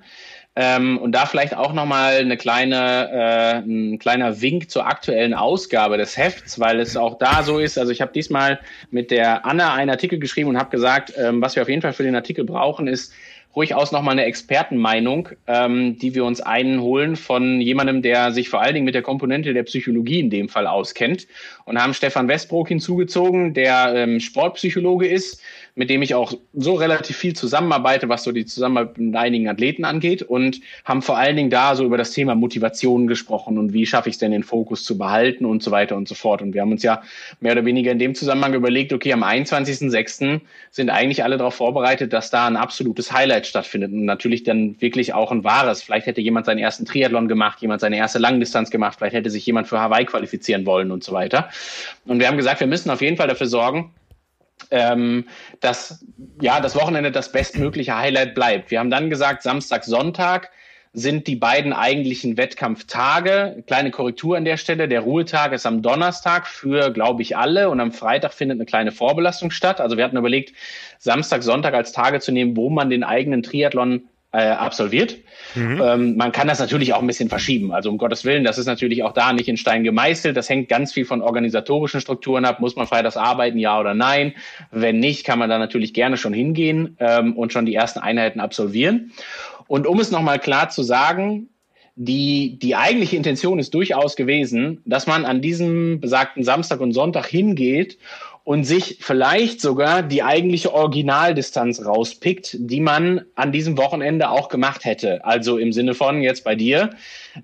ähm, 0.60 0.98
und 0.98 1.12
da 1.12 1.24
vielleicht 1.24 1.56
auch 1.56 1.72
nochmal 1.72 2.14
eine 2.14 2.36
kleine, 2.36 3.08
äh, 3.12 3.58
ein 3.58 4.00
kleiner 4.00 4.40
Wink 4.40 4.68
zur 4.68 4.88
aktuellen 4.88 5.32
Ausgabe 5.32 5.98
des 5.98 6.16
Hefts, 6.16 6.58
weil 6.58 6.80
es 6.80 6.96
auch 6.96 7.16
da 7.16 7.44
so 7.44 7.60
ist. 7.60 7.78
Also 7.78 7.92
ich 7.92 8.00
habe 8.00 8.10
diesmal 8.12 8.58
mit 8.90 9.12
der 9.12 9.46
Anna 9.46 9.74
einen 9.74 9.88
Artikel 9.88 10.18
geschrieben 10.18 10.48
und 10.48 10.58
habe 10.58 10.70
gesagt, 10.70 11.12
ähm, 11.16 11.40
was 11.40 11.54
wir 11.54 11.62
auf 11.62 11.68
jeden 11.68 11.80
Fall 11.80 11.92
für 11.92 12.02
den 12.02 12.16
Artikel 12.16 12.44
brauchen, 12.44 12.88
ist 12.88 13.12
durchaus 13.54 13.92
nochmal 13.92 14.12
eine 14.12 14.24
Expertenmeinung, 14.24 15.30
ähm, 15.46 15.96
die 15.98 16.14
wir 16.14 16.24
uns 16.24 16.40
einholen 16.40 17.14
von 17.14 17.60
jemandem, 17.60 18.02
der 18.02 18.32
sich 18.32 18.48
vor 18.48 18.60
allen 18.60 18.74
Dingen 18.74 18.84
mit 18.84 18.94
der 18.94 19.02
Komponente 19.02 19.54
der 19.54 19.62
Psychologie 19.62 20.20
in 20.20 20.30
dem 20.30 20.48
Fall 20.48 20.66
auskennt. 20.66 21.28
Und 21.66 21.80
haben 21.80 21.94
Stefan 21.94 22.28
Westbrook 22.28 22.68
hinzugezogen, 22.68 23.54
der 23.54 23.94
ähm, 23.94 24.20
Sportpsychologe 24.20 25.06
ist, 25.06 25.40
mit 25.74 25.90
dem 25.90 26.02
ich 26.02 26.14
auch 26.14 26.32
so 26.54 26.74
relativ 26.74 27.16
viel 27.16 27.34
zusammenarbeite, 27.34 28.08
was 28.08 28.24
so 28.24 28.32
die 28.32 28.46
Zusammenarbeit 28.46 28.98
mit 28.98 29.16
einigen 29.16 29.48
Athleten 29.48 29.84
angeht 29.84 30.22
und 30.22 30.60
haben 30.84 31.02
vor 31.02 31.16
allen 31.16 31.36
Dingen 31.36 31.50
da 31.50 31.76
so 31.76 31.84
über 31.84 31.96
das 31.96 32.10
Thema 32.10 32.34
Motivation 32.34 33.06
gesprochen 33.06 33.58
und 33.58 33.72
wie 33.72 33.86
schaffe 33.86 34.08
ich 34.08 34.16
es 34.16 34.18
denn, 34.18 34.32
den 34.32 34.42
Fokus 34.42 34.84
zu 34.84 34.98
behalten 34.98 35.44
und 35.44 35.62
so 35.62 35.70
weiter 35.70 35.96
und 35.96 36.08
so 36.08 36.14
fort. 36.14 36.42
Und 36.42 36.54
wir 36.54 36.62
haben 36.62 36.72
uns 36.72 36.82
ja 36.82 37.02
mehr 37.40 37.52
oder 37.52 37.64
weniger 37.64 37.92
in 37.92 37.98
dem 37.98 38.14
Zusammenhang 38.14 38.54
überlegt, 38.54 38.92
okay, 38.92 39.12
am 39.12 39.22
21.06. 39.22 40.40
sind 40.70 40.90
eigentlich 40.90 41.24
alle 41.24 41.36
darauf 41.36 41.54
vorbereitet, 41.54 42.12
dass 42.12 42.30
da 42.30 42.46
ein 42.46 42.56
absolutes 42.56 43.12
Highlight 43.12 43.46
stattfindet 43.46 43.92
und 43.92 44.04
natürlich 44.04 44.42
dann 44.42 44.80
wirklich 44.80 45.14
auch 45.14 45.32
ein 45.32 45.44
wahres. 45.44 45.82
Vielleicht 45.82 46.06
hätte 46.06 46.20
jemand 46.20 46.46
seinen 46.46 46.58
ersten 46.58 46.84
Triathlon 46.84 47.28
gemacht, 47.28 47.60
jemand 47.60 47.80
seine 47.80 47.96
erste 47.96 48.18
Langdistanz 48.18 48.70
gemacht, 48.70 48.98
vielleicht 48.98 49.14
hätte 49.14 49.30
sich 49.30 49.44
jemand 49.46 49.68
für 49.68 49.80
Hawaii 49.80 50.04
qualifizieren 50.04 50.66
wollen 50.66 50.90
und 50.90 51.04
so 51.04 51.12
weiter. 51.12 51.50
Und 52.06 52.20
wir 52.20 52.28
haben 52.28 52.36
gesagt, 52.36 52.60
wir 52.60 52.66
müssen 52.66 52.90
auf 52.90 53.00
jeden 53.00 53.16
Fall 53.16 53.28
dafür 53.28 53.46
sorgen, 53.46 53.92
ähm, 54.70 55.26
dass 55.60 56.04
ja 56.40 56.60
das 56.60 56.74
Wochenende 56.74 57.10
das 57.10 57.32
bestmögliche 57.32 57.96
Highlight 57.96 58.34
bleibt. 58.34 58.70
Wir 58.70 58.78
haben 58.78 58.90
dann 58.90 59.10
gesagt, 59.10 59.42
Samstag, 59.42 59.84
Sonntag 59.84 60.50
sind 60.92 61.26
die 61.26 61.36
beiden 61.36 61.72
eigentlichen 61.72 62.36
Wettkampftage. 62.36 63.62
Kleine 63.66 63.90
Korrektur 63.90 64.36
an 64.36 64.44
der 64.44 64.56
Stelle. 64.56 64.88
Der 64.88 65.00
Ruhetag 65.00 65.52
ist 65.52 65.66
am 65.66 65.82
Donnerstag 65.82 66.46
für, 66.46 66.90
glaube 66.90 67.22
ich, 67.22 67.36
alle 67.36 67.68
und 67.70 67.80
am 67.80 67.92
Freitag 67.92 68.32
findet 68.32 68.56
eine 68.56 68.66
kleine 68.66 68.90
Vorbelastung 68.92 69.50
statt. 69.50 69.80
Also 69.80 69.96
wir 69.96 70.04
hatten 70.04 70.16
überlegt, 70.16 70.54
Samstag, 70.98 71.42
Sonntag 71.42 71.74
als 71.74 71.92
Tage 71.92 72.20
zu 72.20 72.32
nehmen, 72.32 72.56
wo 72.56 72.70
man 72.70 72.90
den 72.90 73.04
eigenen 73.04 73.42
Triathlon 73.42 74.08
äh, 74.32 74.48
absolviert. 74.48 75.16
Mhm. 75.54 75.80
Ähm, 75.82 76.16
man 76.16 76.32
kann 76.32 76.48
das 76.48 76.58
natürlich 76.58 76.92
auch 76.92 77.00
ein 77.00 77.06
bisschen 77.06 77.28
verschieben. 77.28 77.72
Also 77.72 77.88
um 77.90 77.96
Gottes 77.96 78.24
Willen, 78.24 78.44
das 78.44 78.58
ist 78.58 78.66
natürlich 78.66 79.02
auch 79.02 79.12
da 79.12 79.32
nicht 79.32 79.48
in 79.48 79.56
Stein 79.56 79.84
gemeißelt. 79.84 80.36
Das 80.36 80.48
hängt 80.48 80.68
ganz 80.68 80.92
viel 80.92 81.06
von 81.06 81.22
organisatorischen 81.22 82.00
Strukturen 82.00 82.44
ab. 82.44 82.60
Muss 82.60 82.76
man 82.76 82.86
freitags 82.86 83.16
arbeiten, 83.16 83.58
ja 83.58 83.80
oder 83.80 83.94
nein? 83.94 84.34
Wenn 84.70 84.98
nicht, 84.98 85.24
kann 85.24 85.38
man 85.38 85.48
da 85.48 85.58
natürlich 85.58 85.94
gerne 85.94 86.18
schon 86.18 86.34
hingehen 86.34 86.96
ähm, 87.00 87.36
und 87.36 87.52
schon 87.52 87.64
die 87.64 87.74
ersten 87.74 88.00
Einheiten 88.00 88.40
absolvieren. 88.40 89.12
Und 89.66 89.86
um 89.86 89.98
es 89.98 90.10
nochmal 90.10 90.38
klar 90.38 90.68
zu 90.68 90.82
sagen, 90.82 91.48
die, 92.00 92.58
die 92.60 92.76
eigentliche 92.76 93.16
Intention 93.16 93.58
ist 93.58 93.74
durchaus 93.74 94.14
gewesen, 94.14 94.82
dass 94.84 95.06
man 95.06 95.24
an 95.24 95.42
diesem 95.42 96.00
besagten 96.00 96.44
Samstag 96.44 96.80
und 96.80 96.92
Sonntag 96.92 97.26
hingeht 97.26 97.98
und 98.48 98.64
sich 98.64 98.96
vielleicht 99.02 99.60
sogar 99.60 100.02
die 100.02 100.22
eigentliche 100.22 100.72
Originaldistanz 100.72 101.84
rauspickt, 101.84 102.56
die 102.58 102.80
man 102.80 103.26
an 103.34 103.52
diesem 103.52 103.76
Wochenende 103.76 104.30
auch 104.30 104.48
gemacht 104.48 104.86
hätte. 104.86 105.22
Also 105.22 105.58
im 105.58 105.70
Sinne 105.70 105.92
von 105.92 106.22
jetzt 106.22 106.44
bei 106.44 106.54
dir, 106.54 106.88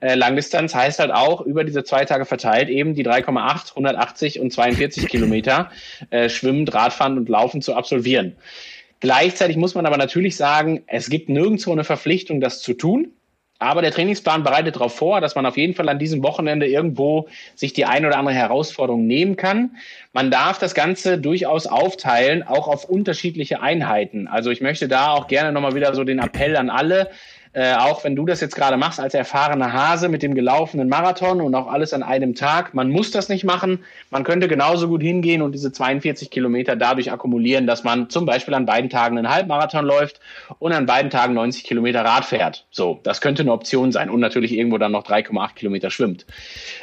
äh, 0.00 0.14
Langdistanz 0.14 0.74
heißt 0.74 1.00
halt 1.00 1.10
auch 1.10 1.42
über 1.42 1.64
diese 1.64 1.84
zwei 1.84 2.06
Tage 2.06 2.24
verteilt 2.24 2.70
eben 2.70 2.94
die 2.94 3.04
3,8, 3.04 3.72
180 3.72 4.40
und 4.40 4.50
42 4.50 5.06
Kilometer 5.06 5.70
äh, 6.08 6.30
Schwimmen, 6.30 6.66
Radfahren 6.66 7.18
und 7.18 7.28
Laufen 7.28 7.60
zu 7.60 7.74
absolvieren. 7.74 8.36
Gleichzeitig 9.00 9.58
muss 9.58 9.74
man 9.74 9.84
aber 9.84 9.98
natürlich 9.98 10.36
sagen, 10.36 10.84
es 10.86 11.10
gibt 11.10 11.28
nirgendwo 11.28 11.72
eine 11.72 11.84
Verpflichtung, 11.84 12.40
das 12.40 12.62
zu 12.62 12.72
tun. 12.72 13.08
Aber 13.60 13.82
der 13.82 13.92
Trainingsplan 13.92 14.42
bereitet 14.42 14.76
darauf 14.76 14.96
vor, 14.96 15.20
dass 15.20 15.36
man 15.36 15.46
auf 15.46 15.56
jeden 15.56 15.74
Fall 15.74 15.88
an 15.88 15.98
diesem 15.98 16.22
Wochenende 16.22 16.66
irgendwo 16.66 17.28
sich 17.54 17.72
die 17.72 17.84
ein 17.84 18.04
oder 18.04 18.18
andere 18.18 18.34
Herausforderung 18.34 19.06
nehmen 19.06 19.36
kann. 19.36 19.76
Man 20.12 20.30
darf 20.30 20.58
das 20.58 20.74
Ganze 20.74 21.18
durchaus 21.18 21.66
aufteilen, 21.66 22.42
auch 22.42 22.66
auf 22.66 22.84
unterschiedliche 22.84 23.62
Einheiten. 23.62 24.26
Also 24.26 24.50
ich 24.50 24.60
möchte 24.60 24.88
da 24.88 25.12
auch 25.12 25.28
gerne 25.28 25.52
nochmal 25.52 25.74
wieder 25.74 25.94
so 25.94 26.02
den 26.02 26.18
Appell 26.18 26.56
an 26.56 26.68
alle 26.68 27.10
äh, 27.54 27.74
auch 27.74 28.02
wenn 28.02 28.16
du 28.16 28.26
das 28.26 28.40
jetzt 28.40 28.56
gerade 28.56 28.76
machst 28.76 28.98
als 28.98 29.14
erfahrener 29.14 29.72
Hase 29.72 30.08
mit 30.08 30.22
dem 30.22 30.34
gelaufenen 30.34 30.88
Marathon 30.88 31.40
und 31.40 31.54
auch 31.54 31.68
alles 31.68 31.92
an 31.92 32.02
einem 32.02 32.34
Tag, 32.34 32.74
man 32.74 32.90
muss 32.90 33.12
das 33.12 33.28
nicht 33.28 33.44
machen. 33.44 33.84
Man 34.10 34.24
könnte 34.24 34.48
genauso 34.48 34.88
gut 34.88 35.02
hingehen 35.02 35.40
und 35.40 35.52
diese 35.52 35.70
42 35.70 36.30
Kilometer 36.30 36.74
dadurch 36.74 37.12
akkumulieren, 37.12 37.68
dass 37.68 37.84
man 37.84 38.10
zum 38.10 38.26
Beispiel 38.26 38.54
an 38.54 38.66
beiden 38.66 38.90
Tagen 38.90 39.16
einen 39.16 39.30
Halbmarathon 39.30 39.86
läuft 39.86 40.20
und 40.58 40.72
an 40.72 40.86
beiden 40.86 41.10
Tagen 41.10 41.34
90 41.34 41.62
Kilometer 41.62 42.04
Rad 42.04 42.24
fährt. 42.24 42.66
So, 42.72 42.98
das 43.04 43.20
könnte 43.20 43.42
eine 43.42 43.52
Option 43.52 43.92
sein 43.92 44.10
und 44.10 44.18
natürlich 44.18 44.52
irgendwo 44.52 44.78
dann 44.78 44.92
noch 44.92 45.04
3,8 45.04 45.54
Kilometer 45.54 45.90
schwimmt. 45.90 46.26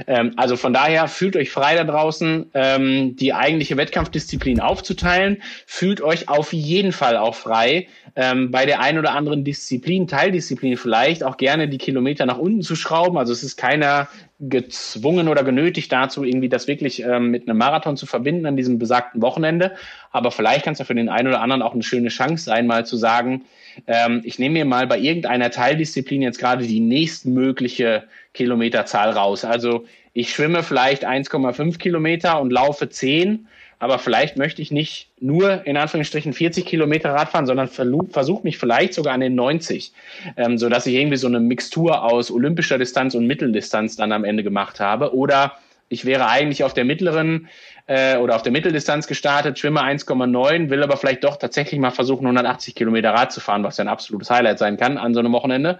Ähm, 0.07 0.31
also 0.37 0.55
von 0.55 0.71
daher 0.71 1.09
fühlt 1.09 1.35
euch 1.35 1.51
frei 1.51 1.75
da 1.75 1.83
draußen, 1.83 2.49
ähm, 2.53 3.17
die 3.17 3.33
eigentliche 3.33 3.75
Wettkampfdisziplin 3.75 4.61
aufzuteilen. 4.61 5.41
Fühlt 5.65 5.99
euch 5.99 6.29
auf 6.29 6.53
jeden 6.53 6.93
Fall 6.93 7.17
auch 7.17 7.35
frei, 7.35 7.87
ähm, 8.15 8.51
bei 8.51 8.65
der 8.65 8.79
einen 8.79 8.99
oder 8.99 9.13
anderen 9.13 9.43
Disziplin, 9.43 10.07
Teildisziplin 10.07 10.60
vielleicht, 10.77 11.23
auch 11.23 11.37
gerne 11.37 11.67
die 11.67 11.77
Kilometer 11.77 12.25
nach 12.25 12.37
unten 12.37 12.61
zu 12.61 12.75
schrauben. 12.75 13.17
Also 13.17 13.33
es 13.33 13.43
ist 13.43 13.57
keiner 13.57 14.07
gezwungen 14.39 15.27
oder 15.27 15.43
genötigt 15.43 15.91
dazu, 15.91 16.23
irgendwie 16.23 16.49
das 16.49 16.67
wirklich 16.67 17.03
ähm, 17.03 17.27
mit 17.27 17.47
einem 17.47 17.57
Marathon 17.57 17.97
zu 17.97 18.05
verbinden 18.05 18.45
an 18.45 18.57
diesem 18.57 18.79
besagten 18.79 19.21
Wochenende. 19.21 19.73
Aber 20.11 20.31
vielleicht 20.31 20.65
kann 20.65 20.73
es 20.73 20.79
ja 20.79 20.85
für 20.85 20.95
den 20.95 21.09
einen 21.09 21.27
oder 21.27 21.41
anderen 21.41 21.61
auch 21.61 21.73
eine 21.73 21.83
schöne 21.83 22.09
Chance 22.09 22.45
sein, 22.45 22.67
mal 22.67 22.85
zu 22.85 22.97
sagen, 22.97 23.43
ähm, 23.87 24.21
ich 24.23 24.39
nehme 24.39 24.53
mir 24.53 24.65
mal 24.65 24.87
bei 24.87 24.99
irgendeiner 24.99 25.51
Teildisziplin 25.51 26.21
jetzt 26.21 26.39
gerade 26.39 26.65
die 26.65 26.79
nächstmögliche 26.79 28.03
Kilometerzahl 28.33 29.11
raus. 29.11 29.45
Also 29.45 29.85
ich 30.13 30.31
schwimme 30.31 30.63
vielleicht 30.63 31.07
1,5 31.07 31.77
Kilometer 31.77 32.41
und 32.41 32.51
laufe 32.51 32.89
10 32.89 33.47
aber 33.81 33.97
vielleicht 33.97 34.37
möchte 34.37 34.61
ich 34.61 34.69
nicht 34.69 35.09
nur 35.19 35.65
in 35.65 35.75
Anführungsstrichen 35.75 36.33
40 36.33 36.67
Kilometer 36.67 37.15
Radfahren, 37.15 37.47
sondern 37.47 37.67
versuche 37.67 38.43
mich 38.43 38.59
vielleicht 38.59 38.93
sogar 38.93 39.15
an 39.15 39.21
den 39.21 39.33
90, 39.33 39.91
ähm, 40.37 40.59
so 40.59 40.69
dass 40.69 40.85
ich 40.85 40.93
irgendwie 40.93 41.17
so 41.17 41.25
eine 41.25 41.39
Mixtur 41.39 42.03
aus 42.03 42.29
olympischer 42.29 42.77
Distanz 42.77 43.15
und 43.15 43.25
Mitteldistanz 43.25 43.95
dann 43.95 44.11
am 44.11 44.23
Ende 44.23 44.43
gemacht 44.43 44.79
habe. 44.79 45.15
Oder 45.15 45.57
ich 45.89 46.05
wäre 46.05 46.27
eigentlich 46.27 46.63
auf 46.63 46.75
der 46.75 46.85
mittleren 46.85 47.49
äh, 47.91 48.15
oder 48.15 48.37
auf 48.37 48.41
der 48.41 48.53
Mitteldistanz 48.53 49.05
gestartet, 49.05 49.59
schwimme 49.59 49.81
1,9, 49.81 50.69
will 50.69 50.81
aber 50.81 50.95
vielleicht 50.95 51.25
doch 51.25 51.35
tatsächlich 51.35 51.77
mal 51.77 51.91
versuchen, 51.91 52.25
180 52.25 52.73
Kilometer 52.73 53.09
Rad 53.09 53.33
zu 53.33 53.41
fahren, 53.41 53.65
was 53.65 53.75
ja 53.75 53.83
ein 53.83 53.89
absolutes 53.89 54.29
Highlight 54.29 54.59
sein 54.59 54.77
kann 54.77 54.97
an 54.97 55.13
so 55.13 55.19
einem 55.19 55.33
Wochenende. 55.33 55.77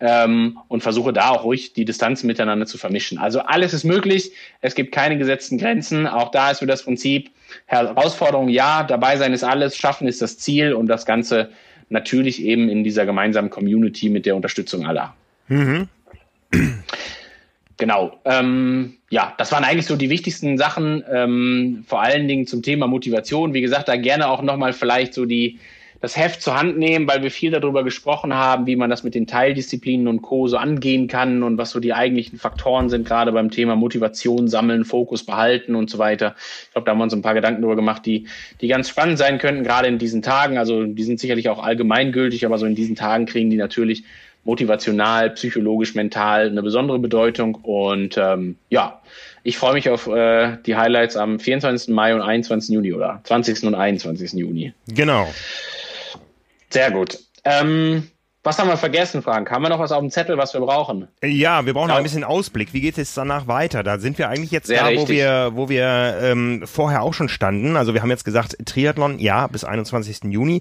Ähm, 0.00 0.58
und 0.66 0.82
versuche 0.82 1.12
da 1.12 1.28
auch 1.28 1.44
ruhig 1.44 1.72
die 1.72 1.84
Distanzen 1.84 2.26
miteinander 2.26 2.66
zu 2.66 2.78
vermischen. 2.78 3.18
Also 3.18 3.42
alles 3.42 3.74
ist 3.74 3.84
möglich. 3.84 4.32
Es 4.60 4.74
gibt 4.74 4.92
keine 4.92 5.16
gesetzten 5.18 5.56
Grenzen. 5.56 6.08
Auch 6.08 6.32
da 6.32 6.50
ist 6.50 6.62
wieder 6.62 6.72
das 6.72 6.82
Prinzip, 6.82 7.30
Herausforderung 7.66 8.48
ja, 8.48 8.82
dabei 8.82 9.16
sein 9.16 9.32
ist 9.32 9.44
alles, 9.44 9.76
schaffen 9.76 10.08
ist 10.08 10.20
das 10.20 10.38
Ziel 10.38 10.72
und 10.72 10.88
das 10.88 11.06
Ganze 11.06 11.50
natürlich 11.90 12.42
eben 12.42 12.68
in 12.68 12.82
dieser 12.82 13.06
gemeinsamen 13.06 13.50
Community 13.50 14.08
mit 14.08 14.26
der 14.26 14.34
Unterstützung 14.34 14.84
aller. 14.84 15.14
Mhm. 15.46 15.86
Genau. 17.82 18.12
Ähm, 18.24 18.98
ja, 19.10 19.34
das 19.38 19.50
waren 19.50 19.64
eigentlich 19.64 19.86
so 19.86 19.96
die 19.96 20.08
wichtigsten 20.08 20.56
Sachen, 20.56 21.02
ähm, 21.12 21.82
vor 21.84 22.00
allen 22.00 22.28
Dingen 22.28 22.46
zum 22.46 22.62
Thema 22.62 22.86
Motivation. 22.86 23.54
Wie 23.54 23.60
gesagt, 23.60 23.88
da 23.88 23.96
gerne 23.96 24.28
auch 24.28 24.40
nochmal 24.40 24.72
vielleicht 24.72 25.14
so 25.14 25.24
die, 25.24 25.58
das 26.00 26.16
Heft 26.16 26.42
zur 26.42 26.56
Hand 26.56 26.78
nehmen, 26.78 27.08
weil 27.08 27.24
wir 27.24 27.32
viel 27.32 27.50
darüber 27.50 27.82
gesprochen 27.82 28.34
haben, 28.34 28.68
wie 28.68 28.76
man 28.76 28.88
das 28.88 29.02
mit 29.02 29.16
den 29.16 29.26
Teildisziplinen 29.26 30.06
und 30.06 30.22
Co. 30.22 30.46
so 30.46 30.58
angehen 30.58 31.08
kann 31.08 31.42
und 31.42 31.58
was 31.58 31.70
so 31.70 31.80
die 31.80 31.92
eigentlichen 31.92 32.38
Faktoren 32.38 32.88
sind, 32.88 33.04
gerade 33.04 33.32
beim 33.32 33.50
Thema 33.50 33.74
Motivation 33.74 34.46
sammeln, 34.46 34.84
Fokus 34.84 35.26
behalten 35.26 35.74
und 35.74 35.90
so 35.90 35.98
weiter. 35.98 36.36
Ich 36.66 36.70
glaube, 36.70 36.84
da 36.84 36.92
haben 36.92 36.98
wir 36.98 37.02
uns 37.02 37.14
ein 37.14 37.22
paar 37.22 37.34
Gedanken 37.34 37.62
darüber 37.62 37.74
gemacht, 37.74 38.06
die, 38.06 38.28
die 38.60 38.68
ganz 38.68 38.90
spannend 38.90 39.18
sein 39.18 39.38
könnten, 39.38 39.64
gerade 39.64 39.88
in 39.88 39.98
diesen 39.98 40.22
Tagen. 40.22 40.56
Also 40.56 40.84
die 40.84 41.02
sind 41.02 41.18
sicherlich 41.18 41.48
auch 41.48 41.60
allgemeingültig, 41.60 42.46
aber 42.46 42.58
so 42.58 42.66
in 42.66 42.76
diesen 42.76 42.94
Tagen 42.94 43.26
kriegen 43.26 43.50
die 43.50 43.56
natürlich 43.56 44.04
motivational, 44.44 45.30
psychologisch, 45.30 45.94
mental 45.94 46.48
eine 46.48 46.62
besondere 46.62 46.98
Bedeutung. 46.98 47.54
Und 47.56 48.16
ähm, 48.18 48.56
ja, 48.70 49.00
ich 49.42 49.56
freue 49.56 49.74
mich 49.74 49.88
auf 49.88 50.06
äh, 50.06 50.56
die 50.66 50.76
Highlights 50.76 51.16
am 51.16 51.38
24. 51.38 51.94
Mai 51.94 52.14
und 52.14 52.22
21. 52.22 52.74
Juni 52.74 52.92
oder 52.92 53.20
20. 53.24 53.64
und 53.64 53.74
21. 53.74 54.32
Juni. 54.32 54.72
Genau. 54.88 55.28
Sehr 56.70 56.90
gut. 56.90 57.18
Ähm, 57.44 58.08
was 58.44 58.58
haben 58.58 58.68
wir 58.68 58.76
vergessen, 58.76 59.22
Frank? 59.22 59.52
Haben 59.52 59.62
wir 59.62 59.68
noch 59.68 59.78
was 59.78 59.92
auf 59.92 60.00
dem 60.00 60.10
Zettel, 60.10 60.36
was 60.36 60.52
wir 60.52 60.60
brauchen? 60.60 61.06
Ja, 61.22 61.64
wir 61.64 61.74
brauchen 61.74 61.88
noch 61.88 61.96
ein 61.96 62.02
bisschen 62.02 62.24
Ausblick. 62.24 62.72
Wie 62.72 62.80
geht 62.80 62.98
es 62.98 63.14
danach 63.14 63.46
weiter? 63.46 63.84
Da 63.84 63.98
sind 63.98 64.18
wir 64.18 64.28
eigentlich 64.28 64.50
jetzt 64.50 64.66
Sehr 64.66 64.80
da, 64.80 64.86
richtig. 64.86 65.08
wo 65.08 65.12
wir, 65.12 65.50
wo 65.54 65.68
wir 65.68 66.18
ähm, 66.20 66.64
vorher 66.66 67.02
auch 67.02 67.14
schon 67.14 67.28
standen. 67.28 67.76
Also 67.76 67.94
wir 67.94 68.02
haben 68.02 68.10
jetzt 68.10 68.24
gesagt, 68.24 68.56
Triathlon, 68.64 69.20
ja, 69.20 69.46
bis 69.46 69.62
21. 69.62 70.24
Juni. 70.24 70.60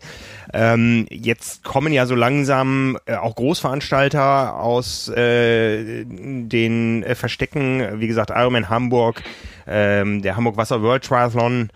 Ähm, 0.54 1.08
jetzt 1.10 1.64
kommen 1.64 1.92
ja 1.92 2.06
so 2.06 2.14
langsam 2.14 3.00
äh, 3.08 3.16
auch 3.16 3.36
Großveranstalter 3.36 4.60
aus 4.60 5.10
äh, 5.10 6.06
den 6.06 7.02
äh, 7.02 7.16
Verstecken, 7.16 8.00
wie 8.00 8.08
gesagt, 8.08 8.30
Ironman 8.30 8.70
Hamburg, 8.70 9.24
ähm, 9.66 10.22
der 10.22 10.36
Hamburg 10.36 10.56
Wasser 10.56 10.84
World 10.84 11.04
Triathlon 11.04 11.72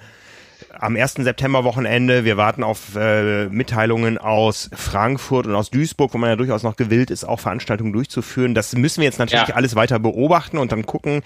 am 0.80 0.96
1. 0.96 1.16
September-Wochenende. 1.16 2.26
Wir 2.26 2.38
warten 2.38 2.64
auf 2.64 2.96
äh, 2.96 3.48
Mitteilungen 3.48 4.18
aus 4.18 4.70
Frankfurt 4.74 5.48
und 5.48 5.56
aus 5.56 5.70
Duisburg, 5.70 6.14
wo 6.14 6.18
man 6.18 6.30
ja 6.30 6.36
durchaus 6.36 6.64
noch 6.64 6.76
gewillt 6.76 7.12
ist, 7.12 7.24
auch 7.24 7.40
Veranstaltungen 7.40 7.94
durchzuführen. 7.94 8.56
Das 8.56 8.76
müssen 8.76 9.02
wir 9.02 9.06
jetzt 9.06 9.20
natürlich 9.20 9.50
ja. 9.50 9.56
alles 9.56 9.76
weiter 9.76 10.00
beobachten 10.00 10.58
und 10.58 10.72
dann 10.72 10.86
gucken, 10.86 11.22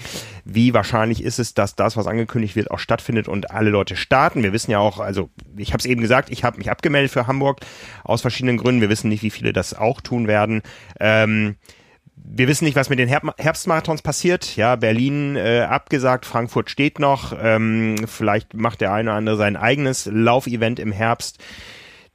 wie 0.45 0.73
wahrscheinlich 0.73 1.23
ist 1.23 1.39
es, 1.39 1.53
dass 1.53 1.75
das, 1.75 1.97
was 1.97 2.07
angekündigt 2.07 2.55
wird, 2.55 2.71
auch 2.71 2.79
stattfindet 2.79 3.27
und 3.27 3.51
alle 3.51 3.69
Leute 3.69 3.95
starten. 3.95 4.43
Wir 4.43 4.53
wissen 4.53 4.71
ja 4.71 4.79
auch, 4.79 4.99
also 4.99 5.29
ich 5.57 5.73
habe 5.73 5.79
es 5.79 5.85
eben 5.85 6.01
gesagt, 6.01 6.29
ich 6.29 6.43
habe 6.43 6.57
mich 6.57 6.71
abgemeldet 6.71 7.11
für 7.11 7.27
Hamburg 7.27 7.59
aus 8.03 8.21
verschiedenen 8.21 8.57
Gründen. 8.57 8.81
Wir 8.81 8.89
wissen 8.89 9.09
nicht, 9.09 9.23
wie 9.23 9.31
viele 9.31 9.53
das 9.53 9.73
auch 9.73 10.01
tun 10.01 10.27
werden. 10.27 10.61
Ähm, 10.99 11.55
wir 12.31 12.47
wissen 12.47 12.65
nicht, 12.65 12.75
was 12.75 12.89
mit 12.89 12.99
den 12.99 13.09
Herbstmarathons 13.09 14.03
passiert. 14.03 14.55
Ja, 14.55 14.75
Berlin 14.75 15.35
äh, 15.35 15.61
abgesagt, 15.61 16.27
Frankfurt 16.27 16.69
steht 16.69 16.99
noch. 16.99 17.33
Ähm, 17.41 17.95
vielleicht 18.05 18.53
macht 18.53 18.81
der 18.81 18.93
eine 18.93 19.09
oder 19.09 19.17
andere 19.17 19.37
sein 19.37 19.57
eigenes 19.57 20.05
Laufevent 20.11 20.79
im 20.79 20.91
Herbst. 20.91 21.43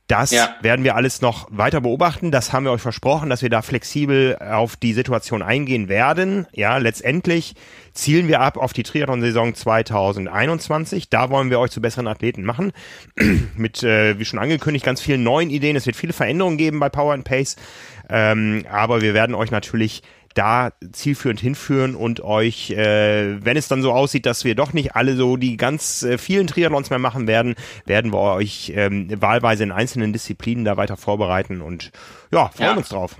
Das 0.06 0.32
ja. 0.32 0.54
werden 0.60 0.84
wir 0.84 0.96
alles 0.96 1.22
noch 1.22 1.48
weiter 1.50 1.80
beobachten. 1.80 2.30
Das 2.30 2.52
haben 2.52 2.64
wir 2.64 2.72
euch 2.72 2.82
versprochen, 2.82 3.30
dass 3.30 3.40
wir 3.40 3.48
da 3.48 3.62
flexibel 3.62 4.36
auf 4.36 4.76
die 4.76 4.92
Situation 4.92 5.40
eingehen 5.40 5.88
werden. 5.88 6.46
Ja, 6.52 6.76
letztendlich 6.76 7.54
zielen 7.94 8.28
wir 8.28 8.40
ab 8.40 8.58
auf 8.58 8.74
die 8.74 8.82
Triathlon-Saison 8.82 9.54
2021. 9.54 11.08
Da 11.08 11.30
wollen 11.30 11.48
wir 11.48 11.58
euch 11.58 11.70
zu 11.70 11.80
besseren 11.80 12.06
Athleten 12.06 12.44
machen. 12.44 12.72
Mit, 13.56 13.82
äh, 13.82 14.18
wie 14.18 14.26
schon 14.26 14.38
angekündigt, 14.38 14.84
ganz 14.84 15.00
vielen 15.00 15.22
neuen 15.22 15.48
Ideen. 15.48 15.74
Es 15.74 15.86
wird 15.86 15.96
viele 15.96 16.12
Veränderungen 16.12 16.58
geben 16.58 16.80
bei 16.80 16.90
Power 16.90 17.14
and 17.14 17.24
Pace. 17.24 17.56
Ähm, 18.10 18.66
aber 18.70 19.00
wir 19.00 19.14
werden 19.14 19.34
euch 19.34 19.50
natürlich 19.50 20.02
da 20.34 20.72
zielführend 20.92 21.40
hinführen 21.40 21.94
und 21.94 22.20
euch, 22.20 22.70
äh, 22.70 23.44
wenn 23.44 23.56
es 23.56 23.68
dann 23.68 23.82
so 23.82 23.92
aussieht, 23.92 24.26
dass 24.26 24.44
wir 24.44 24.54
doch 24.54 24.72
nicht 24.72 24.96
alle 24.96 25.16
so 25.16 25.36
die 25.36 25.56
ganz 25.56 26.02
äh, 26.02 26.18
vielen 26.18 26.46
Triathlons 26.46 26.90
mehr 26.90 26.98
machen 26.98 27.26
werden, 27.26 27.54
werden 27.86 28.12
wir 28.12 28.20
euch 28.20 28.72
ähm, 28.74 29.08
wahlweise 29.20 29.62
in 29.62 29.72
einzelnen 29.72 30.12
Disziplinen 30.12 30.64
da 30.64 30.76
weiter 30.76 30.96
vorbereiten 30.96 31.60
und 31.60 31.92
ja, 32.32 32.48
freuen 32.48 32.70
ja. 32.70 32.76
uns 32.76 32.88
drauf. 32.88 33.16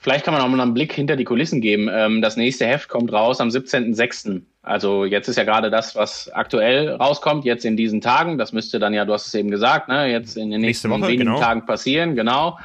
Vielleicht 0.00 0.24
kann 0.24 0.32
man 0.32 0.42
auch 0.42 0.48
mal 0.48 0.60
einen 0.60 0.74
Blick 0.74 0.92
hinter 0.92 1.16
die 1.16 1.24
Kulissen 1.24 1.60
geben. 1.60 1.90
Ähm, 1.92 2.22
das 2.22 2.36
nächste 2.36 2.66
Heft 2.66 2.88
kommt 2.88 3.12
raus 3.12 3.40
am 3.40 3.48
17.06. 3.48 4.42
Also 4.62 5.04
jetzt 5.04 5.28
ist 5.28 5.36
ja 5.36 5.44
gerade 5.44 5.70
das, 5.70 5.96
was 5.96 6.30
aktuell 6.32 6.90
rauskommt, 6.90 7.44
jetzt 7.44 7.64
in 7.64 7.76
diesen 7.76 8.00
Tagen. 8.00 8.38
Das 8.38 8.52
müsste 8.52 8.78
dann 8.78 8.94
ja, 8.94 9.04
du 9.04 9.12
hast 9.12 9.26
es 9.26 9.34
eben 9.34 9.50
gesagt, 9.50 9.88
ne, 9.88 10.06
jetzt 10.06 10.36
in 10.36 10.50
den 10.50 10.60
nächsten 10.60 10.88
Woche, 10.90 11.08
wenigen 11.08 11.24
genau. 11.24 11.40
Tagen 11.40 11.66
passieren, 11.66 12.14
genau. 12.14 12.58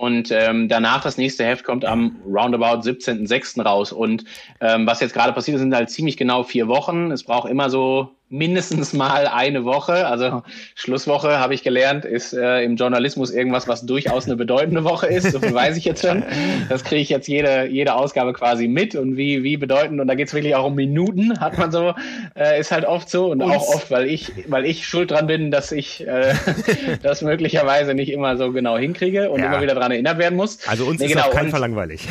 Und 0.00 0.30
ähm, 0.30 0.66
danach 0.68 1.02
das 1.02 1.18
nächste 1.18 1.44
Heft 1.44 1.62
kommt 1.62 1.84
am 1.84 2.16
roundabout 2.24 2.80
17.06. 2.88 3.62
raus. 3.62 3.92
Und 3.92 4.24
ähm, 4.62 4.86
was 4.86 5.00
jetzt 5.00 5.12
gerade 5.12 5.34
passiert, 5.34 5.58
sind 5.58 5.74
halt 5.74 5.90
ziemlich 5.90 6.16
genau 6.16 6.42
vier 6.42 6.68
Wochen. 6.68 7.10
Es 7.10 7.22
braucht 7.22 7.50
immer 7.50 7.68
so 7.68 8.08
mindestens 8.30 8.92
mal 8.92 9.26
eine 9.26 9.64
Woche. 9.64 10.06
Also 10.06 10.42
Schlusswoche 10.76 11.38
habe 11.40 11.52
ich 11.52 11.62
gelernt, 11.64 12.04
ist 12.04 12.32
äh, 12.32 12.62
im 12.62 12.76
Journalismus 12.76 13.30
irgendwas, 13.32 13.66
was 13.66 13.84
durchaus 13.84 14.26
eine 14.26 14.36
bedeutende 14.36 14.84
Woche 14.84 15.08
ist. 15.08 15.32
So 15.32 15.40
viel 15.40 15.52
weiß 15.52 15.76
ich 15.76 15.84
jetzt 15.84 16.06
schon. 16.06 16.22
Das 16.68 16.84
kriege 16.84 17.02
ich 17.02 17.08
jetzt 17.08 17.26
jede, 17.26 17.66
jede 17.66 17.94
Ausgabe 17.94 18.32
quasi 18.32 18.68
mit 18.68 18.94
und 18.94 19.16
wie, 19.16 19.42
wie 19.42 19.56
bedeutend. 19.56 20.00
Und 20.00 20.06
da 20.06 20.14
geht 20.14 20.28
es 20.28 20.34
wirklich 20.34 20.54
auch 20.54 20.66
um 20.66 20.76
Minuten, 20.76 21.40
hat 21.40 21.58
man 21.58 21.72
so, 21.72 21.92
äh, 22.38 22.60
ist 22.60 22.70
halt 22.70 22.84
oft 22.84 23.10
so. 23.10 23.32
Und, 23.32 23.42
und 23.42 23.50
auch 23.50 23.68
oft, 23.68 23.90
weil 23.90 24.06
ich, 24.06 24.32
weil 24.46 24.64
ich 24.64 24.86
schuld 24.86 25.10
dran 25.10 25.26
bin, 25.26 25.50
dass 25.50 25.72
ich 25.72 26.06
äh, 26.06 26.32
das 27.02 27.22
möglicherweise 27.22 27.94
nicht 27.94 28.12
immer 28.12 28.36
so 28.36 28.52
genau 28.52 28.78
hinkriege 28.78 29.30
und 29.30 29.40
ja. 29.40 29.46
immer 29.46 29.60
wieder 29.60 29.74
dran 29.74 29.90
erinnert 29.90 30.18
werden 30.18 30.36
muss. 30.36 30.68
Also 30.68 30.84
uns 30.84 31.00
nee, 31.00 31.06
ist 31.06 31.12
genau, 31.12 31.26
auf 31.26 31.34
keinen 31.34 31.50
Fall 31.50 31.60
langweilig. 31.60 32.06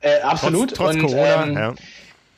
Äh, 0.00 0.20
absolut. 0.20 0.74
Trotz, 0.74 0.94
trotz 0.94 0.94
und, 0.96 1.06
Corona, 1.06 1.44
ähm, 1.44 1.54
ja 1.54 1.74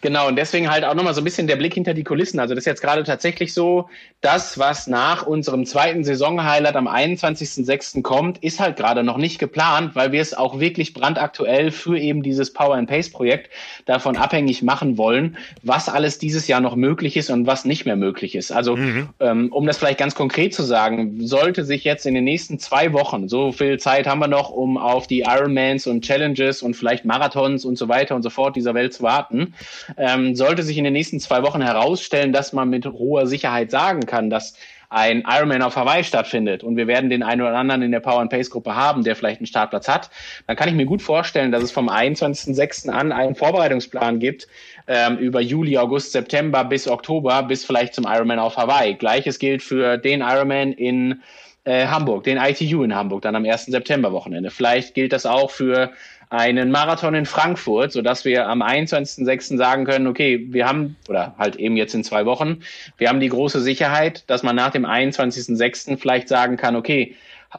Genau, 0.02 0.28
und 0.28 0.36
deswegen 0.36 0.70
halt 0.70 0.84
auch 0.84 0.94
nochmal 0.94 1.14
so 1.14 1.20
ein 1.20 1.24
bisschen 1.24 1.46
der 1.46 1.56
Blick 1.56 1.74
hinter 1.74 1.94
die 1.94 2.04
Kulissen. 2.04 2.38
Also 2.38 2.54
das 2.54 2.62
ist 2.62 2.66
jetzt 2.66 2.82
gerade 2.82 3.02
tatsächlich 3.02 3.54
so, 3.54 3.88
das, 4.20 4.58
was 4.58 4.86
nach 4.86 5.26
unserem 5.26 5.64
zweiten 5.64 6.04
Saisonhighlight 6.04 6.76
am 6.76 6.86
21.06. 6.86 8.02
kommt, 8.02 8.38
ist 8.38 8.60
halt 8.60 8.76
gerade 8.76 9.02
noch 9.02 9.16
nicht 9.16 9.38
geplant, 9.38 9.94
weil 9.94 10.12
wir 10.12 10.20
es 10.20 10.34
auch 10.34 10.60
wirklich 10.60 10.92
brandaktuell 10.92 11.70
für 11.70 11.98
eben 11.98 12.22
dieses 12.22 12.52
Power 12.52 12.74
and 12.74 12.88
Pace 12.88 13.10
Projekt 13.10 13.50
davon 13.86 14.16
abhängig 14.16 14.62
machen 14.62 14.98
wollen, 14.98 15.36
was 15.62 15.88
alles 15.88 16.18
dieses 16.18 16.46
Jahr 16.46 16.60
noch 16.60 16.76
möglich 16.76 17.16
ist 17.16 17.30
und 17.30 17.46
was 17.46 17.64
nicht 17.64 17.86
mehr 17.86 17.96
möglich 17.96 18.34
ist. 18.34 18.52
Also 18.52 18.76
mhm. 18.76 19.08
ähm, 19.20 19.52
um 19.52 19.66
das 19.66 19.78
vielleicht 19.78 19.98
ganz 19.98 20.14
konkret 20.14 20.54
zu 20.54 20.62
sagen, 20.62 21.26
sollte 21.26 21.64
sich 21.64 21.84
jetzt 21.84 22.04
in 22.06 22.14
den 22.14 22.24
nächsten 22.24 22.58
zwei 22.58 22.92
Wochen, 22.92 23.28
so 23.28 23.52
viel 23.52 23.78
Zeit 23.78 24.06
haben 24.06 24.18
wir 24.18 24.28
noch, 24.28 24.50
um 24.50 24.76
auf 24.76 25.06
die 25.06 25.20
Ironmans 25.20 25.86
und 25.86 26.04
Challenges 26.04 26.62
und 26.62 26.74
vielleicht 26.74 27.04
Marathons 27.04 27.64
und 27.64 27.76
so 27.78 27.88
weiter 27.88 28.14
und 28.14 28.22
so 28.22 28.30
fort 28.30 28.56
dieser 28.56 28.74
Welt 28.74 28.92
zu 28.92 29.02
warten, 29.02 29.54
ähm, 29.96 30.34
sollte 30.34 30.62
sich 30.62 30.78
in 30.78 30.84
den 30.84 30.92
nächsten 30.92 31.20
zwei 31.20 31.42
Wochen 31.42 31.62
herausstellen, 31.62 32.32
dass 32.32 32.52
man 32.52 32.70
mit 32.70 32.86
hoher 32.86 33.26
Sicherheit 33.26 33.70
sagen 33.70 34.06
kann, 34.06 34.30
dass 34.30 34.54
ein 34.88 35.24
Ironman 35.26 35.62
auf 35.62 35.76
Hawaii 35.76 36.04
stattfindet 36.04 36.62
und 36.62 36.76
wir 36.76 36.86
werden 36.86 37.10
den 37.10 37.22
einen 37.22 37.42
oder 37.42 37.56
anderen 37.56 37.82
in 37.82 37.90
der 37.90 38.00
Power 38.00 38.20
and 38.20 38.30
Pace 38.30 38.50
Gruppe 38.50 38.74
haben, 38.74 39.02
der 39.02 39.16
vielleicht 39.16 39.40
einen 39.40 39.46
Startplatz 39.46 39.88
hat, 39.88 40.10
dann 40.46 40.56
kann 40.56 40.68
ich 40.68 40.74
mir 40.74 40.86
gut 40.86 41.02
vorstellen, 41.02 41.52
dass 41.52 41.62
es 41.62 41.72
vom 41.72 41.88
21.06. 41.88 42.88
an 42.88 43.12
einen 43.12 43.34
Vorbereitungsplan 43.34 44.20
gibt 44.20 44.46
ähm, 44.86 45.18
über 45.18 45.40
Juli, 45.40 45.76
August, 45.78 46.12
September 46.12 46.64
bis 46.64 46.86
Oktober 46.88 47.42
bis 47.42 47.64
vielleicht 47.64 47.94
zum 47.94 48.04
Ironman 48.04 48.38
auf 48.38 48.56
Hawaii. 48.56 48.94
Gleiches 48.94 49.38
gilt 49.38 49.62
für 49.62 49.98
den 49.98 50.20
Ironman 50.20 50.72
in 50.72 51.22
äh, 51.64 51.86
Hamburg, 51.88 52.24
den 52.24 52.38
ITU 52.38 52.84
in 52.84 52.94
Hamburg, 52.94 53.22
dann 53.22 53.34
am 53.34 53.44
1. 53.44 53.66
September 53.66 54.12
Wochenende. 54.12 54.50
Vielleicht 54.50 54.94
gilt 54.94 55.12
das 55.12 55.26
auch 55.26 55.50
für 55.50 55.90
einen 56.28 56.70
Marathon 56.70 57.14
in 57.14 57.26
Frankfurt, 57.26 57.92
sodass 57.92 58.24
wir 58.24 58.48
am 58.48 58.62
21.06. 58.62 59.56
sagen 59.56 59.84
können, 59.84 60.06
okay, 60.06 60.46
wir 60.50 60.66
haben, 60.66 60.96
oder 61.08 61.34
halt 61.38 61.56
eben 61.56 61.76
jetzt 61.76 61.94
in 61.94 62.04
zwei 62.04 62.26
Wochen, 62.26 62.62
wir 62.98 63.08
haben 63.08 63.20
die 63.20 63.28
große 63.28 63.60
Sicherheit, 63.60 64.24
dass 64.26 64.42
man 64.42 64.56
nach 64.56 64.70
dem 64.70 64.84
21.06. 64.84 65.98
vielleicht 65.98 66.28
sagen 66.28 66.56
kann, 66.56 66.76
okay, 66.76 67.16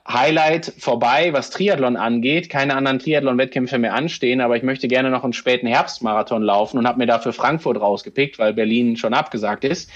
Highlight 0.08 0.74
vorbei, 0.78 1.32
was 1.32 1.50
Triathlon 1.50 1.96
angeht. 1.96 2.50
Keine 2.50 2.76
anderen 2.76 3.00
Triathlon-Wettkämpfe 3.00 3.78
mehr 3.78 3.94
anstehen, 3.94 4.42
aber 4.42 4.58
ich 4.58 4.64
möchte 4.64 4.88
gerne 4.88 5.10
noch 5.10 5.24
einen 5.24 5.34
späten 5.34 5.66
Herbstmarathon 5.66 6.44
laufen 6.44 6.78
und 6.78 6.88
habe 6.88 7.00
mir 7.00 7.08
dafür 7.08 7.34
Frankfurt 7.34 7.80
rausgepickt, 7.80 8.38
weil 8.38 8.54
Berlin 8.54 8.98
schon 8.98 9.14
abgesagt 9.14 9.64
ist. 9.64 9.90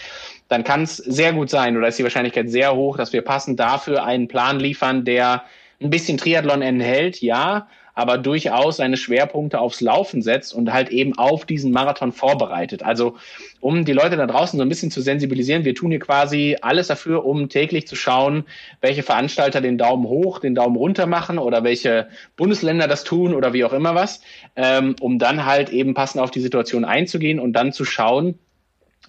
Dann 0.48 0.64
kann 0.64 0.84
es 0.84 0.98
sehr 0.98 1.34
gut 1.34 1.50
sein 1.50 1.78
oder 1.78 1.88
ist 1.88 2.00
die 2.00 2.04
Wahrscheinlichkeit 2.04 2.50
sehr 2.50 2.76
hoch, 2.76 2.98
dass 2.98 3.14
wir 3.14 3.22
passend 3.22 3.60
dafür 3.60 4.04
einen 4.04 4.28
Plan 4.28 4.60
liefern, 4.60 5.06
der 5.06 5.44
ein 5.82 5.90
bisschen 5.90 6.18
Triathlon 6.18 6.62
enthält, 6.62 7.22
ja, 7.22 7.68
aber 7.94 8.18
durchaus 8.18 8.78
seine 8.78 8.98
Schwerpunkte 8.98 9.60
aufs 9.60 9.82
Laufen 9.82 10.22
setzt 10.22 10.54
und 10.54 10.72
halt 10.72 10.90
eben 10.90 11.18
auf 11.18 11.46
diesen 11.46 11.72
Marathon 11.72 12.12
vorbereitet. 12.12 12.84
Also 12.84 13.16
um 13.60 13.86
die 13.86 13.94
Leute 13.94 14.18
da 14.18 14.28
draußen 14.28 14.58
so 14.58 14.64
ein 14.64 14.70
bisschen 14.70 14.92
zu 14.92 15.02
sensibilisieren, 15.02 15.66
wir 15.66 15.76
tun 15.76 15.92
hier 15.92 16.00
quasi 16.00 16.58
alles 16.62 16.88
dafür, 16.88 17.26
um 17.26 17.50
täglich 17.50 17.88
zu 17.88 17.96
schauen, 17.96 18.46
welche 18.82 19.04
Veranstalter 19.04 19.62
den 19.62 19.78
Daumen 19.78 20.06
hoch, 20.06 20.40
den 20.40 20.56
Daumen 20.56 20.76
runter 20.76 21.06
machen 21.06 21.38
oder 21.38 21.64
welche 21.64 22.08
Bundesländer 22.36 22.88
das 22.88 23.04
tun 23.04 23.34
oder 23.34 23.54
wie 23.54 23.64
auch 23.66 23.74
immer 23.74 23.96
was, 23.96 24.22
ähm, 24.56 24.96
um 25.00 25.20
dann 25.20 25.46
halt 25.46 25.70
eben 25.70 25.94
passend 25.94 26.22
auf 26.22 26.32
die 26.32 26.42
Situation 26.42 26.86
einzugehen 26.86 27.40
und 27.40 27.54
dann 27.54 27.74
zu 27.74 27.86
schauen, 27.86 28.40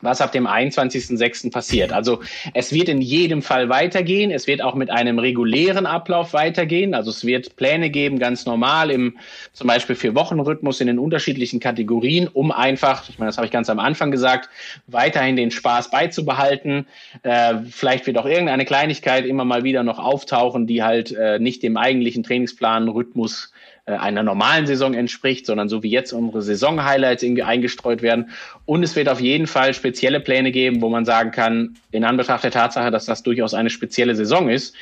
was 0.03 0.21
ab 0.21 0.33
dem 0.33 0.47
21.06. 0.47 1.51
passiert. 1.51 1.93
Also 1.93 2.21
es 2.53 2.73
wird 2.73 2.89
in 2.89 3.01
jedem 3.01 3.41
Fall 3.41 3.69
weitergehen. 3.69 4.31
Es 4.31 4.47
wird 4.47 4.63
auch 4.63 4.75
mit 4.75 4.91
einem 4.91 5.19
regulären 5.19 5.87
Ablauf 5.87 6.33
weitergehen. 6.33 6.95
Also 6.95 7.11
es 7.11 7.25
wird 7.25 7.57
Pläne 7.57 7.89
geben, 7.89 8.19
ganz 8.19 8.45
normal 8.45 8.91
im 8.91 9.17
zum 9.53 9.69
Beispiel 9.69 9.97
vier 9.97 10.15
Wochen 10.15 10.41
Rhythmus 10.41 10.81
in 10.81 10.89
den 10.89 10.99
unterschiedlichen 10.99 11.61
Kategorien, 11.61 12.29
um 12.29 12.51
einfach, 12.51 13.09
ich 13.09 13.19
meine, 13.19 13.29
das 13.29 13.39
habe 13.39 13.47
ich 13.47 13.53
ganz 13.53 13.71
am 13.71 13.79
Anfang 13.79 14.11
gesagt, 14.11 14.51
weiterhin 14.89 15.37
den 15.37 15.51
Spaß 15.51 15.91
beizubehalten. 15.91 16.87
Äh, 17.23 17.55
vielleicht 17.71 18.07
wird 18.07 18.19
auch 18.19 18.27
irgendeine 18.27 18.65
Kleinigkeit 18.65 19.25
immer 19.25 19.45
mal 19.45 19.63
wieder 19.63 19.85
noch 19.85 19.99
auftauchen, 19.99 20.67
die 20.67 20.83
halt 20.83 21.13
äh, 21.13 21.39
nicht 21.39 21.63
dem 21.63 21.77
eigentlichen 21.77 22.25
Trainingsplan 22.25 22.89
Rhythmus 22.89 23.52
einer 23.85 24.23
normalen 24.23 24.67
Saison 24.67 24.95
entspricht, 24.95 25.47
sondern 25.47 25.69
so 25.69 25.83
wie 25.83 25.91
jetzt 25.91 26.13
unsere 26.13 26.43
Saison-Highlights 26.43 27.23
irgendwie 27.23 27.43
eingestreut 27.43 28.01
werden. 28.03 28.31
Und 28.65 28.83
es 28.83 28.95
wird 28.95 29.09
auf 29.09 29.21
jeden 29.21 29.47
Fall 29.47 29.75
spezielle 29.75 30.21
Pläne 30.21 30.53
geben, 30.53 30.81
wo 30.81 30.89
man 30.89 31.05
sagen 31.05 31.33
kann, 31.33 31.75
in 31.91 32.05
Anbetracht 32.05 32.45
der 32.45 32.53
Tatsache, 32.53 32.91
dass 32.91 33.07
das 33.07 33.23
durchaus 33.23 33.55
eine 33.55 33.71
spezielle 33.71 34.15
Saison 34.15 34.49
ist, 34.49 34.77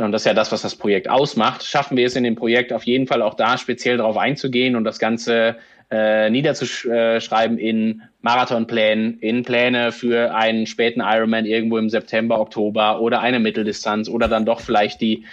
und 0.00 0.12
das 0.12 0.22
ist 0.22 0.26
ja 0.26 0.34
das, 0.34 0.50
was 0.50 0.62
das 0.62 0.74
Projekt 0.74 1.08
ausmacht, 1.10 1.64
schaffen 1.64 1.96
wir 1.96 2.06
es 2.06 2.16
in 2.16 2.24
dem 2.24 2.34
Projekt 2.34 2.72
auf 2.72 2.84
jeden 2.84 3.06
Fall 3.06 3.20
auch 3.20 3.34
da 3.34 3.58
speziell 3.58 3.98
darauf 3.98 4.16
einzugehen 4.16 4.74
und 4.74 4.84
das 4.84 4.98
Ganze 4.98 5.56
äh, 5.90 6.30
niederzuschreiben 6.30 7.58
in 7.58 8.02
Marathonplänen, 8.22 9.18
in 9.20 9.42
Pläne 9.42 9.92
für 9.92 10.34
einen 10.34 10.66
späten 10.66 11.02
Ironman 11.02 11.44
irgendwo 11.44 11.76
im 11.76 11.90
September, 11.90 12.40
Oktober 12.40 13.00
oder 13.00 13.20
eine 13.20 13.38
Mitteldistanz 13.38 14.08
oder 14.08 14.28
dann 14.28 14.46
doch 14.46 14.60
vielleicht 14.60 15.02
die 15.02 15.26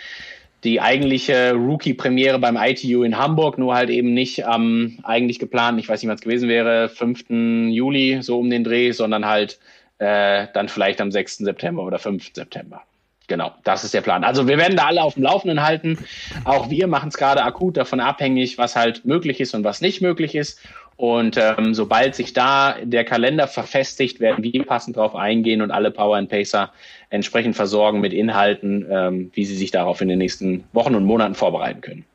die 0.64 0.82
eigentliche 0.82 1.54
Rookie-Premiere 1.54 2.40
beim 2.40 2.58
ITU 2.58 3.04
in 3.04 3.18
Hamburg, 3.18 3.58
nur 3.58 3.76
halt 3.76 3.90
eben 3.90 4.14
nicht 4.14 4.46
am 4.46 4.62
ähm, 4.62 5.00
eigentlich 5.04 5.40
geplant, 5.40 5.80
ich 5.80 5.88
weiß 5.88 6.02
nicht, 6.02 6.12
was 6.12 6.22
gewesen 6.22 6.50
wäre, 6.50 6.90
5. 6.90 7.30
Juli, 7.72 8.22
so 8.22 8.40
um 8.40 8.50
den 8.50 8.64
Dreh, 8.64 8.92
sondern 8.92 9.26
halt 9.26 9.60
äh, 10.00 10.48
dann 10.54 10.70
vielleicht 10.70 11.00
am 11.02 11.12
6. 11.12 11.40
September 11.40 11.84
oder 11.84 12.00
5. 12.00 12.32
September. 12.34 12.82
Genau, 13.28 13.54
das 13.64 13.84
ist 13.84 13.94
der 13.94 14.02
Plan. 14.02 14.24
Also 14.24 14.48
wir 14.48 14.58
werden 14.58 14.76
da 14.76 14.88
alle 14.88 15.04
auf 15.04 15.14
dem 15.14 15.24
Laufenden 15.24 15.62
halten. 15.62 16.00
Auch 16.46 16.72
wir 16.72 16.88
machen 16.88 17.10
es 17.10 17.18
gerade 17.18 17.44
akut 17.44 17.78
davon 17.78 18.00
abhängig, 18.00 18.58
was 18.58 18.76
halt 18.76 19.06
möglich 19.06 19.40
ist 19.40 19.54
und 19.54 19.64
was 19.64 19.82
nicht 19.82 20.02
möglich 20.02 20.34
ist. 20.34 20.60
Und 21.00 21.38
ähm, 21.38 21.74
sobald 21.74 22.14
sich 22.14 22.34
da 22.34 22.76
der 22.84 23.06
Kalender 23.06 23.48
verfestigt, 23.48 24.20
werden 24.20 24.44
wir 24.44 24.66
passend 24.66 24.98
darauf 24.98 25.16
eingehen 25.16 25.62
und 25.62 25.72
alle 25.72 25.92
Power 25.92 26.18
and 26.18 26.30
Pacer 26.30 26.74
entsprechend 27.10 27.56
versorgen 27.56 28.02
mit 28.02 28.12
Inhalten, 28.12 28.86
ähm, 28.92 29.32
wie 29.34 29.46
sie 29.46 29.56
sich 29.56 29.72
darauf 29.72 30.02
in 30.02 30.10
den 30.10 30.18
nächsten 30.18 30.66
Wochen 30.74 30.96
und 30.96 31.06
Monaten 31.06 31.36
vorbereiten 31.36 31.80
können. 31.80 32.06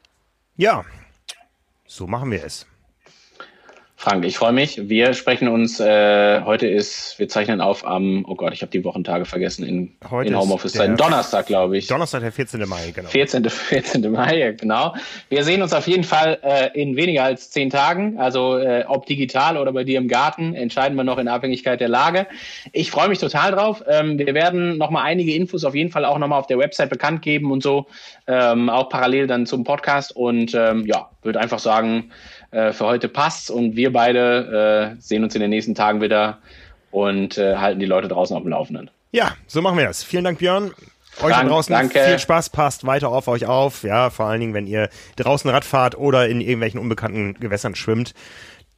Ja, 0.58 0.84
so 1.86 2.06
machen 2.06 2.30
wir 2.30 2.44
es. 2.44 2.66
Frank, 4.04 4.26
ich 4.26 4.36
freue 4.36 4.52
mich. 4.52 4.90
Wir 4.90 5.14
sprechen 5.14 5.48
uns, 5.48 5.80
äh, 5.80 6.42
heute 6.42 6.66
ist, 6.66 7.18
wir 7.18 7.26
zeichnen 7.26 7.62
auf 7.62 7.86
am, 7.86 8.26
oh 8.28 8.34
Gott, 8.34 8.52
ich 8.52 8.60
habe 8.60 8.70
die 8.70 8.84
Wochentage 8.84 9.24
vergessen 9.24 9.64
in, 9.64 9.96
heute 10.10 10.28
in 10.28 10.38
Homeoffice-Zeiten. 10.38 10.98
Donnerstag, 10.98 11.46
glaube 11.46 11.78
ich. 11.78 11.86
Donnerstag, 11.86 12.20
der 12.20 12.30
14. 12.30 12.68
Mai, 12.68 12.92
genau. 12.94 13.08
14. 13.08 13.48
14. 13.48 14.02
Mai, 14.12 14.54
genau. 14.60 14.94
Wir 15.30 15.42
sehen 15.42 15.62
uns 15.62 15.72
auf 15.72 15.86
jeden 15.86 16.04
Fall 16.04 16.38
äh, 16.42 16.78
in 16.78 16.96
weniger 16.96 17.24
als 17.24 17.50
zehn 17.50 17.70
Tagen. 17.70 18.18
Also 18.18 18.58
äh, 18.58 18.84
ob 18.86 19.06
digital 19.06 19.56
oder 19.56 19.72
bei 19.72 19.84
dir 19.84 19.96
im 19.96 20.08
Garten, 20.08 20.54
entscheiden 20.54 20.98
wir 20.98 21.04
noch 21.04 21.16
in 21.16 21.26
Abhängigkeit 21.26 21.80
der 21.80 21.88
Lage. 21.88 22.26
Ich 22.72 22.90
freue 22.90 23.08
mich 23.08 23.20
total 23.20 23.52
drauf. 23.52 23.82
Ähm, 23.88 24.18
wir 24.18 24.34
werden 24.34 24.76
nochmal 24.76 25.04
einige 25.06 25.34
Infos 25.34 25.64
auf 25.64 25.74
jeden 25.74 25.90
Fall 25.90 26.04
auch 26.04 26.18
nochmal 26.18 26.40
auf 26.40 26.46
der 26.46 26.58
Website 26.58 26.90
bekannt 26.90 27.22
geben 27.22 27.50
und 27.50 27.62
so. 27.62 27.86
Ähm, 28.26 28.68
auch 28.68 28.90
parallel 28.90 29.28
dann 29.28 29.46
zum 29.46 29.64
Podcast. 29.64 30.14
Und 30.14 30.54
ähm, 30.54 30.84
ja, 30.84 31.08
würde 31.22 31.40
einfach 31.40 31.58
sagen, 31.58 32.10
äh, 32.54 32.72
für 32.72 32.86
heute 32.86 33.08
passt 33.08 33.50
und 33.50 33.74
wir 33.74 33.92
beide 33.92 34.94
äh, 34.96 35.00
sehen 35.00 35.24
uns 35.24 35.34
in 35.34 35.40
den 35.40 35.50
nächsten 35.50 35.74
Tagen 35.74 36.00
wieder 36.00 36.38
und 36.90 37.36
äh, 37.36 37.56
halten 37.56 37.80
die 37.80 37.86
Leute 37.86 38.08
draußen 38.08 38.36
auf 38.36 38.42
dem 38.42 38.50
Laufenden. 38.50 38.90
Ja, 39.10 39.32
so 39.46 39.60
machen 39.60 39.76
wir 39.76 39.86
das. 39.86 40.04
Vielen 40.04 40.24
Dank, 40.24 40.38
Björn. 40.38 40.72
Euch 41.22 41.30
Dank, 41.30 41.42
da 41.42 41.48
draußen 41.48 41.72
danke. 41.72 42.04
viel 42.04 42.18
Spaß, 42.18 42.50
passt 42.50 42.86
weiter 42.86 43.08
auf 43.08 43.28
euch 43.28 43.46
auf. 43.46 43.82
Ja, 43.82 44.10
vor 44.10 44.26
allen 44.26 44.40
Dingen, 44.40 44.54
wenn 44.54 44.66
ihr 44.66 44.88
draußen 45.16 45.50
Rad 45.50 45.64
fahrt 45.64 45.96
oder 45.96 46.28
in 46.28 46.40
irgendwelchen 46.40 46.80
unbekannten 46.80 47.34
Gewässern 47.34 47.74
schwimmt. 47.74 48.14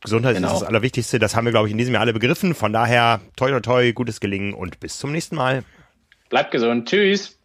Gesundheit 0.03 0.37
genau. 0.37 0.53
ist 0.53 0.61
das 0.61 0.69
Allerwichtigste. 0.69 1.19
Das 1.19 1.35
haben 1.35 1.47
wir, 1.47 1.53
glaube 1.53 1.69
ich, 1.69 1.73
in 1.73 1.79
diesem 1.79 1.95
Jahr 1.95 2.03
alle 2.03 2.13
begriffen. 2.13 2.55
Von 2.55 2.73
daher, 2.73 3.21
toi, 3.37 3.51
toi, 3.51 3.61
toi, 3.61 3.93
gutes 3.93 4.21
Gelingen 4.21 4.55
und 4.55 4.81
bis 4.81 4.99
zum 4.99 5.13
nächsten 5.13 5.37
Mal. 5.37 5.65
Bleibt 6.29 6.51
gesund. 6.51 6.89
Tschüss. 6.89 7.36